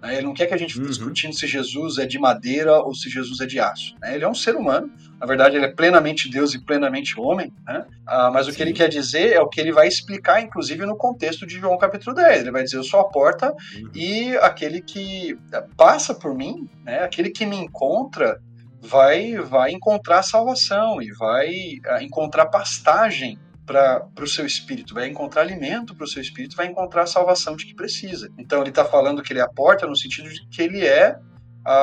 Né? 0.00 0.16
Ele 0.16 0.26
não 0.26 0.34
quer 0.34 0.46
que 0.46 0.54
a 0.54 0.56
gente 0.56 0.74
fique 0.74 0.84
uhum. 0.84 0.90
discutindo 0.90 1.34
se 1.34 1.46
Jesus 1.46 1.98
é 1.98 2.06
de 2.06 2.18
madeira 2.18 2.80
ou 2.80 2.94
se 2.94 3.08
Jesus 3.08 3.40
é 3.40 3.46
de 3.46 3.58
aço. 3.58 3.94
Né? 4.00 4.14
Ele 4.14 4.24
é 4.24 4.28
um 4.28 4.34
ser 4.34 4.56
humano, 4.56 4.90
na 5.20 5.26
verdade, 5.26 5.56
ele 5.56 5.64
é 5.64 5.72
plenamente 5.72 6.30
Deus 6.30 6.54
e 6.54 6.58
plenamente 6.58 7.18
homem, 7.18 7.52
né? 7.66 7.84
ah, 8.06 8.30
mas 8.30 8.46
o 8.46 8.50
Sim. 8.50 8.56
que 8.56 8.62
ele 8.62 8.72
quer 8.72 8.88
dizer 8.88 9.32
é 9.32 9.40
o 9.40 9.48
que 9.48 9.60
ele 9.60 9.72
vai 9.72 9.88
explicar, 9.88 10.40
inclusive, 10.42 10.84
no 10.84 10.96
contexto 10.96 11.46
de 11.46 11.58
João 11.58 11.78
capítulo 11.78 12.14
10. 12.14 12.42
Ele 12.42 12.50
vai 12.50 12.62
dizer: 12.62 12.76
Eu 12.76 12.84
sou 12.84 13.00
a 13.00 13.08
porta 13.08 13.50
uhum. 13.50 13.90
e 13.94 14.36
aquele 14.38 14.80
que 14.80 15.38
passa 15.76 16.14
por 16.14 16.34
mim, 16.34 16.68
né? 16.84 16.98
aquele 16.98 17.30
que 17.30 17.46
me 17.46 17.56
encontra, 17.56 18.40
vai, 18.80 19.36
vai 19.36 19.72
encontrar 19.72 20.22
salvação 20.22 21.00
e 21.00 21.10
vai 21.12 21.78
ah, 21.86 22.02
encontrar 22.02 22.46
pastagem 22.46 23.38
para 23.66 24.08
o 24.20 24.26
seu 24.26 24.46
espírito, 24.46 24.94
vai 24.94 25.08
encontrar 25.08 25.42
alimento 25.42 25.94
para 25.94 26.04
o 26.04 26.08
seu 26.08 26.22
espírito, 26.22 26.56
vai 26.56 26.68
encontrar 26.68 27.02
a 27.02 27.06
salvação 27.06 27.56
de 27.56 27.66
que 27.66 27.74
precisa. 27.74 28.30
Então 28.38 28.60
ele 28.60 28.70
está 28.70 28.84
falando 28.84 29.22
que 29.22 29.32
ele 29.32 29.40
é 29.40 29.42
a 29.42 29.48
porta 29.48 29.86
no 29.86 29.96
sentido 29.96 30.28
de 30.30 30.46
que 30.46 30.62
ele 30.62 30.86
é 30.86 31.18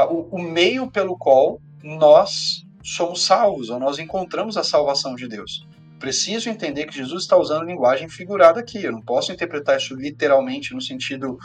o, 0.10 0.38
o, 0.38 0.42
meio 0.42 0.90
pelo 0.90 1.18
qual 1.18 1.60
nós 1.84 2.66
somos 2.82 3.26
salvos, 3.26 3.70
ou 3.70 3.80
nós 3.80 4.00
encontramos 4.00 4.56
a 4.56 4.64
salvação 4.64 5.14
de 5.14 5.28
Deus. 5.28 5.68
Preciso 6.00 6.50
entender 6.50 6.86
que 6.86 6.96
Jesus 6.96 7.24
está 7.24 7.38
usando 7.38 7.66
linguagem 7.66 8.10
figurada 8.10 8.60
aqui. 8.60 8.84
Eu 8.84 8.92
não 8.92 9.02
posso 9.02 9.32
interpretar 9.32 9.78
isso 9.78 9.96
literalmente 9.96 10.74
no 10.74 10.82
sentido 10.82 11.38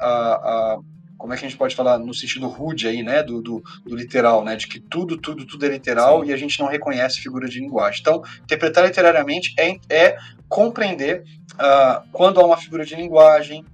uh, 0.00 0.78
uh, 0.78 0.84
como 1.16 1.32
é 1.32 1.36
que 1.36 1.44
a 1.44 1.48
gente 1.48 1.58
pode 1.58 1.74
falar 1.74 1.98
no 1.98 2.12
sentido 2.12 2.46
rude 2.46 2.86
aí, 2.86 3.02
né, 3.02 3.22
do, 3.22 3.40
do, 3.40 3.62
do 3.84 3.96
literal, 3.96 4.44
né, 4.44 4.56
de 4.56 4.66
que 4.66 4.78
tudo, 4.78 5.16
tudo, 5.16 5.46
tudo 5.46 5.64
é 5.64 5.68
literal 5.68 6.22
Sim. 6.22 6.30
e 6.30 6.32
a 6.32 6.36
gente 6.36 6.58
não 6.60 6.68
reconhece 6.68 7.20
figura 7.20 7.48
de 7.48 7.60
linguagem. 7.60 8.00
Então, 8.00 8.22
interpretar 8.42 8.84
literariamente 8.84 9.54
é, 9.58 9.78
é 9.88 10.18
compreender 10.48 11.24
uh, 11.54 12.06
quando 12.12 12.40
há 12.40 12.44
uma 12.44 12.56
figura 12.56 12.84
de 12.84 12.94
linguagem, 12.94 13.64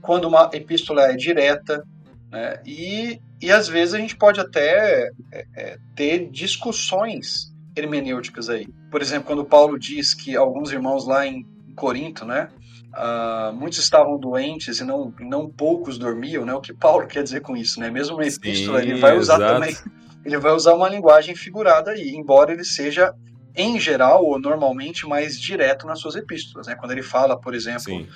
quando 0.00 0.26
uma 0.26 0.50
epístola 0.52 1.10
é 1.10 1.16
direta, 1.16 1.84
né, 2.30 2.60
e, 2.64 3.20
e 3.40 3.50
às 3.50 3.68
vezes 3.68 3.94
a 3.94 3.98
gente 3.98 4.16
pode 4.16 4.40
até 4.40 5.10
é, 5.32 5.46
é, 5.56 5.78
ter 5.94 6.30
discussões 6.30 7.52
hermenêuticas 7.74 8.48
aí. 8.48 8.66
Por 8.90 9.02
exemplo, 9.02 9.26
quando 9.26 9.44
Paulo 9.44 9.78
diz 9.78 10.14
que 10.14 10.36
alguns 10.36 10.72
irmãos 10.72 11.06
lá 11.06 11.26
em 11.26 11.46
Corinto, 11.74 12.24
né, 12.24 12.48
Uh, 12.92 13.54
muitos 13.54 13.78
estavam 13.78 14.18
doentes 14.18 14.80
e 14.80 14.84
não, 14.84 15.14
não 15.18 15.48
poucos 15.48 15.96
dormiam, 15.96 16.44
né? 16.44 16.52
O 16.52 16.60
que 16.60 16.74
Paulo 16.74 17.06
quer 17.08 17.22
dizer 17.22 17.40
com 17.40 17.56
isso, 17.56 17.80
né? 17.80 17.90
Mesmo 17.90 18.18
na 18.18 18.26
epístola, 18.26 18.80
Sim, 18.80 18.88
ele 18.88 19.00
vai 19.00 19.16
usar 19.16 19.36
exato. 19.36 19.54
também, 19.54 19.76
ele 20.24 20.38
vai 20.38 20.52
usar 20.52 20.74
uma 20.74 20.88
linguagem 20.88 21.34
figurada 21.34 21.92
aí, 21.92 22.10
embora 22.14 22.52
ele 22.52 22.64
seja 22.64 23.14
em 23.54 23.80
geral 23.80 24.24
ou 24.24 24.38
normalmente 24.38 25.06
mais 25.06 25.38
direto 25.40 25.86
nas 25.86 26.00
suas 26.00 26.16
epístolas, 26.16 26.66
né? 26.66 26.74
Quando 26.74 26.92
ele 26.92 27.02
fala, 27.02 27.38
por 27.38 27.54
exemplo, 27.54 27.84
Sim. 27.84 28.06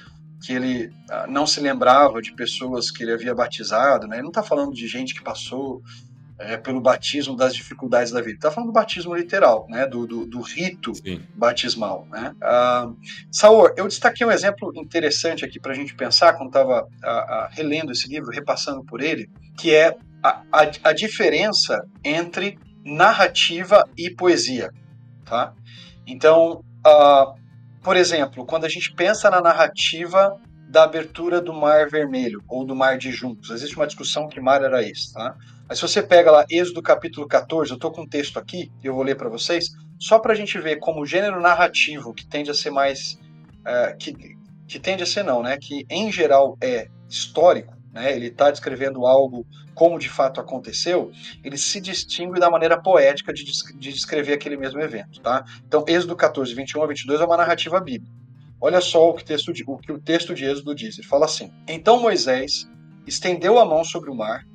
que 0.42 0.52
ele 0.52 0.86
uh, 0.86 1.30
não 1.30 1.46
se 1.46 1.58
lembrava 1.60 2.20
de 2.20 2.34
pessoas 2.34 2.90
que 2.90 3.02
ele 3.02 3.12
havia 3.12 3.34
batizado, 3.34 4.06
né? 4.06 4.16
Ele 4.16 4.24
não 4.24 4.30
está 4.30 4.42
falando 4.42 4.72
de 4.72 4.86
gente 4.86 5.14
que 5.14 5.22
passou 5.22 5.82
é, 6.38 6.56
pelo 6.56 6.80
batismo 6.80 7.36
das 7.36 7.54
dificuldades 7.54 8.12
da 8.12 8.20
vida. 8.20 8.36
Está 8.36 8.50
falando 8.50 8.68
do 8.68 8.72
batismo 8.72 9.14
literal, 9.14 9.66
né? 9.68 9.86
do, 9.86 10.06
do, 10.06 10.26
do 10.26 10.40
rito 10.40 10.94
Sim. 10.94 11.22
batismal. 11.34 12.06
Né? 12.10 12.34
Ah, 12.42 12.90
Saor, 13.30 13.74
eu 13.76 13.88
destaquei 13.88 14.26
um 14.26 14.30
exemplo 14.30 14.72
interessante 14.76 15.44
aqui 15.44 15.58
para 15.58 15.72
a 15.72 15.74
gente 15.74 15.94
pensar 15.94 16.34
quando 16.34 16.48
estava 16.48 16.86
relendo 17.50 17.92
esse 17.92 18.08
livro, 18.08 18.30
repassando 18.30 18.84
por 18.84 19.00
ele, 19.00 19.30
que 19.56 19.74
é 19.74 19.96
a, 20.22 20.42
a, 20.52 20.70
a 20.84 20.92
diferença 20.92 21.86
entre 22.04 22.58
narrativa 22.84 23.88
e 23.96 24.10
poesia. 24.10 24.70
Tá? 25.24 25.52
Então, 26.06 26.62
ah, 26.84 27.34
por 27.82 27.96
exemplo, 27.96 28.44
quando 28.44 28.64
a 28.64 28.68
gente 28.68 28.92
pensa 28.92 29.30
na 29.30 29.40
narrativa 29.40 30.38
da 30.68 30.84
abertura 30.84 31.40
do 31.40 31.52
Mar 31.52 31.88
Vermelho 31.88 32.42
ou 32.48 32.64
do 32.64 32.74
Mar 32.74 32.98
de 32.98 33.12
Juncos, 33.12 33.50
existe 33.50 33.76
uma 33.76 33.86
discussão 33.86 34.28
que 34.28 34.40
mar 34.40 34.62
era 34.62 34.82
esse, 34.82 35.12
tá? 35.12 35.36
Mas 35.68 35.78
se 35.78 35.82
você 35.82 36.02
pega 36.02 36.30
lá 36.30 36.44
Êxodo 36.48 36.82
capítulo 36.82 37.26
14, 37.26 37.70
eu 37.70 37.74
estou 37.74 37.90
com 37.90 38.02
um 38.02 38.08
texto 38.08 38.38
aqui, 38.38 38.70
eu 38.82 38.94
vou 38.94 39.02
ler 39.02 39.16
para 39.16 39.28
vocês, 39.28 39.70
só 39.98 40.18
para 40.18 40.32
a 40.32 40.36
gente 40.36 40.58
ver 40.58 40.76
como 40.76 41.02
o 41.02 41.06
gênero 41.06 41.40
narrativo, 41.40 42.14
que 42.14 42.26
tende 42.26 42.50
a 42.50 42.54
ser 42.54 42.70
mais. 42.70 43.18
Uh, 43.60 43.96
que, 43.98 44.14
que 44.68 44.78
tende 44.78 45.02
a 45.02 45.06
ser 45.06 45.24
não, 45.24 45.42
né? 45.42 45.56
Que 45.60 45.84
em 45.90 46.10
geral 46.12 46.56
é 46.60 46.88
histórico, 47.08 47.74
né? 47.92 48.14
Ele 48.14 48.26
está 48.26 48.50
descrevendo 48.50 49.06
algo 49.06 49.44
como 49.74 49.98
de 49.98 50.08
fato 50.08 50.40
aconteceu, 50.40 51.12
ele 51.44 51.58
se 51.58 51.80
distingue 51.80 52.40
da 52.40 52.48
maneira 52.50 52.80
poética 52.80 53.30
de, 53.30 53.44
de 53.44 53.92
descrever 53.92 54.32
aquele 54.32 54.56
mesmo 54.56 54.80
evento, 54.80 55.20
tá? 55.20 55.44
Então, 55.66 55.84
Êxodo 55.86 56.16
14, 56.16 56.54
21 56.54 56.82
a 56.82 56.86
22 56.86 57.20
é 57.20 57.24
uma 57.26 57.36
narrativa 57.36 57.78
bíblica. 57.78 58.16
Olha 58.58 58.80
só 58.80 59.10
o 59.10 59.14
que, 59.14 59.22
texto, 59.22 59.52
o 59.66 59.76
que 59.76 59.92
o 59.92 60.00
texto 60.00 60.34
de 60.34 60.46
Êxodo 60.46 60.74
diz. 60.74 60.98
Ele 60.98 61.06
fala 61.06 61.26
assim: 61.26 61.52
Então 61.68 62.00
Moisés 62.00 62.66
estendeu 63.06 63.58
a 63.58 63.66
mão 63.66 63.84
sobre 63.84 64.10
o 64.10 64.14
mar, 64.14 64.46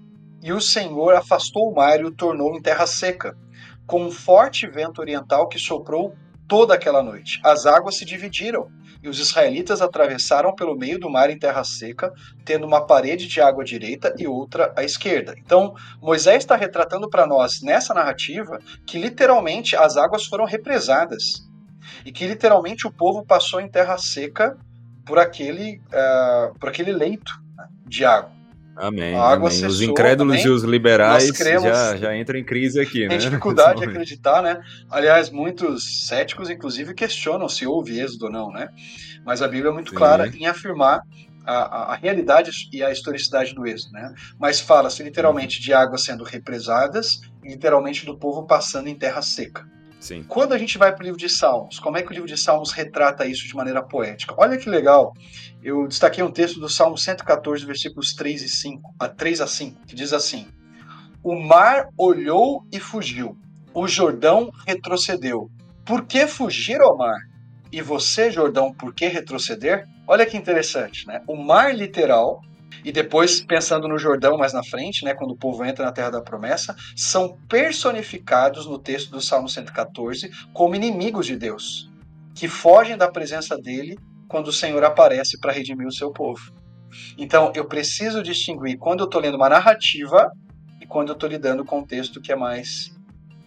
e 0.41 0.51
o 0.51 0.61
Senhor 0.61 1.13
afastou 1.13 1.69
o 1.69 1.75
mar 1.75 1.99
e 1.99 2.05
o 2.05 2.11
tornou 2.11 2.55
em 2.55 2.61
terra 2.61 2.87
seca, 2.87 3.37
com 3.85 4.05
um 4.05 4.11
forte 4.11 4.67
vento 4.67 4.99
oriental 4.99 5.47
que 5.47 5.59
soprou 5.59 6.15
toda 6.47 6.73
aquela 6.73 7.01
noite. 7.01 7.39
As 7.43 7.65
águas 7.65 7.95
se 7.95 8.05
dividiram 8.05 8.69
e 9.03 9.09
os 9.09 9.19
israelitas 9.19 9.81
atravessaram 9.81 10.53
pelo 10.53 10.75
meio 10.75 10.99
do 10.99 11.09
mar 11.09 11.29
em 11.29 11.39
terra 11.39 11.63
seca, 11.63 12.13
tendo 12.45 12.67
uma 12.67 12.85
parede 12.85 13.27
de 13.27 13.41
água 13.41 13.63
à 13.63 13.65
direita 13.65 14.13
e 14.17 14.27
outra 14.27 14.73
à 14.75 14.83
esquerda. 14.83 15.33
Então, 15.37 15.73
Moisés 16.01 16.37
está 16.39 16.55
retratando 16.55 17.09
para 17.09 17.25
nós 17.25 17.61
nessa 17.61 17.93
narrativa 17.93 18.59
que 18.85 18.99
literalmente 18.99 19.75
as 19.75 19.97
águas 19.97 20.25
foram 20.25 20.45
represadas 20.45 21.47
e 22.05 22.11
que 22.11 22.27
literalmente 22.27 22.85
o 22.85 22.91
povo 22.91 23.25
passou 23.25 23.59
em 23.59 23.69
terra 23.69 23.97
seca 23.97 24.57
por 25.05 25.17
aquele, 25.17 25.81
uh, 25.87 26.57
por 26.59 26.69
aquele 26.69 26.91
leito 26.91 27.31
né, 27.55 27.67
de 27.87 28.05
água. 28.05 28.40
Amém. 28.75 29.15
amém. 29.15 29.65
os 29.65 29.81
incrédulos 29.81 30.33
amém. 30.35 30.45
e 30.45 30.49
os 30.49 30.63
liberais 30.63 31.27
já, 31.27 31.97
já 31.97 32.17
entram 32.17 32.39
em 32.39 32.43
crise 32.43 32.79
aqui, 32.79 32.99
Tem 32.99 33.09
né? 33.09 33.17
Tem 33.17 33.29
dificuldade 33.29 33.79
de 33.79 33.85
acreditar, 33.85 34.41
né? 34.41 34.59
Aliás, 34.89 35.29
muitos 35.29 36.07
céticos, 36.07 36.49
inclusive, 36.49 36.93
questionam 36.93 37.47
se 37.49 37.65
houve 37.65 37.99
êxodo 37.99 38.25
ou 38.25 38.31
não, 38.31 38.51
né? 38.51 38.69
Mas 39.25 39.41
a 39.41 39.47
Bíblia 39.47 39.71
é 39.71 39.73
muito 39.73 39.91
Sim. 39.91 39.97
clara 39.97 40.27
em 40.27 40.45
afirmar 40.45 41.01
a, 41.45 41.53
a, 41.53 41.93
a, 41.93 41.95
realidade 41.95 42.51
e 42.71 42.83
a 42.83 42.91
historicidade 42.91 43.53
do 43.53 43.65
êxodo, 43.65 43.93
né? 43.93 44.13
Mas 44.39 44.59
fala-se 44.59 45.03
literalmente 45.03 45.61
de 45.61 45.73
águas 45.73 46.03
sendo 46.03 46.23
represadas 46.23 47.19
literalmente 47.43 48.05
do 48.05 48.17
povo 48.17 48.45
passando 48.45 48.87
em 48.87 48.95
terra 48.95 49.21
seca. 49.21 49.65
Sim. 50.01 50.23
Quando 50.23 50.53
a 50.53 50.57
gente 50.57 50.79
vai 50.79 50.91
para 50.91 51.01
o 51.01 51.05
livro 51.05 51.19
de 51.19 51.29
Salmos, 51.29 51.77
como 51.77 51.95
é 51.95 52.01
que 52.01 52.09
o 52.09 52.13
livro 52.13 52.27
de 52.27 52.35
Salmos 52.35 52.71
retrata 52.71 53.23
isso 53.27 53.47
de 53.47 53.55
maneira 53.55 53.83
poética? 53.83 54.33
Olha 54.35 54.57
que 54.57 54.67
legal. 54.67 55.13
Eu 55.63 55.87
destaquei 55.87 56.23
um 56.23 56.31
texto 56.31 56.59
do 56.59 56.67
Salmo 56.67 56.97
114, 56.97 57.63
versículos 57.63 58.15
3 58.15 58.41
e 58.41 58.49
5, 58.49 58.95
a 58.99 59.07
3 59.07 59.41
a 59.41 59.47
5, 59.47 59.85
que 59.85 59.95
diz 59.95 60.11
assim: 60.11 60.47
O 61.23 61.35
mar 61.39 61.87
olhou 61.95 62.65
e 62.71 62.79
fugiu, 62.79 63.37
o 63.75 63.87
Jordão 63.87 64.49
retrocedeu. 64.65 65.51
Por 65.85 66.07
que 66.07 66.25
fugir 66.25 66.81
ao 66.81 66.97
mar? 66.97 67.19
E 67.71 67.79
você, 67.79 68.31
Jordão, 68.31 68.73
por 68.73 68.95
que 68.95 69.07
retroceder? 69.07 69.87
Olha 70.07 70.25
que 70.25 70.35
interessante, 70.35 71.05
né? 71.05 71.21
O 71.27 71.35
mar 71.35 71.75
literal 71.75 72.41
e 72.83 72.91
depois, 72.91 73.41
pensando 73.41 73.87
no 73.87 73.97
Jordão 73.97 74.37
mais 74.37 74.53
na 74.53 74.63
frente, 74.63 75.03
né, 75.05 75.13
quando 75.13 75.31
o 75.31 75.37
povo 75.37 75.63
entra 75.63 75.85
na 75.85 75.91
Terra 75.91 76.09
da 76.09 76.21
Promessa, 76.21 76.75
são 76.95 77.37
personificados 77.47 78.65
no 78.65 78.79
texto 78.79 79.11
do 79.11 79.21
Salmo 79.21 79.47
114 79.47 80.29
como 80.53 80.75
inimigos 80.75 81.25
de 81.25 81.35
Deus, 81.35 81.89
que 82.33 82.47
fogem 82.47 82.97
da 82.97 83.09
presença 83.09 83.57
dele 83.57 83.97
quando 84.27 84.47
o 84.47 84.53
Senhor 84.53 84.83
aparece 84.83 85.39
para 85.39 85.51
redimir 85.51 85.87
o 85.87 85.93
seu 85.93 86.11
povo. 86.11 86.51
Então, 87.17 87.51
eu 87.55 87.65
preciso 87.65 88.23
distinguir 88.23 88.77
quando 88.77 89.01
eu 89.01 89.05
estou 89.05 89.21
lendo 89.21 89.35
uma 89.35 89.49
narrativa 89.49 90.31
e 90.79 90.85
quando 90.85 91.09
eu 91.09 91.13
estou 91.13 91.29
lidando 91.29 91.63
com 91.63 91.79
um 91.79 91.85
texto 91.85 92.21
que 92.21 92.31
é 92.31 92.35
mais 92.35 92.97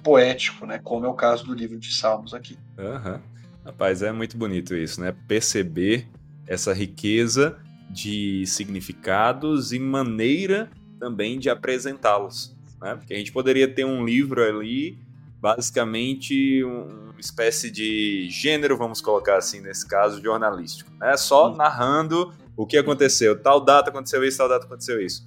poético, 0.03 0.67
né, 0.67 0.79
como 0.83 1.07
é 1.07 1.09
o 1.09 1.15
caso 1.15 1.45
do 1.45 1.55
livro 1.55 1.79
de 1.79 1.93
Salmos 1.93 2.35
aqui. 2.35 2.59
Uhum. 2.79 3.19
Rapaz, 3.65 4.03
é 4.03 4.13
muito 4.13 4.37
bonito 4.37 4.75
isso, 4.75 5.01
né? 5.01 5.15
Perceber 5.27 6.07
essa 6.47 6.75
riqueza 6.75 7.59
de 7.95 8.45
significados 8.47 9.73
e 9.73 9.79
maneira 9.79 10.69
também 10.99 11.39
de 11.39 11.49
apresentá-los. 11.49 12.55
Né? 12.83 12.97
Porque 12.97 13.15
a 13.15 13.17
gente 13.17 13.31
poderia 13.31 13.73
ter 13.73 13.85
um 13.85 14.05
livro 14.05 14.43
ali, 14.43 14.99
basicamente 15.41 16.65
uma 16.65 17.21
espécie 17.21 17.71
de 17.71 18.29
gênero, 18.29 18.77
vamos 18.77 19.01
colocar 19.01 19.37
assim, 19.37 19.61
nesse 19.61 19.87
caso, 19.87 20.21
jornalístico. 20.21 20.91
Né? 20.99 21.17
Só 21.17 21.55
narrando 21.55 22.35
o 22.57 22.67
que 22.67 22.77
aconteceu. 22.77 23.41
Tal 23.41 23.65
data 23.65 23.91
aconteceu 23.91 24.25
isso, 24.25 24.39
tal 24.39 24.49
data 24.49 24.67
aconteceu 24.67 25.01
isso. 25.01 25.27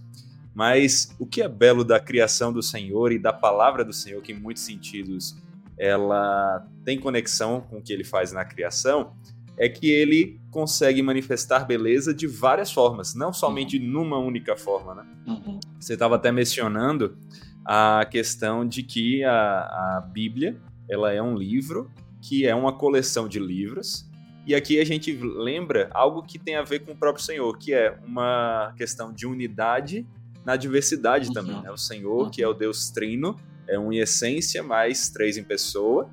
Mas 0.53 1.15
o 1.17 1.25
que 1.25 1.41
é 1.41 1.47
belo 1.47 1.85
da 1.85 1.99
criação 1.99 2.51
do 2.51 2.61
Senhor 2.61 3.13
e 3.13 3.19
da 3.19 3.31
palavra 3.31 3.85
do 3.85 3.93
Senhor, 3.93 4.21
que 4.21 4.33
em 4.33 4.39
muitos 4.39 4.63
sentidos 4.63 5.37
ela 5.77 6.67
tem 6.83 6.99
conexão 6.99 7.61
com 7.61 7.77
o 7.77 7.81
que 7.81 7.93
ele 7.93 8.03
faz 8.03 8.31
na 8.31 8.43
criação, 8.43 9.13
é 9.57 9.67
que 9.67 9.89
ele 9.89 10.39
consegue 10.51 11.01
manifestar 11.01 11.65
beleza 11.65 12.13
de 12.13 12.27
várias 12.27 12.71
formas, 12.71 13.15
não 13.15 13.33
somente 13.33 13.77
uhum. 13.77 13.85
numa 13.85 14.17
única 14.19 14.55
forma. 14.55 14.95
Né? 14.95 15.05
Uhum. 15.27 15.59
Você 15.79 15.93
estava 15.93 16.15
até 16.15 16.31
mencionando 16.31 17.17
a 17.65 18.05
questão 18.09 18.65
de 18.67 18.83
que 18.83 19.23
a, 19.23 19.33
a 19.33 20.09
Bíblia 20.11 20.57
ela 20.89 21.11
é 21.11 21.21
um 21.21 21.35
livro 21.35 21.91
que 22.21 22.45
é 22.45 22.55
uma 22.55 22.71
coleção 22.71 23.27
de 23.27 23.39
livros 23.39 24.07
e 24.47 24.55
aqui 24.55 24.79
a 24.79 24.85
gente 24.85 25.11
lembra 25.11 25.89
algo 25.93 26.23
que 26.23 26.39
tem 26.39 26.55
a 26.55 26.63
ver 26.63 26.79
com 26.79 26.93
o 26.93 26.95
próprio 26.95 27.21
Senhor, 27.21 27.57
que 27.57 27.73
é 27.73 27.97
uma 28.05 28.73
questão 28.77 29.11
de 29.11 29.27
unidade 29.27 30.07
na 30.45 30.55
diversidade 30.55 31.27
uhum. 31.27 31.33
também. 31.33 31.61
Né? 31.61 31.69
O 31.69 31.77
Senhor, 31.77 32.23
uhum. 32.23 32.29
que 32.29 32.41
é 32.41 32.47
o 32.47 32.53
Deus 32.53 32.89
Trino, 32.89 33.35
é 33.67 33.77
um 33.77 33.91
em 33.91 33.97
essência, 33.97 34.63
mais 34.63 35.09
três 35.09 35.35
em 35.37 35.43
pessoa, 35.43 36.09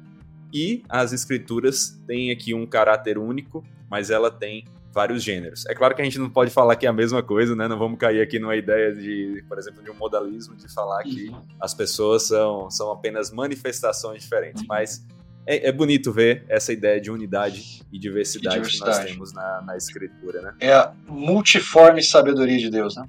e 0.54 0.84
as 0.88 1.12
escrituras 1.12 2.00
têm 2.06 2.30
aqui 2.30 2.54
um 2.54 2.64
caráter 2.64 3.18
único, 3.18 3.64
mas 3.90 4.08
ela 4.08 4.30
tem 4.30 4.64
vários 4.92 5.24
gêneros. 5.24 5.66
É 5.66 5.74
claro 5.74 5.94
que 5.96 6.00
a 6.00 6.04
gente 6.04 6.20
não 6.20 6.30
pode 6.30 6.52
falar 6.52 6.76
que 6.76 6.86
é 6.86 6.88
a 6.88 6.92
mesma 6.92 7.20
coisa, 7.20 7.56
né? 7.56 7.66
Não 7.66 7.76
vamos 7.76 7.98
cair 7.98 8.22
aqui 8.22 8.38
numa 8.38 8.54
ideia 8.54 8.94
de, 8.94 9.44
por 9.48 9.58
exemplo, 9.58 9.82
de 9.82 9.90
um 9.90 9.94
modalismo 9.94 10.54
de 10.54 10.72
falar 10.72 11.02
que 11.02 11.34
as 11.60 11.74
pessoas 11.74 12.28
são, 12.28 12.70
são 12.70 12.92
apenas 12.92 13.32
manifestações 13.32 14.22
diferentes, 14.22 14.64
mas 14.68 15.04
é, 15.44 15.68
é, 15.68 15.72
bonito 15.72 16.12
ver 16.12 16.44
essa 16.48 16.72
ideia 16.72 17.00
de 17.00 17.10
unidade 17.10 17.82
e 17.92 17.98
diversidade, 17.98 18.56
e 18.56 18.60
diversidade. 18.60 18.92
que 18.92 19.02
nós 19.02 19.12
temos 19.12 19.32
na, 19.32 19.62
na 19.62 19.76
escritura, 19.76 20.40
né? 20.40 20.54
É 20.60 20.72
a 20.72 20.94
multiforme 21.08 22.00
sabedoria 22.00 22.58
de 22.58 22.70
Deus, 22.70 22.96
né? 22.96 23.04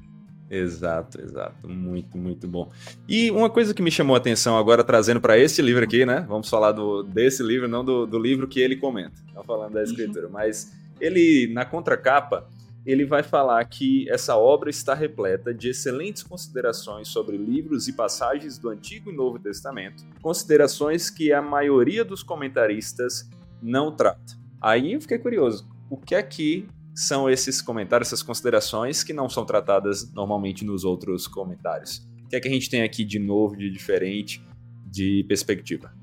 Exato, 0.49 1.19
exato. 1.21 1.67
Muito, 1.67 2.17
muito 2.17 2.47
bom. 2.47 2.71
E 3.07 3.31
uma 3.31 3.49
coisa 3.49 3.73
que 3.73 3.81
me 3.81 3.91
chamou 3.91 4.15
a 4.15 4.19
atenção 4.19 4.57
agora, 4.57 4.83
trazendo 4.83 5.19
para 5.19 5.37
esse 5.37 5.61
livro 5.61 5.83
aqui, 5.83 6.05
né? 6.05 6.25
Vamos 6.27 6.49
falar 6.49 6.71
do, 6.71 7.03
desse 7.03 7.41
livro, 7.41 7.67
não 7.67 7.83
do, 7.83 8.05
do 8.05 8.19
livro 8.19 8.47
que 8.47 8.59
ele 8.59 8.75
comenta. 8.75 9.15
Não 9.33 9.43
falando 9.43 9.73
da 9.73 9.79
uhum. 9.79 9.85
escritura, 9.85 10.27
uhum. 10.27 10.33
mas 10.33 10.71
ele, 10.99 11.51
na 11.51 11.65
contracapa, 11.65 12.47
ele 12.85 13.03
vai 13.03 13.23
falar 13.23 13.65
que 13.65 14.07
essa 14.09 14.37
obra 14.37 14.69
está 14.69 14.93
repleta 14.93 15.51
de 15.51 15.69
excelentes 15.69 16.21
considerações 16.21 17.07
sobre 17.07 17.35
livros 17.35 17.87
e 17.87 17.93
passagens 17.93 18.59
do 18.59 18.69
Antigo 18.69 19.11
e 19.11 19.15
Novo 19.15 19.39
Testamento, 19.39 20.05
considerações 20.21 21.09
que 21.09 21.33
a 21.33 21.41
maioria 21.41 22.05
dos 22.05 22.21
comentaristas 22.21 23.27
não 23.61 23.91
trata. 23.91 24.37
Aí 24.61 24.93
eu 24.93 25.01
fiquei 25.01 25.17
curioso, 25.17 25.67
o 25.89 25.97
que 25.97 26.13
é 26.13 26.21
que 26.21 26.67
são 26.95 27.29
esses 27.29 27.61
comentários, 27.61 28.07
essas 28.07 28.23
considerações 28.23 29.03
que 29.03 29.11
não 29.11 29.27
são 29.27 29.45
tratadas 29.45 30.09
normalmente 30.13 30.63
nos 30.63 30.85
outros 30.85 31.27
comentários. 31.27 32.07
O 32.23 32.29
que 32.29 32.37
é 32.37 32.39
que 32.39 32.47
a 32.47 32.51
gente 32.51 32.69
tem 32.69 32.83
aqui 32.83 33.03
de 33.03 33.19
novo, 33.19 33.57
de 33.57 33.69
diferente, 33.69 34.41
de 34.85 35.25
perspectiva? 35.27 35.93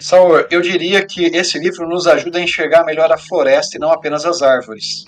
Saul, 0.00 0.46
eu 0.50 0.62
diria 0.62 1.04
que 1.06 1.26
esse 1.26 1.58
livro 1.58 1.86
nos 1.86 2.06
ajuda 2.06 2.38
a 2.38 2.42
enxergar 2.42 2.82
melhor 2.84 3.12
a 3.12 3.18
floresta 3.18 3.76
e 3.76 3.80
não 3.80 3.92
apenas 3.92 4.24
as 4.24 4.40
árvores. 4.40 5.04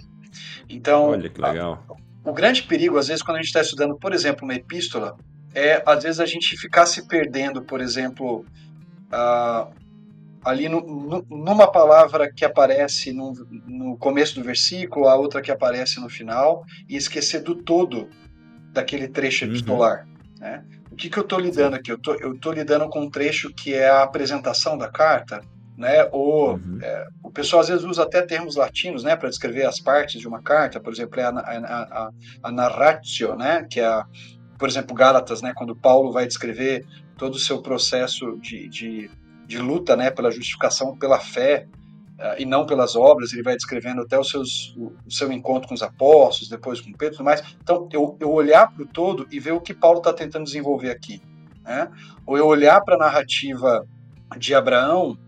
Então, 0.69 1.07
Olha 1.07 1.29
que 1.31 1.41
legal. 1.41 1.83
A, 1.89 2.31
o 2.31 2.33
grande 2.33 2.63
perigo, 2.63 2.99
às 2.99 3.09
vezes, 3.09 3.23
quando 3.23 3.39
a 3.39 3.41
gente 3.41 3.49
está 3.49 3.63
estudando, 3.63 3.97
por 3.97 4.13
exemplo, 4.13 4.45
uma 4.45 4.55
epístola, 4.55 5.17
é 5.55 5.83
às 5.87 6.03
vezes 6.03 6.21
a 6.21 6.27
gente 6.27 6.57
ficar 6.57 6.85
se 6.85 7.09
perdendo, 7.09 7.63
por 7.63 7.81
exemplo, 7.81 8.45
uh, 9.11 9.73
ali 10.45 10.69
no, 10.69 10.81
no, 10.81 11.27
numa 11.29 11.67
palavra 11.67 12.31
que 12.31 12.45
aparece 12.45 13.13
no, 13.13 13.33
no, 13.67 13.97
começo 13.97 14.35
do 14.35 14.45
versículo, 14.45 15.09
a 15.09 15.17
outra 15.17 15.41
que 15.41 15.51
aparece 15.51 16.01
no 16.01 16.09
final, 16.09 16.65
e 16.89 16.97
esquecer 16.97 17.41
do 17.41 17.55
todo 17.55 18.09
daquele 18.73 19.09
trecho 19.09 19.45
uhum. 19.45 19.51
epistolar. 19.51 20.07
Uhum. 20.07 20.41
Né? 20.41 20.65
O 20.91 20.97
que, 20.97 21.09
que 21.09 21.19
eu 21.19 21.23
estou 21.23 21.41
lidando 21.41 21.77
aqui? 21.77 21.91
Eu 21.91 22.35
estou 22.35 22.53
lidando 22.53 22.89
com 22.89 23.01
um 23.01 23.11
trecho 23.11 23.53
que 23.53 23.75
é 23.75 23.89
a 23.89 24.03
apresentação 24.03 24.77
da 24.77 24.89
carta, 24.89 25.41
né? 25.77 26.09
Ou 26.13 26.55
uhum. 26.55 26.79
é, 26.81 27.07
o 27.23 27.31
pessoal 27.31 27.63
às 27.63 27.69
vezes 27.69 27.85
usa 27.85 28.03
até 28.05 28.23
termos 28.23 28.55
latinos, 28.55 29.03
né, 29.03 29.17
para 29.17 29.29
descrever 29.29 29.65
as 29.65 29.81
partes 29.81 30.21
de 30.21 30.29
uma 30.29 30.43
carta. 30.43 30.79
Por 30.79 30.93
exemplo, 30.93 31.19
é 31.19 31.25
a, 31.25 31.31
a, 31.31 31.59
a, 31.59 32.11
a 32.45 32.53
narratio, 32.53 33.35
né, 33.35 33.67
que 33.69 33.81
é, 33.81 33.87
a, 33.87 34.07
por 34.59 34.69
exemplo, 34.69 34.95
Gálatas, 34.95 35.43
né, 35.43 35.53
quando 35.57 35.75
Paulo 35.75 36.13
vai 36.13 36.27
descrever 36.27 36.87
todo 37.17 37.35
o 37.35 37.39
seu 37.39 37.61
processo 37.61 38.39
de, 38.41 38.69
de 38.69 39.11
de 39.47 39.59
luta 39.59 39.97
né, 39.97 40.11
pela 40.11 40.31
justificação 40.31 40.97
pela 40.97 41.19
fé 41.19 41.67
uh, 42.19 42.35
e 42.39 42.45
não 42.45 42.67
pelas 42.67 42.97
obras. 42.97 43.33
Ele 43.33 43.43
vai 43.43 43.55
descrevendo 43.55 44.03
até 44.03 44.19
os 44.19 44.31
seus, 44.31 44.75
o, 44.77 44.93
o 45.07 45.11
seu 45.11 45.31
encontro 45.33 45.69
com 45.69 45.75
os 45.75 45.83
apóstolos, 45.83 46.49
depois 46.49 46.81
com 46.81 46.93
Pedro 46.93 47.15
e 47.15 47.17
tudo 47.19 47.25
mais. 47.25 47.43
Então, 47.63 47.89
eu, 47.93 48.17
eu 48.21 48.33
olhar 48.33 48.73
para 48.73 48.83
o 48.83 48.87
todo 48.87 49.27
e 49.31 49.39
ver 49.39 49.53
o 49.53 49.61
que 49.61 49.75
Paulo 49.75 49.99
está 49.99 50.13
tentando 50.13 50.45
desenvolver 50.45 50.91
aqui. 50.91 51.21
Né? 51.63 51.91
Ou 52.27 52.37
eu 52.37 52.47
olhar 52.47 52.81
para 52.83 52.95
a 52.95 52.99
narrativa 52.99 53.87
de 54.37 54.55
Abraão 54.55 55.19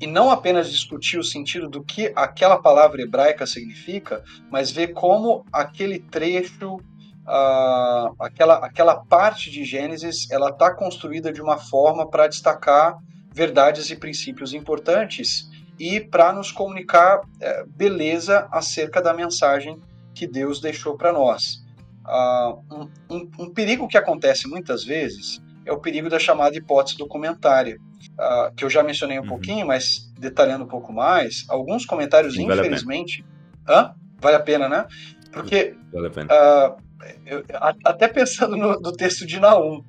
e 0.00 0.06
não 0.06 0.30
apenas 0.30 0.70
discutir 0.70 1.16
o 1.16 1.22
sentido 1.22 1.68
do 1.68 1.82
que 1.82 2.12
aquela 2.16 2.60
palavra 2.60 3.02
hebraica 3.02 3.46
significa, 3.46 4.24
mas 4.50 4.70
ver 4.70 4.88
como 4.88 5.44
aquele 5.52 6.00
trecho, 6.00 6.74
uh, 6.74 8.14
aquela, 8.18 8.54
aquela 8.56 8.96
parte 8.96 9.48
de 9.48 9.64
Gênesis, 9.64 10.28
ela 10.28 10.50
está 10.50 10.74
construída 10.74 11.32
de 11.32 11.40
uma 11.40 11.56
forma 11.56 12.08
para 12.08 12.26
destacar 12.26 12.98
verdades 13.34 13.90
e 13.90 13.96
princípios 13.96 14.52
importantes 14.52 15.50
e 15.78 16.00
para 16.00 16.32
nos 16.32 16.52
comunicar 16.52 17.20
é, 17.40 17.64
beleza 17.66 18.46
acerca 18.50 19.00
da 19.00 19.12
mensagem 19.12 19.80
que 20.14 20.26
Deus 20.26 20.60
deixou 20.60 20.96
para 20.96 21.12
nós. 21.12 21.64
uh, 22.04 22.62
um, 22.70 22.90
um, 23.08 23.30
um, 23.38 23.50
perigo 23.52 23.88
que 23.88 23.96
acontece 23.96 24.48
muitas 24.48 24.84
vezes 24.84 25.40
é 25.64 25.72
o 25.72 25.78
perigo 25.78 26.10
da 26.10 26.18
chamada 26.18 26.56
hipótese 26.56 26.98
documentária, 26.98 27.78
uh, 28.18 28.54
que 28.54 28.64
eu 28.64 28.70
já 28.70 28.82
mencionei 28.82 29.18
um 29.18 29.22
uhum. 29.22 29.28
pouquinho, 29.28 29.66
mas 29.66 30.12
detalhando 30.18 30.64
um 30.64 30.68
pouco 30.68 30.92
mais, 30.92 31.44
alguns 31.48 31.86
comentários, 31.86 32.34
Sim, 32.34 32.50
infelizmente. 32.50 33.24
Vale 33.64 33.80
Hã? 33.80 33.94
Vale 34.20 34.36
a 34.36 34.40
pena, 34.40 34.68
né? 34.68 34.86
Porque. 35.32 35.76
Vale 35.92 36.06
a 36.08 36.10
pena. 36.10 36.28
Uh, 36.32 36.82
eu, 37.26 37.44
até 37.84 38.08
pensando 38.08 38.56
no, 38.56 38.80
no, 38.80 38.92
texto 38.92 39.26
de 39.26 39.40
Naum, 39.40 39.84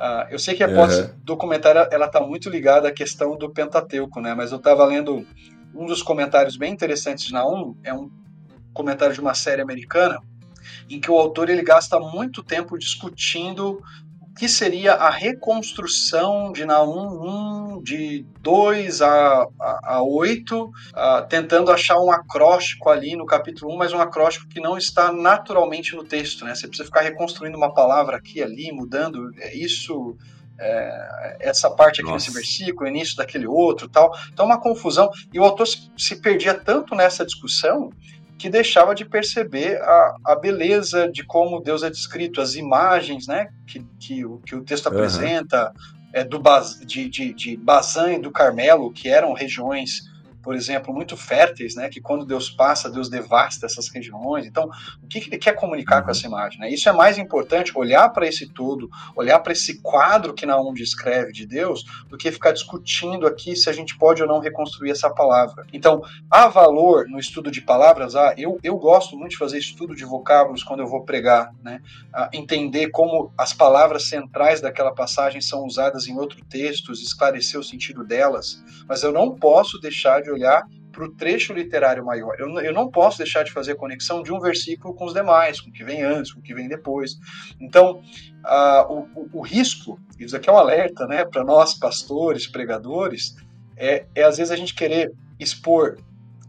uh, 0.00 0.26
eu 0.30 0.38
sei 0.38 0.54
que 0.54 0.64
a 0.64 0.68
hipótese 0.68 1.02
uhum. 1.02 1.10
documentária 1.22 1.88
ela 1.92 2.06
está 2.06 2.20
muito 2.20 2.48
ligada 2.48 2.88
à 2.88 2.92
questão 2.92 3.36
do 3.36 3.50
Pentateuco, 3.50 4.20
né? 4.20 4.34
Mas 4.34 4.50
eu 4.50 4.58
estava 4.58 4.84
lendo 4.84 5.26
um 5.74 5.86
dos 5.86 6.02
comentários 6.02 6.56
bem 6.56 6.72
interessantes 6.72 7.26
de 7.26 7.32
Naum, 7.32 7.76
é 7.84 7.92
um 7.92 8.10
comentário 8.72 9.14
de 9.14 9.20
uma 9.20 9.34
série 9.34 9.62
americana, 9.62 10.20
em 10.88 11.00
que 11.00 11.10
o 11.10 11.18
autor 11.18 11.48
ele 11.48 11.62
gasta 11.62 11.98
muito 12.00 12.42
tempo 12.42 12.78
discutindo 12.78 13.80
que 14.40 14.48
seria 14.48 14.94
a 14.94 15.10
reconstrução 15.10 16.50
de 16.50 16.64
Naum 16.64 17.74
1, 17.74 17.82
de 17.82 18.24
2 18.40 19.02
a, 19.02 19.46
a, 19.60 19.96
a 19.96 20.02
8, 20.02 20.64
uh, 20.64 20.70
tentando 21.28 21.70
achar 21.70 22.00
um 22.00 22.10
acróstico 22.10 22.88
ali 22.88 23.14
no 23.14 23.26
capítulo 23.26 23.74
1, 23.74 23.76
mas 23.76 23.92
um 23.92 24.00
acróstico 24.00 24.48
que 24.48 24.58
não 24.58 24.78
está 24.78 25.12
naturalmente 25.12 25.94
no 25.94 26.02
texto, 26.04 26.42
né? 26.46 26.54
Você 26.54 26.66
precisa 26.66 26.86
ficar 26.86 27.02
reconstruindo 27.02 27.54
uma 27.54 27.74
palavra 27.74 28.16
aqui 28.16 28.42
ali, 28.42 28.72
mudando 28.72 29.30
é 29.40 29.54
isso, 29.54 30.16
é, 30.58 31.36
essa 31.40 31.68
parte 31.68 32.00
aqui 32.00 32.10
Nossa. 32.10 32.24
nesse 32.24 32.32
versículo, 32.32 32.88
início 32.88 33.16
daquele 33.16 33.46
outro, 33.46 33.90
tal. 33.90 34.10
Então, 34.32 34.46
uma 34.46 34.58
confusão. 34.58 35.10
E 35.34 35.38
o 35.38 35.44
autor 35.44 35.66
se 35.66 36.16
perdia 36.16 36.54
tanto 36.54 36.94
nessa 36.94 37.26
discussão 37.26 37.90
que 38.40 38.48
deixava 38.48 38.94
de 38.94 39.04
perceber 39.04 39.78
a, 39.82 40.16
a 40.28 40.34
beleza 40.34 41.06
de 41.12 41.22
como 41.22 41.60
Deus 41.60 41.82
é 41.82 41.90
descrito, 41.90 42.40
as 42.40 42.54
imagens 42.54 43.26
né, 43.26 43.48
que, 43.66 43.84
que, 43.98 44.22
que 44.46 44.56
o 44.56 44.64
texto 44.64 44.86
apresenta, 44.86 45.70
é, 46.10 46.24
do, 46.24 46.40
de, 46.86 47.10
de, 47.10 47.34
de 47.34 47.56
Bazan 47.58 48.14
e 48.14 48.18
do 48.18 48.30
Carmelo, 48.30 48.90
que 48.90 49.10
eram 49.10 49.34
regiões 49.34 50.09
por 50.42 50.54
exemplo, 50.54 50.92
muito 50.92 51.16
férteis, 51.16 51.74
né? 51.74 51.88
Que 51.88 52.00
quando 52.00 52.24
Deus 52.24 52.50
passa, 52.50 52.90
Deus 52.90 53.08
devasta 53.08 53.66
essas 53.66 53.88
regiões. 53.88 54.46
Então, 54.46 54.70
o 55.02 55.06
que, 55.06 55.20
que 55.20 55.28
ele 55.28 55.38
quer 55.38 55.54
comunicar 55.54 55.98
uhum. 55.98 56.04
com 56.04 56.10
essa 56.10 56.26
imagem? 56.26 56.60
Né? 56.60 56.70
Isso 56.70 56.88
é 56.88 56.92
mais 56.92 57.18
importante, 57.18 57.76
olhar 57.76 58.08
para 58.10 58.26
esse 58.26 58.48
todo, 58.48 58.88
olhar 59.14 59.38
para 59.40 59.52
esse 59.52 59.80
quadro 59.80 60.34
que 60.34 60.46
Naum 60.46 60.72
descreve 60.72 61.32
de 61.32 61.46
Deus, 61.46 61.84
do 62.08 62.16
que 62.16 62.32
ficar 62.32 62.52
discutindo 62.52 63.26
aqui 63.26 63.54
se 63.54 63.68
a 63.68 63.72
gente 63.72 63.96
pode 63.96 64.22
ou 64.22 64.28
não 64.28 64.40
reconstruir 64.40 64.90
essa 64.90 65.10
palavra. 65.10 65.66
Então, 65.72 66.02
há 66.30 66.48
valor 66.48 67.06
no 67.08 67.18
estudo 67.18 67.50
de 67.50 67.60
palavras. 67.60 68.16
Ah, 68.16 68.34
eu, 68.36 68.58
eu 68.62 68.76
gosto 68.76 69.16
muito 69.16 69.32
de 69.32 69.38
fazer 69.38 69.58
estudo 69.58 69.94
de 69.94 70.04
vocábulos 70.04 70.62
quando 70.62 70.80
eu 70.80 70.86
vou 70.86 71.04
pregar, 71.04 71.52
né? 71.62 71.80
Ah, 72.12 72.30
entender 72.32 72.88
como 72.88 73.32
as 73.36 73.52
palavras 73.52 74.08
centrais 74.08 74.60
daquela 74.60 74.92
passagem 74.92 75.40
são 75.40 75.64
usadas 75.64 76.06
em 76.06 76.16
outros 76.16 76.42
textos, 76.48 77.02
esclarecer 77.02 77.58
o 77.58 77.64
sentido 77.64 78.04
delas. 78.04 78.62
Mas 78.88 79.02
eu 79.02 79.12
não 79.12 79.34
posso 79.34 79.78
deixar 79.78 80.22
de 80.22 80.29
olhar 80.30 80.64
para 80.90 81.04
o 81.04 81.14
trecho 81.14 81.52
literário 81.52 82.04
maior. 82.04 82.36
Eu, 82.38 82.48
eu 82.60 82.72
não 82.72 82.90
posso 82.90 83.18
deixar 83.18 83.42
de 83.42 83.52
fazer 83.52 83.76
conexão 83.76 84.22
de 84.22 84.32
um 84.32 84.40
versículo 84.40 84.94
com 84.94 85.04
os 85.04 85.14
demais, 85.14 85.60
com 85.60 85.70
o 85.70 85.72
que 85.72 85.84
vem 85.84 86.02
antes, 86.02 86.32
com 86.32 86.40
o 86.40 86.42
que 86.42 86.54
vem 86.54 86.68
depois. 86.68 87.16
Então, 87.60 88.02
o, 88.88 88.94
o, 89.14 89.30
o, 89.34 89.40
risco, 89.40 89.98
isso 90.18 90.36
aqui 90.36 90.48
é 90.48 90.52
um 90.52 90.58
alerta 90.58 91.06
né, 91.06 91.24
para 91.24 91.44
nós, 91.44 91.74
pastores, 91.74 92.46
pregadores, 92.46 93.36
é, 93.76 94.04
é 94.14 94.24
às 94.24 94.36
vezes 94.36 94.50
a 94.50 94.56
gente 94.56 94.74
querer 94.74 95.12
expor 95.38 95.98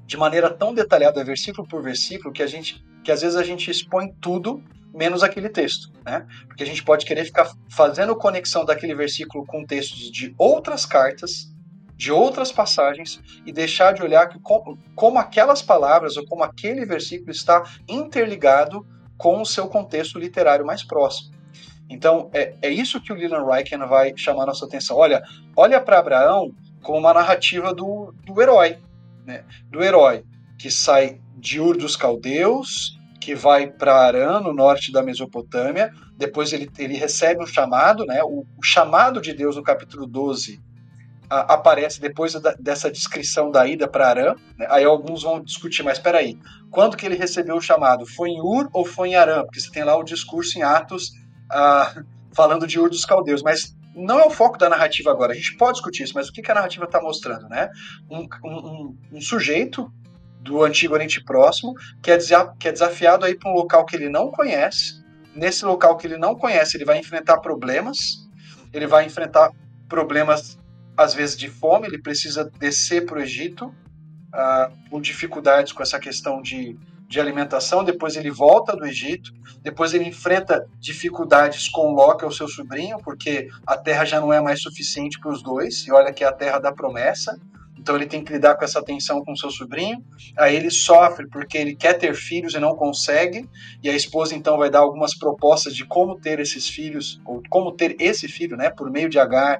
de 0.05 0.17
maneira 0.17 0.49
tão 0.49 0.73
detalhada, 0.73 1.23
versículo 1.23 1.67
por 1.67 1.82
versículo, 1.82 2.34
que 2.34 2.43
a 2.43 2.47
gente 2.47 2.84
que 3.03 3.11
às 3.11 3.21
vezes 3.21 3.36
a 3.36 3.43
gente 3.43 3.71
expõe 3.71 4.13
tudo 4.21 4.63
menos 4.93 5.23
aquele 5.23 5.49
texto, 5.49 5.91
né? 6.05 6.27
Porque 6.47 6.61
a 6.61 6.65
gente 6.65 6.84
pode 6.84 7.05
querer 7.05 7.25
ficar 7.25 7.51
fazendo 7.69 8.15
conexão 8.15 8.63
daquele 8.63 8.93
versículo 8.93 9.45
com 9.45 9.65
textos 9.65 10.11
de 10.11 10.36
outras 10.38 10.86
cartas 10.86 11.51
de 12.02 12.12
outras 12.12 12.52
passagens 12.52 13.22
e 13.45 13.54
deixar 13.54 13.93
de 13.93 14.02
olhar 14.02 14.28
que, 14.28 14.39
como, 14.39 15.20
aquelas 15.20 15.62
palavras 15.62 16.18
ou 16.18 16.26
como 16.26 16.43
aquele 16.43 16.84
versículo 16.84 17.30
está 17.30 17.64
interligado 17.88 18.84
com 19.20 19.39
o 19.39 19.45
seu 19.45 19.68
contexto 19.68 20.18
literário 20.18 20.66
mais 20.66 20.84
próximo. 20.84 21.32
Então, 21.88 22.28
é, 22.34 22.56
é 22.60 22.70
isso 22.72 22.99
que 22.99 23.14
o 23.14 23.16
Leland 23.16 23.45
Ryken 23.47 23.86
vai 23.88 24.18
chamar 24.18 24.47
nossa 24.47 24.66
atenção. 24.66 24.97
Olha, 24.97 25.22
olha 25.56 25.80
para 25.80 25.99
Abraão 25.99 26.56
como 26.82 26.97
uma 26.97 27.14
narrativa 27.14 27.72
do, 27.72 28.12
do 28.26 28.41
herói, 28.41 28.80
né? 29.24 29.45
do 29.70 29.84
herói 29.84 30.26
que 30.58 30.72
sai 30.72 31.22
de 31.38 31.62
Ur 31.62 31.78
dos 31.78 31.95
Caldeus, 31.95 32.97
que 33.20 33.36
vai 33.36 33.68
para 33.68 33.93
Arã, 33.93 34.39
no 34.39 34.54
norte 34.54 34.91
da 34.91 35.04
Mesopotâmia, 35.04 35.93
depois 36.18 36.52
ele, 36.52 36.68
ele 36.80 36.95
recebe 36.95 37.43
um 37.43 37.45
chamado, 37.47 38.08
né? 38.08 38.24
o, 38.24 38.43
o 38.58 38.64
chamado 38.64 39.22
de 39.22 39.36
Deus 39.36 39.56
no 39.56 39.62
capítulo 39.62 40.08
12 40.08 40.70
a, 41.32 41.53
aparece 41.53 42.01
depois 42.01 42.34
da, 42.34 42.53
dessa 42.59 42.91
descrição 42.91 43.49
da 43.49 43.65
ida 43.65 43.88
para 43.88 44.09
Arã. 44.09 44.36
Né? 44.57 44.67
Aí 44.69 44.84
alguns 44.84 45.23
vão 45.23 45.41
discutir, 45.41 45.82
mas 45.82 45.97
espera 45.97 46.17
aí, 46.17 46.38
quando 46.69 46.97
que 46.97 47.05
ele 47.05 47.15
recebeu 47.15 47.55
o 47.55 47.61
chamado? 47.61 48.05
Foi 48.05 48.29
em 48.29 48.41
Ur 48.41 48.69
ou 48.73 48.84
foi 48.84 49.09
em 49.09 49.15
Arã? 49.15 49.43
Porque 49.43 49.61
você 49.61 49.71
tem 49.71 49.84
lá 49.84 49.95
o 49.95 50.03
discurso 50.03 50.59
em 50.59 50.61
Atos 50.61 51.11
ah, 51.49 52.03
falando 52.36 52.67
de 52.67 52.77
Ur 52.77 52.89
dos 52.89 53.05
caldeus, 53.05 53.41
mas 53.41 53.73
não 53.95 54.19
é 54.19 54.25
o 54.25 54.29
foco 54.29 54.57
da 54.57 54.69
narrativa 54.69 55.09
agora. 55.09 55.32
A 55.32 55.36
gente 55.36 55.55
pode 55.55 55.73
discutir 55.73 56.03
isso, 56.03 56.13
mas 56.13 56.27
o 56.27 56.34
que, 56.34 56.41
que 56.41 56.51
a 56.51 56.55
narrativa 56.55 56.86
está 56.86 57.01
mostrando, 57.01 57.47
né? 57.47 57.69
Um, 58.09 58.27
um, 58.43 58.97
um, 59.13 59.21
sujeito 59.21 59.91
do 60.41 60.63
Antigo 60.63 60.93
Oriente 60.93 61.23
Próximo 61.23 61.73
que 62.01 62.11
é, 62.11 62.17
que 62.59 62.67
é 62.67 62.71
desafiado 62.71 63.25
aí 63.25 63.38
para 63.38 63.49
um 63.49 63.53
local 63.53 63.86
que 63.86 63.95
ele 63.95 64.09
não 64.09 64.32
conhece. 64.32 65.01
Nesse 65.36 65.65
local 65.65 65.95
que 65.97 66.07
ele 66.07 66.17
não 66.17 66.36
conhece, 66.36 66.75
ele 66.77 66.86
vai 66.86 66.99
enfrentar 66.99 67.38
problemas. 67.38 68.27
Ele 68.73 68.88
vai 68.88 69.05
enfrentar 69.05 69.51
problemas 69.88 70.57
às 71.02 71.14
vezes 71.14 71.38
de 71.38 71.49
fome, 71.49 71.88
ele 71.88 72.02
precisa 72.02 72.49
descer 72.60 73.06
para 73.06 73.18
o 73.18 73.22
Egito 73.22 73.66
uh, 73.66 74.89
por 74.89 75.02
dificuldades 75.02 75.74
com 75.74 75.84
essa 75.84 75.99
questão 75.99 76.41
de, 76.41 76.78
de 77.08 77.20
alimentação, 77.20 77.84
depois 77.84 78.16
ele 78.16 78.32
volta 78.32 78.76
do 78.76 78.86
Egito, 78.86 79.32
depois 79.62 79.93
ele 79.93 80.06
enfrenta 80.06 80.66
dificuldades 80.80 81.68
com 81.70 81.93
Ló, 81.93 82.16
que 82.16 82.24
é 82.24 82.28
o 82.28 82.32
seu 82.32 82.47
sobrinho, 82.47 82.97
porque 83.04 83.47
a 83.66 83.78
terra 83.78 84.06
já 84.06 84.20
não 84.20 84.32
é 84.32 84.39
mais 84.39 84.62
suficiente 84.62 85.20
para 85.20 85.32
os 85.32 85.43
dois, 85.43 85.86
e 85.88 85.91
olha 85.91 86.14
que 86.14 86.24
é 86.24 86.28
a 86.28 86.34
terra 86.34 86.60
da 86.60 86.72
promessa, 86.72 87.39
então 87.82 87.95
ele 87.95 88.06
tem 88.06 88.24
que 88.24 88.32
lidar 88.32 88.56
com 88.56 88.64
essa 88.64 88.84
tensão 88.84 89.26
com 89.26 89.36
seu 89.36 89.49
sobrinho. 89.49 90.06
Aí 90.38 90.56
ele 90.56 90.70
sofre 90.70 91.28
porque 91.28 91.58
ele 91.58 91.76
quer 91.76 91.93
ter 91.97 92.14
filhos 92.14 92.54
e 92.54 92.60
não 92.60 92.76
consegue. 92.76 93.49
E 93.82 93.89
a 93.89 93.95
esposa 93.95 94.36
então 94.36 94.56
vai 94.56 94.70
dar 94.70 94.80
algumas 94.80 95.18
propostas 95.18 95.76
de 95.76 95.84
como 95.84 96.16
ter 96.20 96.39
esses 96.39 96.70
filhos 96.70 97.20
ou 97.26 97.41
como 97.49 97.72
ter 97.72 97.95
esse 97.99 98.28
filho, 98.28 98.56
né, 98.56 98.70
por 98.70 98.91
meio 98.91 99.10
de 99.10 99.18
Agar 99.18 99.60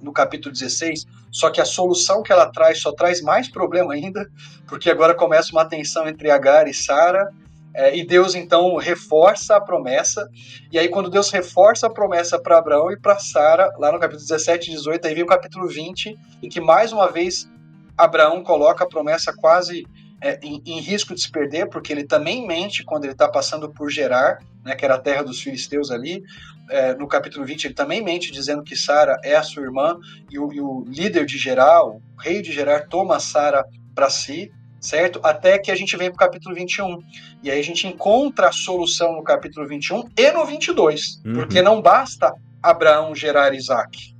no 0.00 0.12
capítulo 0.12 0.52
16, 0.52 1.06
só 1.30 1.50
que 1.50 1.60
a 1.60 1.64
solução 1.64 2.22
que 2.22 2.32
ela 2.32 2.50
traz 2.50 2.80
só 2.80 2.92
traz 2.92 3.20
mais 3.20 3.48
problema 3.48 3.94
ainda, 3.94 4.26
porque 4.66 4.90
agora 4.90 5.14
começa 5.14 5.52
uma 5.52 5.64
tensão 5.64 6.08
entre 6.08 6.30
Agar 6.30 6.68
e 6.68 6.74
Sara, 6.74 7.28
é, 7.74 7.96
e 7.96 8.04
Deus 8.04 8.34
então 8.34 8.76
reforça 8.76 9.56
a 9.56 9.60
promessa, 9.60 10.28
e 10.72 10.78
aí 10.78 10.88
quando 10.88 11.10
Deus 11.10 11.30
reforça 11.30 11.86
a 11.86 11.90
promessa 11.90 12.40
para 12.40 12.58
Abraão 12.58 12.90
e 12.90 12.98
para 12.98 13.18
Sara, 13.18 13.70
lá 13.78 13.92
no 13.92 13.98
capítulo 13.98 14.26
17 14.26 14.70
e 14.70 14.74
18, 14.74 15.06
aí 15.06 15.14
vem 15.14 15.22
o 15.22 15.26
capítulo 15.26 15.68
20, 15.68 16.16
em 16.42 16.48
que 16.48 16.60
mais 16.60 16.92
uma 16.92 17.10
vez 17.10 17.48
Abraão 17.96 18.42
coloca 18.42 18.84
a 18.84 18.88
promessa 18.88 19.32
quase 19.36 19.86
é, 20.20 20.38
em, 20.42 20.62
em, 20.66 20.80
risco 20.80 21.14
de 21.14 21.20
se 21.20 21.30
perder, 21.30 21.68
porque 21.68 21.92
ele 21.92 22.04
também 22.04 22.46
mente 22.46 22.84
quando 22.84 23.04
ele 23.04 23.12
está 23.12 23.28
passando 23.28 23.70
por 23.70 23.90
Gerar, 23.90 24.38
né, 24.64 24.74
que 24.74 24.84
era 24.84 24.94
a 24.94 25.00
terra 25.00 25.22
dos 25.22 25.40
filisteus 25.40 25.90
ali. 25.90 26.22
É, 26.70 26.94
no 26.94 27.06
capítulo 27.06 27.46
20, 27.46 27.64
ele 27.64 27.74
também 27.74 28.02
mente 28.02 28.30
dizendo 28.30 28.62
que 28.62 28.76
Sara 28.76 29.18
é 29.24 29.34
a 29.36 29.42
sua 29.42 29.62
irmã, 29.62 29.96
e 30.30 30.38
o, 30.38 30.52
e 30.52 30.60
o, 30.60 30.84
líder 30.86 31.24
de 31.24 31.38
Gerar, 31.38 31.84
o 31.84 32.02
rei 32.18 32.42
de 32.42 32.52
Gerar, 32.52 32.88
toma 32.88 33.20
Sara 33.20 33.64
para 33.94 34.10
si, 34.10 34.52
certo? 34.80 35.20
Até 35.22 35.58
que 35.58 35.70
a 35.70 35.74
gente 35.74 35.96
vem 35.96 36.10
para 36.10 36.16
o 36.16 36.18
capítulo 36.18 36.54
21. 36.54 36.98
E 37.42 37.50
aí 37.50 37.58
a 37.58 37.64
gente 37.64 37.86
encontra 37.86 38.48
a 38.48 38.52
solução 38.52 39.14
no 39.14 39.22
capítulo 39.22 39.66
21 39.66 40.10
e 40.16 40.30
no 40.32 40.44
22, 40.44 41.22
uhum. 41.24 41.32
porque 41.34 41.62
não 41.62 41.80
basta 41.80 42.32
Abraão 42.62 43.14
gerar 43.14 43.54
Isaac. 43.54 44.14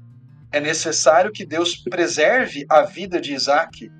É 0.51 0.61
necessário 0.61 1.31
que 1.31 1.45
Deus 1.45 1.77
preserve 1.77 2.65
a 2.69 2.83
vida 2.83 3.21
de 3.21 3.35
Isaac 3.35 3.91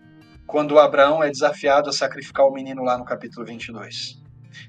quando 0.49 0.79
Abraão 0.79 1.23
é 1.23 1.31
desafiado 1.31 1.91
a 1.91 1.93
sacrificar 1.93 2.47
o 2.47 2.51
menino 2.51 2.83
lá 2.83 2.97
no 2.97 3.05
capítulo 3.05 3.45
22. 3.45 4.19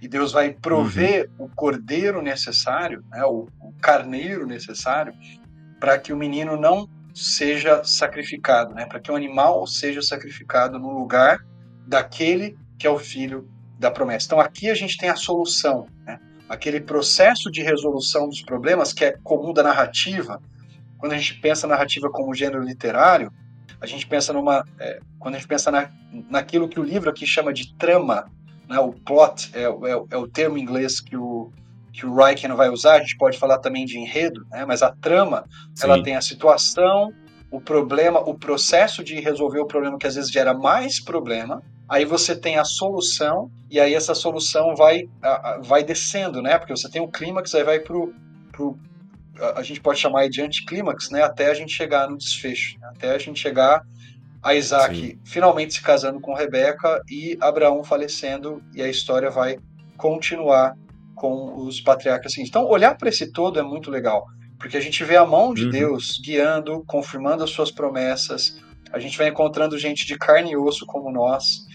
E 0.02 0.10
Deus 0.10 0.34
vai 0.34 0.52
prover 0.52 1.32
uhum. 1.40 1.46
o 1.46 1.50
cordeiro 1.50 2.22
necessário, 2.22 3.02
né, 3.10 3.24
o, 3.24 3.48
o 3.62 3.72
carneiro 3.82 4.46
necessário, 4.46 5.14
para 5.80 5.98
que 5.98 6.12
o 6.12 6.18
menino 6.18 6.58
não 6.58 6.88
seja 7.16 7.82
sacrificado, 7.82 8.76
né, 8.76 8.86
para 8.86 9.00
que 9.00 9.10
o 9.10 9.16
animal 9.16 9.66
seja 9.66 10.02
sacrificado 10.02 10.78
no 10.78 10.92
lugar 10.92 11.40
daquele 11.88 12.58
que 12.78 12.86
é 12.86 12.90
o 12.90 13.00
filho 13.00 13.50
da 13.80 13.90
promessa. 13.90 14.26
Então 14.26 14.40
aqui 14.40 14.70
a 14.70 14.76
gente 14.76 14.98
tem 14.98 15.10
a 15.10 15.16
solução, 15.16 15.88
né, 16.06 16.20
aquele 16.50 16.82
processo 16.82 17.50
de 17.50 17.64
resolução 17.64 18.28
dos 18.28 18.42
problemas 18.42 18.92
que 18.92 19.06
é 19.06 19.18
comum 19.24 19.54
da 19.54 19.64
narrativa. 19.64 20.42
Quando 20.98 21.14
a 21.14 21.18
gente 21.18 21.40
pensa 21.40 21.66
narrativa 21.66 22.10
como 22.10 22.36
gênero 22.36 22.62
literário, 22.62 23.32
a 23.82 23.86
gente 23.86 24.06
pensa 24.08 24.34
numa. 24.34 24.66
É, 24.80 25.00
quando 25.18 25.36
a 25.36 25.38
gente 25.38 25.48
pensa 25.48 25.72
na, 25.72 25.90
naquilo 26.30 26.68
que 26.68 26.80
o 26.80 26.84
livro 26.84 27.10
aqui 27.10 27.26
chama 27.26 27.54
de 27.54 27.74
trama, 27.76 28.30
né? 28.70 28.80
O 28.80 28.94
plot 28.94 29.52
é, 29.54 29.64
é, 29.64 30.04
é 30.12 30.18
o 30.18 30.28
termo 30.28 30.58
em 30.58 30.62
inglês 30.62 31.00
que 31.00 31.18
o, 31.18 31.52
que 31.92 32.06
o 32.06 32.16
Reichen 32.16 32.54
vai 32.54 32.70
usar, 32.70 32.96
a 32.96 33.00
gente 33.00 33.18
pode 33.18 33.38
falar 33.38 33.58
também 33.58 33.86
de 33.86 33.98
enredo, 33.98 34.46
né? 34.52 34.64
mas 34.66 34.82
a 34.82 34.92
trama, 34.92 35.46
Sim. 35.74 35.88
ela 35.88 36.04
tem 36.04 36.16
a 36.16 36.22
situação, 36.22 37.12
o 37.52 37.60
problema, 37.60 38.20
o 38.20 38.36
processo 38.36 39.04
de 39.04 39.20
resolver 39.20 39.60
o 39.60 39.66
problema 39.66 39.98
que 39.98 40.06
às 40.06 40.16
vezes 40.16 40.32
gera 40.32 40.54
mais 40.54 41.00
problema, 41.00 41.64
aí 41.90 42.06
você 42.06 42.36
tem 42.36 42.58
a 42.58 42.64
solução, 42.64 43.52
e 43.70 43.80
aí 43.80 43.96
essa 43.96 44.14
solução 44.14 44.76
vai, 44.76 45.10
vai 45.64 45.84
descendo, 45.84 46.42
né? 46.42 46.58
Porque 46.58 46.76
você 46.76 46.90
tem 46.90 47.02
o 47.02 47.08
clímax, 47.08 47.56
aí 47.56 47.64
vai 47.64 47.80
pro, 47.80 48.14
pro 48.52 48.78
a 49.56 49.64
gente 49.64 49.82
pode 49.82 50.00
chamar 50.00 50.30
de 50.30 50.42
anticlímax, 50.42 51.10
né? 51.10 51.24
Até 51.24 51.50
a 51.50 51.54
gente 51.54 51.72
chegar 51.72 52.10
no 52.10 52.18
desfecho, 52.18 52.78
né? 52.80 52.90
até 52.96 53.12
a 53.12 53.18
gente 53.18 53.40
chegar 53.40 53.82
a 54.42 54.56
Isaac 54.56 54.96
Sim. 54.96 55.20
finalmente 55.26 55.74
se 55.74 55.82
casando 55.82 56.20
com 56.20 56.34
Rebeca 56.34 57.02
e 57.10 57.38
Abraão 57.42 57.84
falecendo 57.84 58.64
e 58.74 58.82
a 58.82 58.88
história 58.88 59.30
vai 59.30 59.58
continuar 59.98 60.76
com 61.16 61.66
os 61.66 61.82
patriarcas 61.82 62.32
assim. 62.32 62.44
Então, 62.44 62.66
olhar 62.66 62.98
para 62.98 63.10
esse 63.10 63.32
todo 63.32 63.60
é 63.60 63.64
muito 63.64 63.92
legal, 63.92 64.26
porque 64.58 64.78
a 64.78 64.82
gente 64.82 65.04
vê 65.04 65.18
a 65.18 65.26
mão 65.26 65.54
de 65.54 65.66
uhum. 65.66 65.70
Deus 65.70 66.20
guiando, 66.24 66.84
confirmando 66.88 67.44
as 67.44 67.50
suas 67.50 67.70
promessas. 67.70 68.58
A 68.92 69.00
gente 69.00 69.18
vai 69.18 69.28
encontrando 69.28 69.78
gente 69.78 70.06
de 70.06 70.18
carne 70.18 70.52
e 70.52 70.58
osso 70.58 70.86
como 70.86 71.12
nós, 71.12 71.66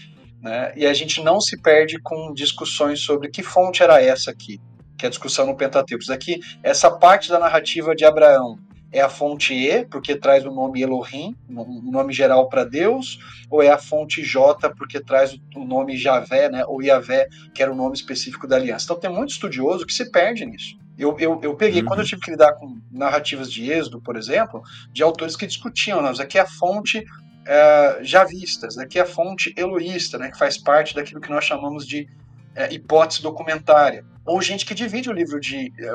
né? 0.41 0.73
E 0.75 0.85
a 0.85 0.93
gente 0.93 1.23
não 1.23 1.39
se 1.39 1.61
perde 1.61 1.99
com 2.01 2.33
discussões 2.33 3.01
sobre 3.01 3.29
que 3.29 3.43
fonte 3.43 3.83
era 3.83 4.01
essa 4.01 4.31
aqui, 4.31 4.59
que 4.97 5.05
é 5.05 5.07
a 5.07 5.09
discussão 5.09 5.45
no 5.45 5.55
Pentateuco. 5.55 6.11
Aqui, 6.11 6.39
essa 6.63 6.89
parte 6.89 7.29
da 7.29 7.39
narrativa 7.39 7.95
de 7.95 8.05
Abraão 8.05 8.57
é 8.91 9.01
a 9.01 9.09
fonte 9.09 9.53
E, 9.53 9.85
porque 9.85 10.15
traz 10.15 10.45
o 10.45 10.51
nome 10.51 10.81
Elohim, 10.81 11.35
um 11.49 11.91
nome 11.91 12.13
geral 12.13 12.47
para 12.47 12.63
Deus, 12.63 13.19
ou 13.49 13.61
é 13.61 13.69
a 13.69 13.77
fonte 13.77 14.23
J, 14.23 14.69
porque 14.69 15.01
traz 15.01 15.37
o 15.53 15.65
nome 15.65 15.97
Javé, 15.97 16.49
né, 16.49 16.63
ou 16.65 16.81
Yavé, 16.81 17.27
que 17.53 17.61
era 17.61 17.69
o 17.69 17.75
nome 17.75 17.93
específico 17.93 18.47
da 18.47 18.55
aliança. 18.55 18.85
Então 18.85 18.99
tem 18.99 19.09
muito 19.09 19.31
estudioso 19.31 19.85
que 19.85 19.93
se 19.93 20.09
perde 20.09 20.45
nisso. 20.45 20.77
Eu, 20.97 21.17
eu, 21.19 21.41
eu 21.43 21.55
peguei, 21.55 21.81
uhum. 21.81 21.87
quando 21.87 21.99
eu 21.99 22.05
tive 22.05 22.21
que 22.21 22.31
lidar 22.31 22.53
com 22.53 22.79
narrativas 22.89 23.51
de 23.51 23.69
Êxodo, 23.69 23.99
por 23.99 24.15
exemplo, 24.15 24.63
de 24.93 25.03
autores 25.03 25.35
que 25.35 25.45
discutiam, 25.45 26.01
não, 26.01 26.11
aqui 26.11 26.37
é 26.37 26.41
a 26.41 26.47
fonte 26.47 27.03
é, 27.45 27.99
javistas, 28.01 28.77
aqui 28.77 28.97
é 28.97 29.01
a 29.01 29.05
fonte 29.05 29.53
eloísta, 29.57 30.17
né, 30.17 30.31
que 30.31 30.37
faz 30.37 30.57
parte 30.57 30.95
daquilo 30.95 31.19
que 31.19 31.29
nós 31.29 31.43
chamamos 31.43 31.85
de 31.85 32.07
é, 32.55 32.73
hipótese 32.73 33.21
documentária. 33.21 34.05
Ou 34.25 34.41
gente 34.41 34.65
que 34.65 34.73
divide 34.73 35.09
o 35.09 35.13
livro 35.13 35.39
de. 35.39 35.71
É, 35.77 35.91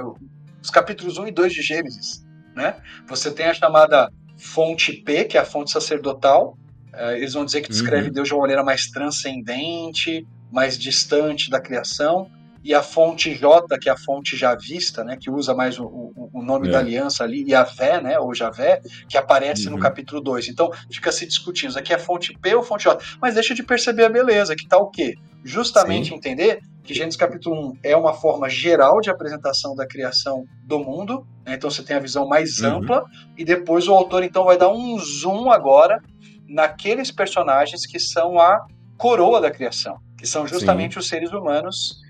os 0.62 0.70
capítulos 0.70 1.16
1 1.16 1.28
e 1.28 1.32
2 1.32 1.52
de 1.54 1.62
Gênesis 1.62 2.22
né? 2.54 2.76
Você 3.06 3.30
tem 3.30 3.46
a 3.46 3.54
chamada 3.54 4.10
fonte 4.36 4.92
P, 4.92 5.24
que 5.24 5.36
é 5.36 5.40
a 5.40 5.44
fonte 5.44 5.70
sacerdotal. 5.70 6.56
Uh, 6.92 7.12
eles 7.16 7.34
vão 7.34 7.44
dizer 7.44 7.60
que 7.62 7.70
descreve 7.70 8.08
uhum. 8.08 8.12
Deus 8.12 8.28
de 8.28 8.34
uma 8.34 8.40
maneira 8.40 8.64
mais 8.64 8.88
transcendente, 8.88 10.26
mais 10.50 10.78
distante 10.78 11.50
da 11.50 11.60
criação. 11.60 12.30
E 12.62 12.74
a 12.74 12.82
fonte 12.82 13.34
J, 13.34 13.78
que 13.78 13.88
é 13.88 13.92
a 13.92 13.96
fonte 13.96 14.36
javista, 14.36 15.02
né, 15.02 15.16
que 15.18 15.30
usa 15.30 15.54
mais 15.54 15.78
o, 15.78 15.84
o, 15.84 16.30
o 16.34 16.42
nome 16.42 16.68
é. 16.68 16.72
da 16.72 16.78
aliança 16.78 17.24
ali, 17.24 17.42
e 17.46 17.54
a 17.54 17.62
Vé, 17.62 18.02
né, 18.02 18.18
ou 18.18 18.34
Javé, 18.34 18.82
que 19.08 19.16
aparece 19.16 19.66
uhum. 19.66 19.76
no 19.76 19.80
capítulo 19.80 20.20
2. 20.20 20.48
Então, 20.48 20.70
fica 20.92 21.10
se 21.10 21.24
discutindo, 21.26 21.70
isso 21.70 21.78
aqui 21.78 21.94
é 21.94 21.98
fonte 21.98 22.36
P 22.38 22.54
ou 22.54 22.62
fonte 22.62 22.84
J. 22.84 23.02
Mas 23.18 23.34
deixa 23.34 23.54
de 23.54 23.62
perceber 23.62 24.04
a 24.04 24.10
beleza, 24.10 24.54
que 24.54 24.68
tá 24.68 24.76
o 24.76 24.90
quê? 24.90 25.14
Justamente 25.44 26.10
Sim. 26.10 26.14
entender 26.16 26.60
que 26.82 26.94
Gênesis 26.94 27.16
capítulo 27.16 27.72
1 27.72 27.78
é 27.82 27.96
uma 27.96 28.12
forma 28.14 28.48
geral 28.48 29.00
de 29.00 29.10
apresentação 29.10 29.74
da 29.74 29.86
criação 29.86 30.44
do 30.64 30.78
mundo, 30.78 31.26
né? 31.44 31.54
então 31.54 31.70
você 31.70 31.82
tem 31.82 31.96
a 31.96 32.00
visão 32.00 32.26
mais 32.26 32.58
uhum. 32.58 32.78
ampla, 32.78 33.04
e 33.36 33.44
depois 33.44 33.86
o 33.88 33.94
autor 33.94 34.22
então 34.22 34.44
vai 34.44 34.58
dar 34.58 34.70
um 34.70 34.98
zoom 34.98 35.50
agora 35.50 36.02
naqueles 36.48 37.10
personagens 37.10 37.86
que 37.86 37.98
são 37.98 38.38
a 38.38 38.66
coroa 38.96 39.40
da 39.40 39.50
criação, 39.50 39.96
que 40.18 40.26
são 40.26 40.46
justamente 40.46 40.94
Sim. 40.94 41.00
os 41.00 41.08
seres 41.08 41.32
humanos 41.32 42.00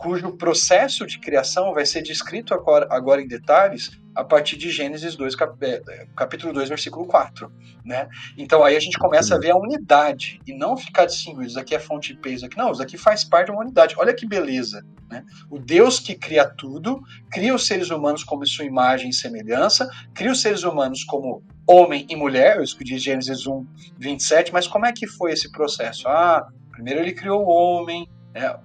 cujo 0.00 0.32
processo 0.32 1.06
de 1.06 1.18
criação 1.18 1.74
vai 1.74 1.84
ser 1.84 2.00
descrito 2.00 2.54
agora, 2.54 2.86
agora 2.90 3.20
em 3.20 3.28
detalhes 3.28 3.90
a 4.14 4.24
partir 4.24 4.56
de 4.56 4.70
Gênesis 4.70 5.14
2, 5.14 5.34
é, 5.60 5.82
é, 5.88 6.06
capítulo 6.16 6.52
2, 6.54 6.70
versículo 6.70 7.06
4. 7.06 7.52
Né? 7.84 8.08
Então 8.36 8.64
aí 8.64 8.76
a 8.76 8.80
gente 8.80 8.98
começa 8.98 9.34
a 9.34 9.38
ver 9.38 9.50
a 9.50 9.56
unidade 9.56 10.40
e 10.46 10.54
não 10.54 10.76
ficar 10.76 11.04
distinguido, 11.04 11.46
isso 11.46 11.60
aqui 11.60 11.74
é 11.74 11.78
fonte 11.78 12.14
de 12.14 12.20
peso, 12.20 12.46
aqui 12.46 12.56
não, 12.56 12.72
isso 12.72 12.82
aqui 12.82 12.96
faz 12.96 13.24
parte 13.24 13.46
de 13.46 13.52
uma 13.52 13.60
unidade. 13.60 13.94
Olha 13.98 14.14
que 14.14 14.26
beleza. 14.26 14.84
Né? 15.10 15.22
O 15.50 15.58
Deus 15.58 16.00
que 16.00 16.14
cria 16.14 16.46
tudo, 16.46 17.00
cria 17.30 17.54
os 17.54 17.66
seres 17.66 17.90
humanos 17.90 18.24
como 18.24 18.46
sua 18.46 18.64
imagem 18.64 19.10
e 19.10 19.14
semelhança, 19.14 19.88
cria 20.14 20.32
os 20.32 20.40
seres 20.40 20.62
humanos 20.62 21.04
como 21.04 21.42
homem 21.68 22.06
e 22.08 22.16
mulher, 22.16 22.60
isso 22.62 22.76
que 22.76 22.84
diz 22.84 23.02
Gênesis 23.02 23.46
1, 23.46 23.66
27, 23.98 24.50
mas 24.50 24.66
como 24.66 24.86
é 24.86 24.92
que 24.92 25.06
foi 25.06 25.32
esse 25.32 25.52
processo? 25.52 26.08
Ah, 26.08 26.48
primeiro 26.72 27.00
ele 27.00 27.12
criou 27.12 27.44
o 27.44 27.50
homem, 27.50 28.08
né? 28.32 28.56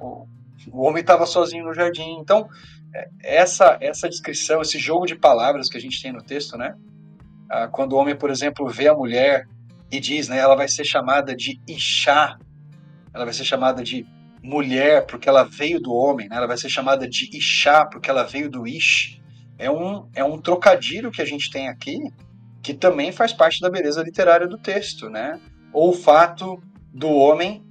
O 0.72 0.84
homem 0.84 1.02
estava 1.02 1.26
sozinho 1.26 1.66
no 1.66 1.74
jardim. 1.74 2.18
Então, 2.20 2.48
é, 2.94 3.10
essa, 3.22 3.78
essa 3.82 4.10
descrição, 4.10 4.62
esse 4.62 4.78
jogo 4.78 5.06
de 5.06 5.16
palavras 5.16 5.70
que 5.70 5.78
a 5.78 5.82
gente 5.82 6.02
tem 6.02 6.12
no 6.12 6.24
texto, 6.24 6.58
né? 6.58 6.76
Ah, 7.50 7.68
quando 7.68 7.94
o 7.94 7.96
homem, 7.98 8.16
por 8.16 8.30
exemplo, 8.30 8.68
vê 8.68 8.88
a 8.88 8.94
mulher 8.94 9.48
e 9.92 10.00
diz, 10.00 10.28
né, 10.28 10.38
ela 10.40 10.56
vai 10.56 10.68
ser 10.68 10.84
chamada 10.84 11.36
de 11.36 11.60
Ixá, 11.68 12.38
ela 13.14 13.24
vai 13.24 13.34
ser 13.34 13.46
chamada 13.46 13.84
de 13.84 14.06
mulher 14.42 15.06
porque 15.06 15.28
ela 15.28 15.44
veio 15.44 15.80
do 15.80 15.94
homem, 15.94 16.30
né? 16.30 16.36
ela 16.36 16.48
vai 16.48 16.58
ser 16.58 16.70
chamada 16.70 17.08
de 17.08 17.30
Ixá 17.36 17.86
porque 17.86 18.10
ela 18.10 18.24
veio 18.24 18.50
do 18.50 18.68
Ish. 18.68 19.20
É 19.58 19.72
um, 19.72 20.08
é 20.14 20.24
um 20.24 20.40
trocadilho 20.40 21.12
que 21.12 21.22
a 21.22 21.26
gente 21.26 21.50
tem 21.50 21.68
aqui 21.68 22.00
que 22.62 22.74
também 22.74 23.12
faz 23.12 23.32
parte 23.32 23.62
da 23.62 23.70
beleza 23.70 24.02
literária 24.04 24.48
do 24.48 24.58
texto, 24.58 25.08
né? 25.10 25.40
Ou 25.72 25.92
o 25.92 25.94
fato 25.94 26.60
do 26.92 27.10
homem 27.10 27.64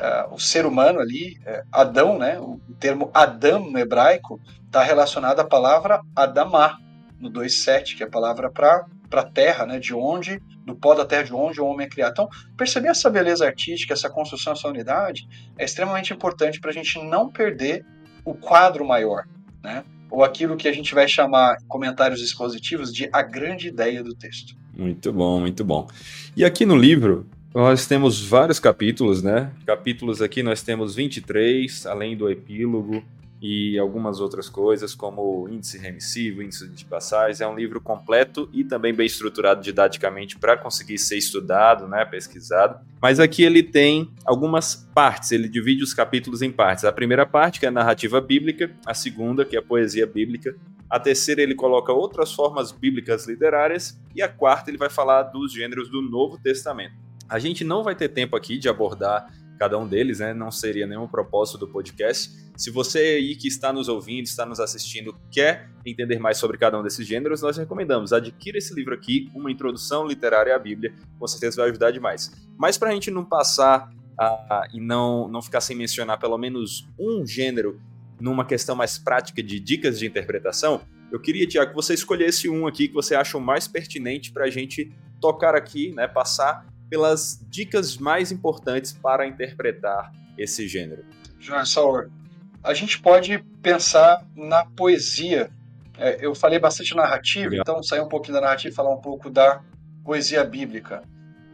uh, 0.00 0.34
o 0.34 0.38
ser 0.38 0.66
humano 0.66 0.98
ali, 1.00 1.38
uh, 1.40 1.66
Adão, 1.70 2.18
né? 2.18 2.38
O 2.38 2.60
termo 2.78 3.10
Adam 3.12 3.70
no 3.70 3.78
hebraico 3.78 4.40
está 4.66 4.82
relacionado 4.82 5.40
à 5.40 5.44
palavra 5.44 6.00
Adamá, 6.14 6.78
no 7.18 7.30
2.7, 7.30 7.96
que 7.96 8.02
é 8.02 8.06
a 8.06 8.10
palavra 8.10 8.50
para 8.50 8.86
para 9.10 9.24
terra, 9.24 9.66
né, 9.66 9.80
de 9.80 9.92
onde, 9.92 10.40
do 10.64 10.76
pó 10.76 10.94
da 10.94 11.04
terra 11.04 11.24
de 11.24 11.34
onde 11.34 11.60
o 11.60 11.66
homem 11.66 11.84
é 11.84 11.90
criado. 11.90 12.12
Então, 12.12 12.28
perceber 12.56 12.88
essa 12.88 13.10
beleza 13.10 13.44
artística, 13.44 13.92
essa 13.92 14.08
construção, 14.08 14.52
essa 14.52 14.68
unidade, 14.68 15.28
é 15.58 15.64
extremamente 15.64 16.12
importante 16.12 16.60
para 16.60 16.70
a 16.70 16.72
gente 16.72 17.02
não 17.02 17.28
perder 17.28 17.84
o 18.24 18.34
quadro 18.34 18.86
maior, 18.86 19.26
né? 19.64 19.82
ou 20.10 20.24
aquilo 20.24 20.56
que 20.56 20.68
a 20.68 20.72
gente 20.72 20.94
vai 20.94 21.06
chamar 21.08 21.56
comentários 21.68 22.20
expositivos 22.20 22.92
de 22.92 23.08
a 23.12 23.22
grande 23.22 23.68
ideia 23.68 24.02
do 24.02 24.14
texto. 24.14 24.54
Muito 24.76 25.12
bom, 25.12 25.40
muito 25.40 25.64
bom. 25.64 25.88
E 26.36 26.44
aqui 26.44 26.66
no 26.66 26.76
livro, 26.76 27.28
nós 27.54 27.86
temos 27.86 28.24
vários 28.24 28.60
capítulos, 28.60 29.22
né? 29.22 29.52
Capítulos 29.66 30.22
aqui 30.22 30.42
nós 30.42 30.62
temos 30.62 30.94
23, 30.94 31.84
além 31.86 32.16
do 32.16 32.30
epílogo 32.30 33.02
e 33.42 33.78
algumas 33.78 34.20
outras 34.20 34.48
coisas, 34.48 34.94
como 34.94 35.48
índice 35.48 35.78
remissivo, 35.78 36.42
índice 36.42 36.68
de 36.68 36.84
passagens. 36.84 37.40
É 37.40 37.48
um 37.48 37.56
livro 37.56 37.80
completo 37.80 38.48
e 38.52 38.62
também 38.62 38.94
bem 38.94 39.06
estruturado 39.06 39.62
didaticamente 39.62 40.38
para 40.38 40.56
conseguir 40.56 40.98
ser 40.98 41.16
estudado, 41.16 41.88
né, 41.88 42.04
pesquisado. 42.04 42.78
Mas 43.00 43.18
aqui 43.18 43.42
ele 43.42 43.62
tem 43.62 44.12
algumas 44.24 44.88
partes, 44.94 45.32
ele 45.32 45.48
divide 45.48 45.82
os 45.82 45.94
capítulos 45.94 46.42
em 46.42 46.52
partes. 46.52 46.84
A 46.84 46.92
primeira 46.92 47.26
parte, 47.26 47.58
que 47.58 47.66
é 47.66 47.68
a 47.68 47.72
narrativa 47.72 48.20
bíblica, 48.20 48.70
a 48.86 48.94
segunda, 48.94 49.44
que 49.44 49.56
é 49.56 49.58
a 49.58 49.62
poesia 49.62 50.06
bíblica, 50.06 50.54
a 50.88 51.00
terceira 51.00 51.40
ele 51.42 51.54
coloca 51.54 51.92
outras 51.92 52.32
formas 52.32 52.70
bíblicas 52.70 53.26
literárias 53.26 53.98
e 54.14 54.20
a 54.20 54.28
quarta 54.28 54.70
ele 54.70 54.78
vai 54.78 54.90
falar 54.90 55.22
dos 55.22 55.52
gêneros 55.52 55.88
do 55.88 56.02
Novo 56.02 56.38
Testamento. 56.38 57.09
A 57.30 57.38
gente 57.38 57.62
não 57.62 57.84
vai 57.84 57.94
ter 57.94 58.08
tempo 58.08 58.34
aqui 58.36 58.58
de 58.58 58.68
abordar 58.68 59.32
cada 59.56 59.78
um 59.78 59.86
deles, 59.86 60.18
né? 60.18 60.34
Não 60.34 60.50
seria 60.50 60.86
nenhum 60.86 61.06
propósito 61.06 61.58
do 61.58 61.68
podcast. 61.68 62.30
Se 62.56 62.70
você 62.70 62.98
aí 62.98 63.36
que 63.36 63.46
está 63.46 63.72
nos 63.72 63.88
ouvindo, 63.88 64.24
está 64.24 64.44
nos 64.44 64.58
assistindo, 64.58 65.14
quer 65.30 65.70
entender 65.86 66.18
mais 66.18 66.38
sobre 66.38 66.58
cada 66.58 66.78
um 66.80 66.82
desses 66.82 67.06
gêneros, 67.06 67.40
nós 67.40 67.56
recomendamos. 67.56 68.12
Adquira 68.12 68.58
esse 68.58 68.74
livro 68.74 68.94
aqui, 68.94 69.30
Uma 69.34 69.50
Introdução 69.50 70.06
Literária 70.06 70.56
à 70.56 70.58
Bíblia, 70.58 70.92
com 71.18 71.26
certeza 71.26 71.60
vai 71.60 71.70
ajudar 71.70 71.90
demais. 71.90 72.32
Mas 72.58 72.76
para 72.76 72.90
a 72.90 72.92
gente 72.92 73.10
não 73.10 73.24
passar 73.24 73.90
uh, 74.18 74.76
e 74.76 74.80
não, 74.80 75.28
não 75.28 75.40
ficar 75.40 75.60
sem 75.60 75.76
mencionar 75.76 76.18
pelo 76.18 76.36
menos 76.36 76.88
um 76.98 77.24
gênero 77.24 77.80
numa 78.18 78.44
questão 78.44 78.74
mais 78.74 78.98
prática 78.98 79.42
de 79.42 79.60
dicas 79.60 79.98
de 79.98 80.06
interpretação, 80.06 80.80
eu 81.12 81.20
queria, 81.20 81.46
Tiago, 81.46 81.70
que 81.70 81.76
você 81.76 81.92
escolhesse 81.92 82.48
um 82.48 82.66
aqui 82.66 82.88
que 82.88 82.94
você 82.94 83.14
acha 83.14 83.36
o 83.36 83.40
mais 83.40 83.68
pertinente 83.68 84.32
para 84.32 84.44
a 84.44 84.50
gente 84.50 84.90
tocar 85.20 85.54
aqui, 85.54 85.92
né? 85.92 86.08
Passar 86.08 86.66
pelas 86.90 87.40
dicas 87.48 87.96
mais 87.96 88.32
importantes 88.32 88.92
para 88.92 89.26
interpretar 89.26 90.12
esse 90.36 90.66
gênero. 90.66 91.04
João 91.38 91.64
Sauer, 91.64 92.10
a 92.62 92.74
gente 92.74 93.00
pode 93.00 93.38
pensar 93.62 94.26
na 94.34 94.66
poesia. 94.66 95.50
É, 95.96 96.18
eu 96.20 96.34
falei 96.34 96.58
bastante 96.58 96.94
narrativa, 96.94 97.50
Legal. 97.50 97.62
então 97.62 97.82
sair 97.82 98.00
um 98.00 98.08
pouquinho 98.08 98.34
da 98.34 98.40
narrativa 98.40 98.72
e 98.72 98.76
falar 98.76 98.92
um 98.92 99.00
pouco 99.00 99.30
da 99.30 99.62
poesia 100.04 100.44
bíblica. 100.44 101.02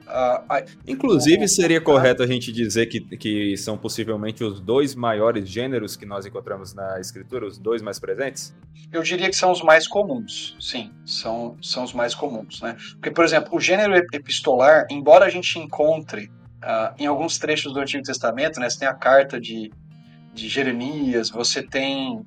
Uh, 0.07 0.65
Inclusive, 0.87 1.49
seria 1.49 1.81
correto 1.81 2.23
a 2.23 2.27
gente 2.27 2.53
dizer 2.53 2.87
que, 2.87 3.01
que 3.01 3.57
são 3.57 3.77
possivelmente 3.77 4.45
os 4.45 4.61
dois 4.61 4.95
maiores 4.95 5.49
gêneros 5.49 5.97
que 5.97 6.07
nós 6.07 6.25
encontramos 6.25 6.73
na 6.75 7.01
escritura, 7.01 7.45
os 7.45 7.59
dois 7.59 7.83
mais 7.83 7.99
presentes? 7.99 8.55
Eu 8.93 9.03
diria 9.03 9.29
que 9.29 9.35
são 9.35 9.51
os 9.51 9.63
mais 9.63 9.89
comuns, 9.89 10.57
sim, 10.61 10.93
são, 11.05 11.57
são 11.61 11.83
os 11.83 11.93
mais 11.93 12.15
comuns. 12.15 12.61
Né? 12.61 12.77
Porque, 12.93 13.11
por 13.11 13.25
exemplo, 13.25 13.57
o 13.57 13.61
gênero 13.61 13.97
epistolar, 14.13 14.87
embora 14.91 15.25
a 15.25 15.29
gente 15.29 15.59
encontre 15.59 16.31
uh, 16.63 16.95
em 16.97 17.07
alguns 17.07 17.37
trechos 17.37 17.73
do 17.73 17.81
Antigo 17.81 18.05
Testamento, 18.05 18.61
né, 18.61 18.71
você 18.71 18.79
tem 18.79 18.89
a 18.89 18.95
carta 18.95 19.41
de, 19.41 19.73
de 20.33 20.49
Jeremias, 20.49 21.31
você 21.31 21.63
tem 21.63 22.25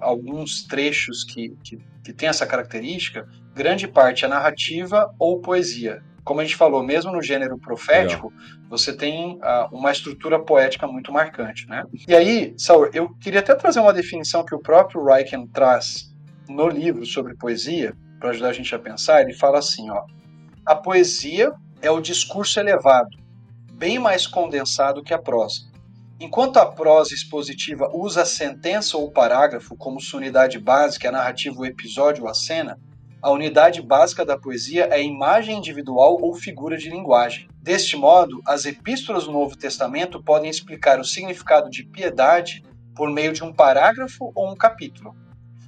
alguns 0.00 0.62
trechos 0.62 1.24
que, 1.24 1.56
que, 1.64 1.78
que 2.04 2.12
tem 2.12 2.28
essa 2.28 2.46
característica, 2.46 3.28
grande 3.52 3.88
parte 3.88 4.24
é 4.24 4.28
narrativa 4.28 5.12
ou 5.18 5.40
poesia. 5.40 6.02
Como 6.24 6.40
a 6.40 6.44
gente 6.44 6.56
falou, 6.56 6.82
mesmo 6.82 7.12
no 7.12 7.22
gênero 7.22 7.58
profético, 7.58 8.28
Legal. 8.28 8.68
você 8.70 8.96
tem 8.96 9.36
uh, 9.36 9.68
uma 9.70 9.92
estrutura 9.92 10.40
poética 10.40 10.86
muito 10.86 11.12
marcante, 11.12 11.68
né? 11.68 11.84
E 12.08 12.14
aí, 12.14 12.54
Saul, 12.56 12.88
eu 12.94 13.10
queria 13.20 13.40
até 13.40 13.54
trazer 13.54 13.80
uma 13.80 13.92
definição 13.92 14.44
que 14.44 14.54
o 14.54 14.58
próprio 14.58 15.04
Reichen 15.04 15.46
traz 15.48 16.14
no 16.48 16.68
livro 16.68 17.04
sobre 17.04 17.36
poesia, 17.36 17.94
para 18.18 18.30
ajudar 18.30 18.48
a 18.48 18.52
gente 18.52 18.74
a 18.74 18.78
pensar. 18.78 19.20
Ele 19.20 19.34
fala 19.34 19.58
assim, 19.58 19.90
ó, 19.90 20.02
a 20.64 20.74
poesia 20.74 21.52
é 21.82 21.90
o 21.90 22.00
discurso 22.00 22.58
elevado, 22.58 23.18
bem 23.72 23.98
mais 23.98 24.26
condensado 24.26 25.02
que 25.02 25.12
a 25.12 25.18
prosa. 25.18 25.74
Enquanto 26.18 26.56
a 26.56 26.64
prosa 26.64 27.12
expositiva 27.12 27.90
usa 27.92 28.22
a 28.22 28.26
sentença 28.26 28.96
ou 28.96 29.10
parágrafo 29.10 29.76
como 29.76 30.00
sua 30.00 30.20
unidade 30.20 30.58
básica, 30.58 31.08
a 31.08 31.12
narrativa, 31.12 31.60
o 31.60 31.66
episódio 31.66 32.24
ou 32.24 32.30
a 32.30 32.34
cena, 32.34 32.78
a 33.24 33.30
unidade 33.30 33.80
básica 33.80 34.22
da 34.22 34.36
poesia 34.36 34.86
é 34.90 35.02
imagem 35.02 35.56
individual 35.56 36.18
ou 36.20 36.34
figura 36.34 36.76
de 36.76 36.90
linguagem. 36.90 37.48
Deste 37.62 37.96
modo, 37.96 38.42
as 38.46 38.66
epístolas 38.66 39.24
do 39.24 39.32
Novo 39.32 39.56
Testamento 39.56 40.22
podem 40.22 40.50
explicar 40.50 41.00
o 41.00 41.04
significado 41.04 41.70
de 41.70 41.84
piedade 41.84 42.62
por 42.94 43.10
meio 43.10 43.32
de 43.32 43.42
um 43.42 43.50
parágrafo 43.50 44.30
ou 44.34 44.52
um 44.52 44.54
capítulo. 44.54 45.16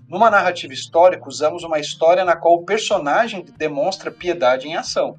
Numa 0.07 0.29
narrativa 0.29 0.75
histórica, 0.75 1.27
usamos 1.27 1.65
uma 1.65 1.81
história 1.81 2.27
na 2.27 2.37
qual 2.37 2.57
o 2.57 2.65
personagem 2.67 3.43
demonstra 3.57 4.11
piedade 4.11 4.69
em 4.69 4.77
ação, 4.77 5.17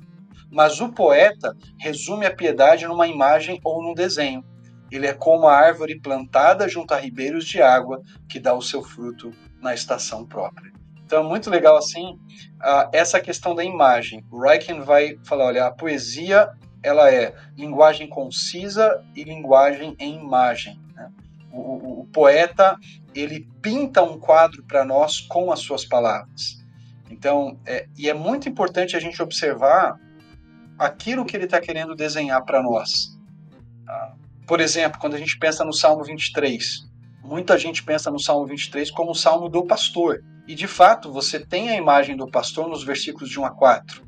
mas 0.51 0.79
o 0.79 0.89
poeta 0.89 1.57
resume 1.79 2.27
a 2.27 2.35
piedade 2.35 2.85
numa 2.85 3.07
imagem 3.07 3.59
ou 3.63 3.81
num 3.81 3.95
desenho. 3.95 4.45
Ele 4.91 5.07
é 5.07 5.13
como 5.13 5.47
a 5.47 5.57
árvore 5.57 5.99
plantada 5.99 6.69
junto 6.69 6.93
a 6.93 6.97
ribeiros 6.97 7.45
de 7.45 7.63
água 7.63 7.99
que 8.29 8.39
dá 8.39 8.53
o 8.53 8.61
seu 8.61 8.83
fruto 8.83 9.33
na 9.59 9.73
estação 9.73 10.23
própria. 10.23 10.77
Então, 11.07 11.23
é 11.23 11.27
muito 11.27 11.49
legal 11.49 11.77
assim 11.77 12.19
essa 12.91 13.17
questão 13.21 13.55
da 13.55 13.63
imagem. 13.63 14.25
O 14.29 14.41
Reichen 14.41 14.81
vai 14.81 15.17
falar, 15.23 15.45
olha, 15.45 15.65
a 15.65 15.71
poesia 15.71 16.49
ela 16.83 17.09
é 17.09 17.33
linguagem 17.55 18.09
concisa 18.09 19.01
e 19.15 19.23
linguagem 19.23 19.95
em 19.99 20.19
imagem. 20.19 20.77
Né? 20.93 21.09
O, 21.49 21.59
o, 21.59 22.01
o, 22.01 22.05
poeta 22.07 22.77
ele 23.15 23.47
pinta 23.61 24.03
um 24.03 24.19
quadro 24.19 24.61
para 24.63 24.83
nós 24.83 25.21
com 25.21 25.49
as 25.49 25.61
suas 25.61 25.85
palavras. 25.85 26.61
Então, 27.09 27.57
é, 27.65 27.87
e 27.97 28.09
é 28.09 28.13
muito 28.13 28.49
importante 28.49 28.97
a 28.97 28.99
gente 28.99 29.23
observar 29.23 29.97
aquilo 30.77 31.23
que 31.23 31.37
ele 31.37 31.45
está 31.45 31.61
querendo 31.61 31.95
desenhar 31.95 32.43
para 32.43 32.61
nós. 32.61 33.17
Tá? 33.85 34.13
Por 34.45 34.59
exemplo, 34.59 34.99
quando 34.99 35.13
a 35.13 35.19
gente 35.19 35.39
pensa 35.39 35.63
no 35.63 35.71
Salmo 35.71 36.03
23, 36.03 36.85
muita 37.23 37.57
gente 37.57 37.81
pensa 37.81 38.11
no 38.11 38.19
Salmo 38.19 38.45
23 38.45 38.91
como 38.91 39.11
o 39.11 39.15
Salmo 39.15 39.47
do 39.47 39.65
pastor. 39.65 40.21
E 40.47 40.55
de 40.55 40.67
fato, 40.67 41.11
você 41.11 41.39
tem 41.39 41.69
a 41.69 41.75
imagem 41.75 42.15
do 42.15 42.29
pastor 42.29 42.69
nos 42.69 42.83
versículos 42.83 43.29
de 43.29 43.39
1 43.39 43.45
a 43.45 43.49
4. 43.51 44.01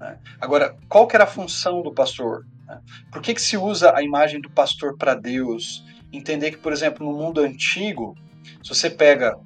Né? 0.00 0.18
Agora, 0.40 0.76
qual 0.88 1.06
que 1.06 1.14
era 1.14 1.24
a 1.24 1.26
função 1.26 1.82
do 1.82 1.92
pastor? 1.92 2.46
Né? 2.66 2.80
Por 3.10 3.20
que, 3.20 3.34
que 3.34 3.42
se 3.42 3.56
usa 3.56 3.94
a 3.94 4.02
imagem 4.02 4.40
do 4.40 4.50
pastor 4.50 4.96
para 4.96 5.14
Deus? 5.14 5.84
Entender 6.10 6.50
que, 6.52 6.58
por 6.58 6.72
exemplo, 6.72 7.06
no 7.06 7.16
mundo 7.16 7.40
antigo, 7.40 8.16
se 8.62 8.70
você 8.70 8.88
pega 8.88 9.38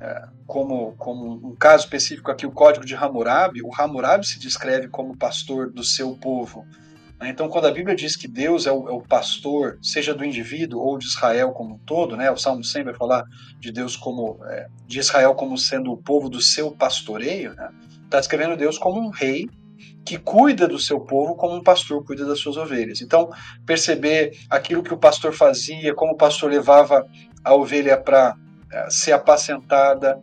é, 0.00 0.28
como, 0.46 0.94
como 0.96 1.46
um 1.46 1.54
caso 1.54 1.84
específico 1.84 2.30
aqui 2.30 2.46
o 2.46 2.50
Código 2.50 2.84
de 2.84 2.94
Hammurabi, 2.94 3.62
o 3.62 3.70
Hammurabi 3.72 4.26
se 4.26 4.38
descreve 4.38 4.88
como 4.88 5.16
pastor 5.16 5.70
do 5.70 5.84
seu 5.84 6.16
povo. 6.16 6.66
Né? 7.22 7.30
Então, 7.30 7.48
quando 7.48 7.66
a 7.66 7.70
Bíblia 7.70 7.94
diz 7.94 8.16
que 8.16 8.26
Deus 8.26 8.66
é 8.66 8.72
o, 8.72 8.88
é 8.88 8.92
o, 8.92 9.00
pastor, 9.00 9.78
seja 9.80 10.12
do 10.12 10.24
indivíduo 10.24 10.80
ou 10.80 10.98
de 10.98 11.06
Israel 11.06 11.52
como 11.52 11.76
um 11.76 11.78
todo, 11.78 12.16
né? 12.16 12.30
o 12.30 12.36
Salmo 12.36 12.64
100 12.64 12.84
vai 12.84 12.94
falar 12.94 13.24
de 13.60 13.70
Deus 13.70 13.96
como, 13.96 14.38
é, 14.46 14.66
de 14.86 14.98
Israel 14.98 15.34
como 15.34 15.56
sendo 15.56 15.92
o 15.92 15.96
povo 15.96 16.28
do 16.28 16.40
seu 16.40 16.72
pastoreio, 16.72 17.52
está 17.52 17.62
né? 17.62 17.70
Tá 18.10 18.18
descrevendo 18.18 18.56
Deus 18.56 18.76
como 18.76 19.00
um 19.00 19.08
rei 19.08 19.48
que 20.04 20.18
cuida 20.18 20.66
do 20.66 20.78
seu 20.78 21.00
povo 21.00 21.36
como 21.36 21.54
um 21.54 21.62
pastor 21.62 22.04
cuida 22.04 22.26
das 22.26 22.40
suas 22.40 22.56
ovelhas. 22.56 23.00
Então, 23.00 23.30
perceber 23.64 24.36
aquilo 24.50 24.82
que 24.82 24.92
o 24.92 24.98
pastor 24.98 25.32
fazia, 25.32 25.94
como 25.94 26.12
o 26.12 26.16
pastor 26.16 26.50
levava 26.50 27.06
a 27.44 27.54
ovelha 27.54 27.96
para 27.96 28.36
é, 28.72 28.90
ser 28.90 29.12
apacentada. 29.12 30.20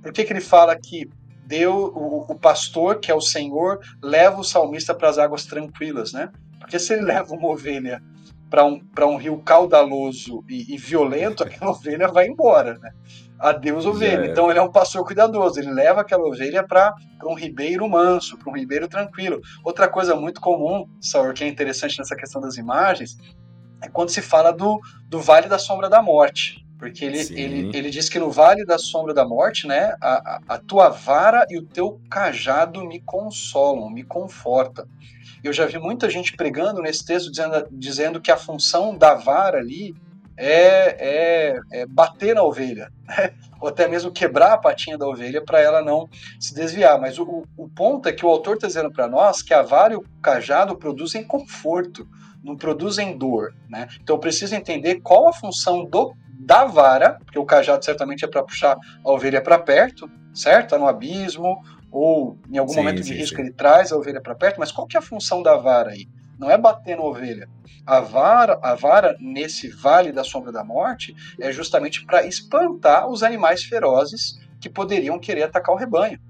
Por 0.00 0.12
que, 0.12 0.24
que 0.24 0.32
ele 0.32 0.40
fala 0.40 0.76
que 0.76 1.08
Deus, 1.46 1.92
o, 1.94 2.26
o, 2.28 2.38
pastor, 2.38 2.98
que 2.98 3.10
é 3.10 3.14
o 3.14 3.20
Senhor, 3.20 3.78
leva 4.02 4.40
o 4.40 4.44
salmista 4.44 4.94
para 4.94 5.08
as 5.08 5.18
águas 5.18 5.46
tranquilas, 5.46 6.12
né? 6.12 6.30
Porque 6.58 6.78
se 6.78 6.92
ele 6.92 7.02
leva 7.06 7.32
uma 7.34 7.48
ovelha 7.48 8.02
para 8.50 8.64
um, 8.64 8.80
um 9.02 9.16
rio 9.16 9.38
caudaloso 9.38 10.44
e, 10.48 10.74
e, 10.74 10.76
violento, 10.76 11.42
aquela 11.44 11.70
ovelha 11.70 12.08
vai 12.08 12.26
embora, 12.26 12.78
né? 12.78 12.90
Adeus 13.38 13.84
ovelha. 13.84 14.26
É. 14.26 14.30
Então 14.30 14.50
ele 14.50 14.58
é 14.58 14.62
um 14.62 14.72
pastor 14.72 15.04
cuidadoso, 15.04 15.60
ele 15.60 15.70
leva 15.70 16.00
aquela 16.00 16.24
ovelha 16.24 16.66
para 16.66 16.94
um 17.24 17.34
ribeiro 17.34 17.88
manso, 17.88 18.38
para 18.38 18.50
um 18.50 18.56
ribeiro 18.56 18.88
tranquilo. 18.88 19.40
Outra 19.62 19.88
coisa 19.88 20.16
muito 20.16 20.40
comum, 20.40 20.88
Saur, 21.00 21.32
que 21.34 21.44
é 21.44 21.48
interessante 21.48 21.98
nessa 21.98 22.16
questão 22.16 22.40
das 22.40 22.56
imagens, 22.56 23.16
é 23.82 23.88
quando 23.88 24.08
se 24.08 24.22
fala 24.22 24.52
do, 24.52 24.80
do 25.08 25.20
Vale 25.20 25.48
da 25.48 25.58
Sombra 25.58 25.88
da 25.88 26.00
Morte. 26.00 26.65
Porque 26.78 27.04
ele, 27.04 27.18
ele, 27.18 27.76
ele 27.76 27.90
diz 27.90 28.08
que 28.08 28.18
no 28.18 28.30
vale 28.30 28.64
da 28.64 28.78
sombra 28.78 29.14
da 29.14 29.26
morte, 29.26 29.66
né, 29.66 29.94
a, 30.00 30.40
a, 30.46 30.58
tua 30.58 30.90
vara 30.90 31.46
e 31.48 31.56
o 31.56 31.62
teu 31.62 32.00
cajado 32.10 32.84
me 32.84 33.00
consolam, 33.00 33.88
me 33.90 34.04
confortam. 34.04 34.86
Eu 35.42 35.52
já 35.52 35.64
vi 35.64 35.78
muita 35.78 36.10
gente 36.10 36.36
pregando 36.36 36.82
nesse 36.82 37.04
texto 37.04 37.30
dizendo, 37.30 37.66
dizendo 37.70 38.20
que 38.20 38.30
a 38.30 38.36
função 38.36 38.96
da 38.96 39.14
vara 39.14 39.58
ali 39.58 39.94
é, 40.36 41.54
é, 41.54 41.60
é 41.72 41.86
bater 41.86 42.34
na 42.34 42.42
ovelha, 42.42 42.92
né? 43.06 43.32
ou 43.58 43.68
até 43.68 43.88
mesmo 43.88 44.12
quebrar 44.12 44.52
a 44.52 44.58
patinha 44.58 44.98
da 44.98 45.06
ovelha 45.06 45.42
para 45.42 45.60
ela 45.60 45.82
não 45.82 46.08
se 46.38 46.54
desviar. 46.54 47.00
Mas 47.00 47.18
o, 47.18 47.44
o 47.56 47.68
ponto 47.68 48.06
é 48.06 48.12
que 48.12 48.24
o 48.24 48.28
autor 48.28 48.56
está 48.56 48.66
dizendo 48.66 48.92
para 48.92 49.08
nós 49.08 49.40
que 49.40 49.54
a 49.54 49.62
vara 49.62 49.94
e 49.94 49.96
o 49.96 50.04
cajado 50.20 50.76
produzem 50.76 51.24
conforto, 51.24 52.06
não 52.44 52.54
produzem 52.54 53.16
dor. 53.16 53.54
Né? 53.68 53.88
Então 54.02 54.16
eu 54.16 54.20
preciso 54.20 54.54
entender 54.54 54.96
qual 54.96 55.28
a 55.28 55.32
função 55.32 55.86
do 55.86 56.14
da 56.38 56.64
vara, 56.64 57.18
porque 57.24 57.38
o 57.38 57.44
cajado 57.44 57.84
certamente 57.84 58.24
é 58.24 58.28
para 58.28 58.42
puxar 58.42 58.76
a 59.04 59.10
ovelha 59.10 59.40
para 59.40 59.58
perto, 59.58 60.10
certo? 60.34 60.70
Tá 60.70 60.78
no 60.78 60.86
abismo, 60.86 61.62
ou 61.90 62.38
em 62.50 62.58
algum 62.58 62.72
sim, 62.72 62.78
momento 62.78 63.00
de 63.00 63.08
sim, 63.08 63.14
risco 63.14 63.36
sim. 63.36 63.42
ele 63.42 63.52
traz 63.52 63.90
a 63.90 63.96
ovelha 63.96 64.20
para 64.20 64.34
perto, 64.34 64.58
mas 64.58 64.70
qual 64.70 64.86
que 64.86 64.96
é 64.96 65.00
a 65.00 65.02
função 65.02 65.42
da 65.42 65.56
vara 65.56 65.90
aí? 65.90 66.06
Não 66.38 66.50
é 66.50 66.58
bater 66.58 66.96
na 66.96 67.02
ovelha. 67.02 67.48
A 67.86 68.00
vara, 68.00 68.58
a 68.62 68.74
vara 68.74 69.16
nesse 69.18 69.68
vale 69.68 70.12
da 70.12 70.22
sombra 70.22 70.52
da 70.52 70.62
morte 70.62 71.14
é 71.40 71.50
justamente 71.50 72.04
para 72.04 72.26
espantar 72.26 73.08
os 73.08 73.22
animais 73.22 73.64
ferozes 73.64 74.38
que 74.60 74.68
poderiam 74.68 75.18
querer 75.18 75.44
atacar 75.44 75.74
o 75.74 75.78
rebanho. 75.78 76.20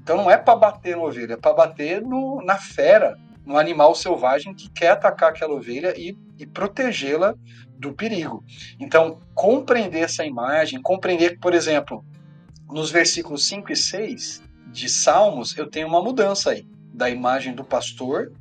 Então 0.00 0.16
não 0.16 0.30
é 0.30 0.36
para 0.36 0.54
bater 0.54 0.96
na 0.96 1.02
ovelha, 1.02 1.32
é 1.32 1.36
para 1.36 1.52
bater 1.52 2.00
no, 2.00 2.40
na 2.44 2.56
fera, 2.56 3.18
no 3.46 3.56
animal 3.56 3.94
selvagem 3.94 4.52
que 4.52 4.68
quer 4.68 4.90
atacar 4.90 5.30
aquela 5.30 5.54
ovelha 5.54 5.94
e, 5.96 6.18
e 6.36 6.44
protegê-la 6.44 7.34
do 7.78 7.92
perigo. 7.92 8.44
Então, 8.80 9.20
compreender 9.34 10.00
essa 10.00 10.24
imagem, 10.24 10.82
compreender 10.82 11.34
que, 11.34 11.38
por 11.38 11.54
exemplo, 11.54 12.04
nos 12.68 12.90
versículos 12.90 13.46
5 13.46 13.72
e 13.72 13.76
6 13.76 14.42
de 14.72 14.88
Salmos, 14.88 15.56
eu 15.56 15.70
tenho 15.70 15.86
uma 15.86 16.02
mudança 16.02 16.50
aí, 16.50 16.66
da 16.92 17.08
imagem 17.08 17.54
do 17.54 17.64
pastor 17.64 18.32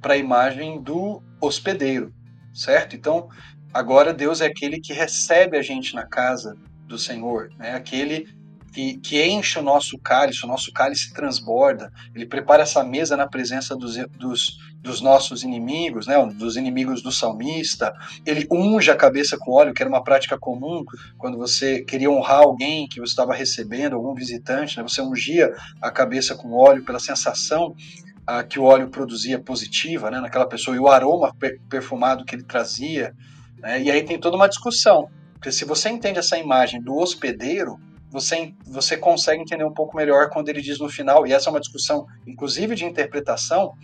para 0.00 0.14
a 0.14 0.16
imagem 0.16 0.82
do 0.82 1.22
hospedeiro, 1.40 2.12
certo? 2.52 2.96
Então, 2.96 3.28
agora 3.72 4.12
Deus 4.12 4.40
é 4.40 4.46
aquele 4.46 4.80
que 4.80 4.92
recebe 4.92 5.56
a 5.56 5.62
gente 5.62 5.94
na 5.94 6.06
casa 6.06 6.56
do 6.86 6.98
Senhor, 6.98 7.50
né? 7.56 7.74
Aquele 7.74 8.26
que, 8.72 8.98
que 8.98 9.24
enche 9.24 9.58
o 9.58 9.62
nosso 9.62 9.98
cálice, 9.98 10.44
o 10.44 10.48
nosso 10.48 10.72
cálice 10.72 11.12
transborda, 11.12 11.92
ele 12.14 12.26
prepara 12.26 12.62
essa 12.62 12.84
mesa 12.84 13.16
na 13.16 13.26
presença 13.26 13.74
dos, 13.74 13.96
dos, 14.18 14.58
dos 14.80 15.00
nossos 15.00 15.42
inimigos, 15.42 16.06
né, 16.06 16.14
dos 16.34 16.56
inimigos 16.56 17.02
do 17.02 17.10
salmista, 17.10 17.92
ele 18.24 18.46
unge 18.50 18.90
a 18.90 18.96
cabeça 18.96 19.36
com 19.38 19.52
óleo, 19.52 19.74
que 19.74 19.82
era 19.82 19.88
uma 19.88 20.02
prática 20.02 20.38
comum 20.38 20.84
quando 21.16 21.36
você 21.36 21.82
queria 21.82 22.10
honrar 22.10 22.40
alguém 22.40 22.88
que 22.88 23.00
você 23.00 23.10
estava 23.10 23.34
recebendo, 23.34 23.96
algum 23.96 24.14
visitante, 24.14 24.76
né, 24.76 24.82
você 24.82 25.00
ungia 25.02 25.52
a 25.80 25.90
cabeça 25.90 26.34
com 26.34 26.52
óleo 26.52 26.84
pela 26.84 26.98
sensação 26.98 27.74
ah, 28.26 28.44
que 28.44 28.58
o 28.58 28.64
óleo 28.64 28.90
produzia 28.90 29.38
positiva 29.38 30.10
né, 30.10 30.20
naquela 30.20 30.46
pessoa 30.46 30.76
e 30.76 30.80
o 30.80 30.88
aroma 30.88 31.34
perfumado 31.68 32.24
que 32.24 32.34
ele 32.34 32.44
trazia. 32.44 33.14
Né, 33.58 33.82
e 33.82 33.90
aí 33.90 34.02
tem 34.02 34.20
toda 34.20 34.36
uma 34.36 34.48
discussão, 34.48 35.08
porque 35.32 35.50
se 35.50 35.64
você 35.64 35.88
entende 35.88 36.18
essa 36.18 36.36
imagem 36.36 36.82
do 36.82 36.94
hospedeiro, 36.94 37.80
você, 38.10 38.54
você 38.66 38.96
consegue 38.96 39.42
entender 39.42 39.64
um 39.64 39.72
pouco 39.72 39.96
melhor 39.96 40.30
quando 40.30 40.48
ele 40.48 40.60
diz 40.60 40.78
no 40.78 40.88
final, 40.88 41.26
e 41.26 41.32
essa 41.32 41.48
é 41.48 41.50
uma 41.50 41.60
discussão, 41.60 42.06
inclusive 42.26 42.74
de 42.74 42.84
interpretação, 42.84 43.74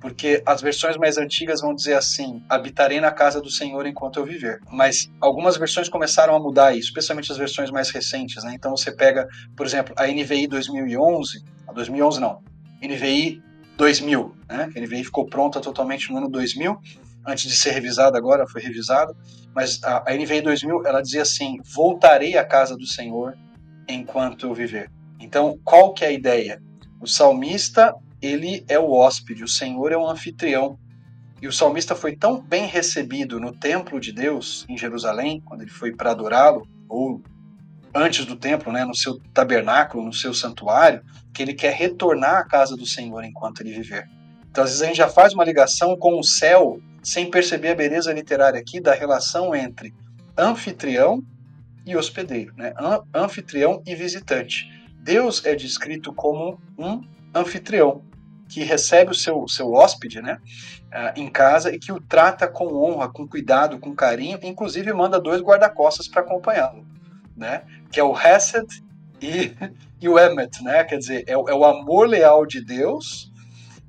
porque 0.00 0.42
as 0.46 0.60
versões 0.60 0.96
mais 0.96 1.16
antigas 1.18 1.60
vão 1.60 1.74
dizer 1.74 1.94
assim: 1.94 2.42
habitarei 2.48 3.00
na 3.00 3.10
casa 3.10 3.40
do 3.40 3.50
Senhor 3.50 3.86
enquanto 3.86 4.18
eu 4.18 4.24
viver. 4.24 4.60
Mas 4.70 5.10
algumas 5.20 5.56
versões 5.56 5.88
começaram 5.88 6.34
a 6.34 6.38
mudar 6.38 6.76
isso, 6.76 6.88
especialmente 6.88 7.32
as 7.32 7.38
versões 7.38 7.70
mais 7.70 7.90
recentes. 7.90 8.44
Né? 8.44 8.52
Então 8.54 8.76
você 8.76 8.92
pega, 8.92 9.26
por 9.56 9.66
exemplo, 9.66 9.94
a 9.96 10.06
NVI 10.06 10.46
2011, 10.46 11.42
a 11.66 11.72
2011 11.72 12.20
não, 12.20 12.42
NVI 12.82 13.42
2000, 13.76 14.36
né? 14.48 14.70
A 14.74 14.80
NVI 14.80 15.04
ficou 15.04 15.26
pronta 15.26 15.60
totalmente 15.60 16.10
no 16.10 16.18
ano 16.18 16.28
2000. 16.28 16.78
antes 17.26 17.50
de 17.50 17.56
ser 17.56 17.72
revisada 17.72 18.16
agora, 18.16 18.46
foi 18.46 18.62
revisada, 18.62 19.12
mas 19.52 19.82
a, 19.82 20.04
NVI 20.14 20.42
2000, 20.42 20.86
ela 20.86 21.02
dizia 21.02 21.22
assim, 21.22 21.58
voltarei 21.64 22.36
à 22.36 22.44
casa 22.44 22.76
do 22.76 22.86
Senhor 22.86 23.36
enquanto 23.88 24.46
eu 24.46 24.54
viver. 24.54 24.90
Então, 25.20 25.58
qual 25.64 25.92
que 25.92 26.04
é 26.04 26.08
a 26.08 26.12
ideia? 26.12 26.62
O 27.00 27.06
salmista, 27.06 27.94
ele 28.20 28.64
é 28.68 28.78
o 28.78 28.90
hóspede, 28.90 29.44
o 29.44 29.48
Senhor 29.48 29.92
é 29.92 29.96
o 29.96 30.06
anfitrião. 30.06 30.78
E 31.40 31.46
o 31.46 31.52
salmista 31.52 31.94
foi 31.94 32.16
tão 32.16 32.40
bem 32.40 32.66
recebido 32.66 33.38
no 33.38 33.52
templo 33.52 34.00
de 34.00 34.12
Deus, 34.12 34.64
em 34.68 34.76
Jerusalém, 34.76 35.42
quando 35.44 35.62
ele 35.62 35.70
foi 35.70 35.94
para 35.94 36.10
adorá-lo, 36.10 36.66
ou 36.88 37.22
antes 37.94 38.24
do 38.24 38.36
templo, 38.36 38.72
né, 38.72 38.84
no 38.84 38.94
seu 38.94 39.18
tabernáculo, 39.32 40.04
no 40.04 40.12
seu 40.12 40.32
santuário, 40.34 41.02
que 41.32 41.42
ele 41.42 41.54
quer 41.54 41.74
retornar 41.74 42.36
à 42.36 42.44
casa 42.44 42.76
do 42.76 42.86
Senhor 42.86 43.22
enquanto 43.24 43.60
ele 43.60 43.72
viver. 43.72 44.08
Então, 44.50 44.64
às 44.64 44.70
vezes, 44.70 44.82
a 44.82 44.86
gente 44.86 44.96
já 44.96 45.08
faz 45.08 45.34
uma 45.34 45.44
ligação 45.44 45.96
com 45.96 46.18
o 46.18 46.24
céu 46.24 46.80
sem 47.02 47.30
perceber 47.30 47.68
a 47.68 47.74
beleza 47.74 48.12
literária 48.12 48.58
aqui 48.58 48.80
da 48.80 48.94
relação 48.94 49.54
entre 49.54 49.94
anfitrião 50.36 51.22
e 51.86 51.96
hospedeiro, 51.96 52.52
né? 52.56 52.74
anfitrião 53.14 53.82
e 53.86 53.94
visitante. 53.94 54.68
Deus 54.98 55.44
é 55.44 55.54
descrito 55.54 56.12
como 56.12 56.60
um 56.76 57.00
anfitrião 57.32 58.02
que 58.48 58.62
recebe 58.62 59.12
o 59.12 59.14
seu, 59.14 59.46
seu 59.48 59.72
hóspede 59.72 60.20
né, 60.20 60.38
uh, 60.86 61.18
em 61.18 61.28
casa 61.28 61.74
e 61.74 61.78
que 61.78 61.92
o 61.92 62.00
trata 62.00 62.48
com 62.48 62.74
honra, 62.74 63.08
com 63.08 63.26
cuidado, 63.26 63.78
com 63.78 63.94
carinho, 63.94 64.38
inclusive 64.42 64.92
manda 64.92 65.20
dois 65.20 65.40
guarda-costas 65.40 66.08
para 66.08 66.22
acompanhá-lo, 66.22 66.86
né, 67.36 67.62
que 67.90 68.00
é 68.00 68.04
o 68.04 68.16
Hesed 68.16 68.66
e, 69.20 69.52
e 70.00 70.08
o 70.08 70.18
Emet, 70.18 70.62
né, 70.62 70.84
quer 70.84 70.98
dizer, 70.98 71.24
é, 71.26 71.32
é 71.32 71.36
o 71.36 71.64
amor 71.64 72.08
leal 72.08 72.46
de 72.46 72.64
Deus 72.64 73.32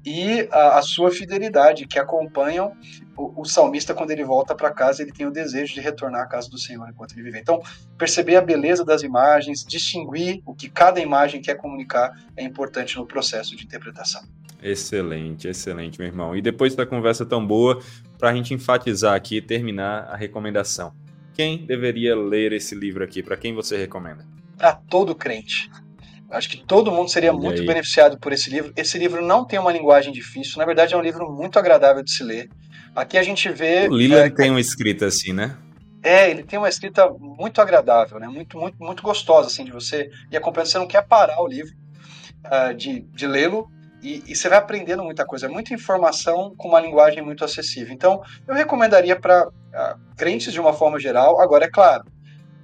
e 0.06 0.48
a, 0.52 0.80
a 0.80 0.82
sua 0.82 1.12
fidelidade, 1.12 1.86
que 1.86 2.00
acompanham 2.00 2.76
o, 3.18 3.42
o 3.42 3.46
salmista 3.46 3.94
quando 3.94 4.12
ele 4.12 4.24
volta 4.24 4.56
para 4.56 4.72
casa, 4.72 5.02
ele 5.02 5.12
tem 5.12 5.26
o 5.26 5.32
desejo 5.32 5.74
de 5.74 5.82
retornar 5.82 6.22
à 6.22 6.26
casa 6.28 6.50
do 6.50 6.58
Senhor 6.58 6.88
enquanto 6.88 7.14
ele 7.14 7.24
vive. 7.24 7.40
Então, 7.40 7.62
perceber 7.98 8.36
a 8.36 8.42
beleza 8.42 8.86
das 8.86 9.02
imagens, 9.02 9.66
distinguir 9.66 10.42
o 10.46 10.54
que 10.54 10.70
cada 10.70 11.00
imagem 11.00 11.42
quer 11.42 11.56
comunicar 11.56 12.14
é 12.36 12.44
importante 12.44 12.96
no 12.96 13.06
processo 13.06 13.56
de 13.56 13.64
interpretação. 13.64 14.22
Excelente, 14.62 15.48
excelente, 15.48 16.00
meu 16.00 16.08
irmão. 16.08 16.36
E 16.36 16.42
depois 16.42 16.76
da 16.76 16.86
conversa 16.86 17.26
tão 17.26 17.46
boa, 17.46 17.82
para 18.18 18.30
a 18.30 18.34
gente 18.34 18.54
enfatizar 18.54 19.16
aqui 19.16 19.38
e 19.38 19.42
terminar 19.42 20.08
a 20.10 20.16
recomendação. 20.16 20.94
Quem 21.34 21.66
deveria 21.66 22.16
ler 22.16 22.52
esse 22.54 22.74
livro 22.74 23.04
aqui? 23.04 23.22
Para 23.22 23.38
quem 23.38 23.54
você 23.54 23.78
recomenda? 23.78 24.26
Para 24.58 24.74
todo 24.74 25.14
crente. 25.14 25.70
Acho 26.30 26.50
que 26.50 26.58
todo 26.58 26.92
mundo 26.92 27.10
seria 27.10 27.32
muito 27.32 27.64
beneficiado 27.64 28.18
por 28.18 28.34
esse 28.34 28.50
livro. 28.50 28.74
Esse 28.76 28.98
livro 28.98 29.26
não 29.26 29.46
tem 29.46 29.58
uma 29.60 29.72
linguagem 29.72 30.12
difícil, 30.12 30.58
na 30.58 30.66
verdade 30.66 30.94
é 30.94 30.98
um 30.98 31.02
livro 31.02 31.32
muito 31.32 31.58
agradável 31.58 32.04
de 32.04 32.12
se 32.12 32.24
ler. 32.24 32.50
Aqui 32.98 33.16
a 33.16 33.22
gente 33.22 33.48
vê. 33.50 33.88
O 33.88 33.96
Lila 33.96 34.22
é, 34.22 34.30
tem 34.32 34.50
uma 34.50 34.60
escrita 34.60 35.06
assim, 35.06 35.32
né? 35.32 35.56
É, 36.02 36.32
ele 36.32 36.42
tem 36.42 36.58
uma 36.58 36.68
escrita 36.68 37.08
muito 37.08 37.62
agradável, 37.62 38.20
né? 38.20 38.28
Muito, 38.28 38.58
muito, 38.58 38.76
muito 38.80 39.04
gostosa, 39.04 39.50
assim, 39.50 39.64
de 39.64 39.72
você 39.72 40.10
ir 40.32 40.36
acompanhando. 40.36 40.70
Você 40.70 40.80
não 40.80 40.88
quer 40.88 41.06
parar 41.06 41.40
o 41.40 41.48
livro 41.48 41.72
uh, 42.48 42.74
de, 42.74 43.02
de 43.02 43.28
lê-lo 43.28 43.70
e, 44.02 44.24
e, 44.26 44.36
você 44.36 44.50
vai 44.50 44.58
aprendendo 44.58 45.04
muita 45.04 45.24
coisa. 45.28 45.46
É 45.46 45.50
muita 45.50 45.76
informação 45.76 46.56
com 46.58 46.70
uma 46.70 46.82
linguagem 46.82 47.22
muito 47.22 47.46
acessível. 47.46 47.94
Então, 47.94 48.20
eu 48.48 48.56
recomendaria 48.56 49.16
para 49.16 49.48
uh, 49.48 49.52
ah, 49.76 49.96
crentes 50.18 50.52
de 50.52 50.60
uma 50.60 50.74
forma 50.74 51.00
geral. 51.00 51.40
Agora, 51.40 51.66
é 51.66 51.70
claro, 51.70 52.04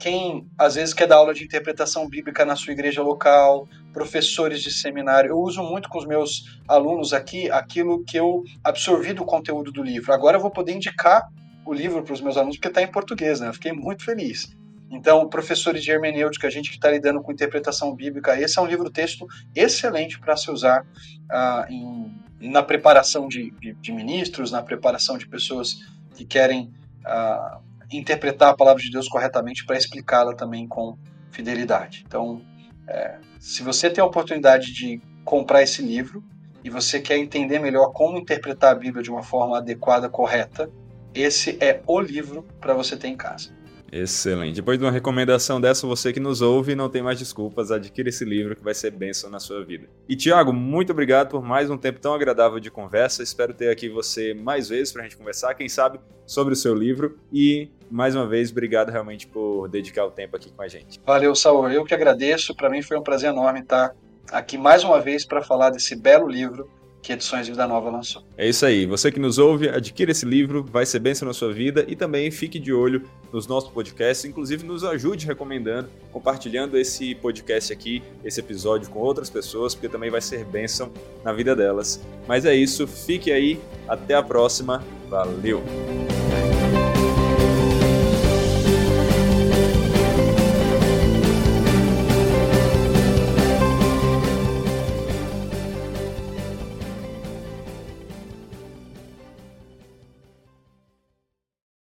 quem 0.04 0.46
às 0.58 0.76
vezes 0.76 0.94
quer 0.94 1.08
dar 1.08 1.16
aula 1.16 1.34
de 1.34 1.46
interpretação 1.46 2.10
bíblica 2.10 2.44
na 2.44 2.58
sua 2.58 2.74
igreja 2.74 3.02
local, 3.02 3.70
professores 3.94 4.62
de 4.62 4.70
seminário. 4.70 5.30
Eu 5.30 5.40
uso 5.40 5.64
muito 5.64 5.88
com 5.88 5.98
os 5.98 6.06
meus 6.06 6.60
alunos 6.68 7.14
aqui 7.14 7.50
aquilo 7.50 8.04
que 8.04 8.18
eu 8.18 8.44
absorvi 8.62 9.14
do 9.14 9.24
conteúdo 9.24 9.72
do 9.72 9.82
livro. 9.82 10.12
Agora 10.12 10.36
eu 10.36 10.42
vou 10.42 10.52
poder 10.52 10.74
indicar 10.74 11.30
o 11.66 11.74
livro 11.74 12.04
para 12.04 12.14
os 12.14 12.20
meus 12.20 12.36
alunos 12.36 12.58
porque 12.58 12.68
está 12.68 12.82
em 12.82 12.92
português, 12.92 13.40
né? 13.40 13.48
Eu 13.48 13.54
fiquei 13.54 13.72
muito 13.72 14.04
feliz. 14.04 14.54
Então, 14.92 15.30
professores 15.30 15.82
de 15.82 15.92
hermenêutica, 15.92 16.48
a 16.48 16.52
gente 16.52 16.70
que 16.70 16.76
está 16.76 16.92
lidando 16.92 17.22
com 17.22 17.32
interpretação 17.32 17.96
bíblica, 17.96 18.38
esse 18.38 18.60
é 18.60 18.62
um 18.62 18.66
livro-texto 18.66 19.26
excelente 19.56 20.20
para 20.20 20.36
se 20.36 20.52
usar 20.52 20.82
uh, 20.82 21.72
em, 21.72 22.52
na 22.52 22.62
preparação 22.62 23.30
de, 23.30 23.52
de, 23.52 23.74
de, 23.76 23.92
ministros, 23.94 24.52
na 24.52 24.62
preparação 24.62 25.18
de 25.18 25.26
pessoas 25.30 25.78
que 26.14 26.26
querem 26.26 26.74
uh, 27.08 27.73
interpretar 27.98 28.50
a 28.50 28.56
palavra 28.56 28.82
de 28.82 28.92
Deus 28.92 29.08
corretamente 29.08 29.66
para 29.66 29.78
explicá-la 29.78 30.36
também 30.36 30.68
com 30.68 30.98
fidelidade. 31.32 32.04
Então, 32.06 32.42
é, 32.88 33.18
se 33.40 33.64
você 33.64 33.90
tem 33.90 34.02
a 34.02 34.08
oportunidade 34.08 34.74
de 34.74 35.02
comprar 35.24 35.64
esse 35.64 35.82
livro 35.82 36.24
e 36.64 36.70
você 36.70 37.00
quer 37.00 37.18
entender 37.18 37.60
melhor 37.60 37.92
como 37.92 38.18
interpretar 38.18 38.72
a 38.72 38.76
Bíblia 38.76 39.04
de 39.04 39.10
uma 39.10 39.24
forma 39.24 39.58
adequada, 39.58 40.10
correta, 40.10 40.70
esse 41.14 41.58
é 41.62 41.82
o 41.86 42.00
livro 42.00 42.44
para 42.60 42.74
você 42.74 42.96
ter 42.98 43.08
em 43.08 43.18
casa. 43.18 43.54
Excelente. 43.96 44.56
Depois 44.56 44.80
de 44.80 44.84
uma 44.84 44.90
recomendação 44.90 45.62
dessa, 45.62 45.86
você 45.86 46.12
que 46.12 46.20
nos 46.20 46.42
ouve 46.42 46.74
não 46.74 46.90
tem 46.90 47.04
mais 47.04 47.20
desculpas, 47.20 47.70
adquira 47.70 48.10
esse 48.10 48.26
livro 48.26 48.56
que 48.56 48.64
vai 48.64 48.74
ser 48.74 48.90
bênção 48.90 49.30
na 49.30 49.40
sua 49.40 49.64
vida. 49.64 49.88
E 50.10 50.16
Tiago, 50.16 50.52
muito 50.52 50.92
obrigado 50.92 51.30
por 51.30 51.44
mais 51.44 51.70
um 51.70 51.78
tempo 51.78 52.00
tão 52.00 52.16
agradável 52.16 52.60
de 52.60 52.72
conversa. 52.72 53.22
Espero 53.22 53.54
ter 53.54 53.70
aqui 53.70 53.88
você 53.90 54.34
mais 54.34 54.68
vezes 54.68 54.92
para 54.92 55.02
a 55.02 55.04
gente 55.04 55.16
conversar, 55.16 55.54
quem 55.54 55.70
sabe, 55.70 56.00
sobre 56.26 56.54
o 56.54 56.58
seu 56.58 56.74
livro. 56.74 57.20
E 57.32 57.70
mais 57.92 58.16
uma 58.16 58.26
vez, 58.26 58.50
obrigado 58.50 58.90
realmente 58.90 59.28
por 59.28 59.70
dedicar 59.70 60.06
o 60.06 60.12
tempo 60.12 60.36
aqui 60.36 60.52
com 60.52 60.64
a 60.64 60.68
gente. 60.68 61.00
Valeu, 61.06 61.36
Saul. 61.36 61.70
Eu 61.70 61.86
que 61.86 61.94
agradeço. 61.94 62.56
Para 62.56 62.72
mim 62.72 62.82
foi 62.82 62.98
um 62.98 63.04
prazer 63.04 63.30
enorme 63.30 63.60
estar 63.60 63.96
aqui 64.32 64.58
mais 64.58 64.84
uma 64.84 65.00
vez 65.00 65.24
para 65.24 65.44
falar 65.44 65.70
desse 65.70 65.96
belo 65.96 66.28
livro 66.28 66.68
que 67.04 67.12
Edições 67.12 67.48
Vida 67.50 67.68
Nova 67.68 67.90
lançou. 67.92 68.24
É 68.38 68.48
isso 68.48 68.66
aí. 68.66 68.86
Você 68.86 69.12
que 69.12 69.20
nos 69.20 69.38
ouve, 69.38 69.68
adquira 69.68 70.12
esse 70.12 70.26
livro, 70.26 70.64
vai 70.64 70.86
ser 70.86 71.00
bênção 71.00 71.28
na 71.28 71.34
sua 71.34 71.52
vida 71.52 71.86
e 71.88 71.98
também 71.98 72.32
fique 72.32 72.58
de 72.58 72.72
olho 72.74 73.04
nos 73.32 73.46
nossos 73.46 73.70
podcasts, 73.70 74.24
inclusive 74.24 74.66
nos 74.66 74.86
ajude 74.86 75.26
recomendando, 75.28 75.90
compartilhando 76.14 76.78
esse 76.78 77.14
podcast 77.16 77.74
aqui, 77.74 78.02
esse 78.24 78.40
episódio 78.40 78.90
com 78.90 79.00
outras 79.00 79.30
pessoas, 79.30 79.76
porque 79.76 79.90
também 79.90 80.10
vai 80.10 80.22
ser 80.22 80.46
bênção 80.46 80.92
na 81.24 81.34
vida 81.34 81.54
delas. 81.54 82.02
Mas 82.26 82.46
é 82.46 82.56
isso, 82.56 82.88
fique 82.88 83.32
aí, 83.32 83.60
até 83.88 84.16
a 84.16 84.24
próxima, 84.24 84.82
valeu! 85.10 85.62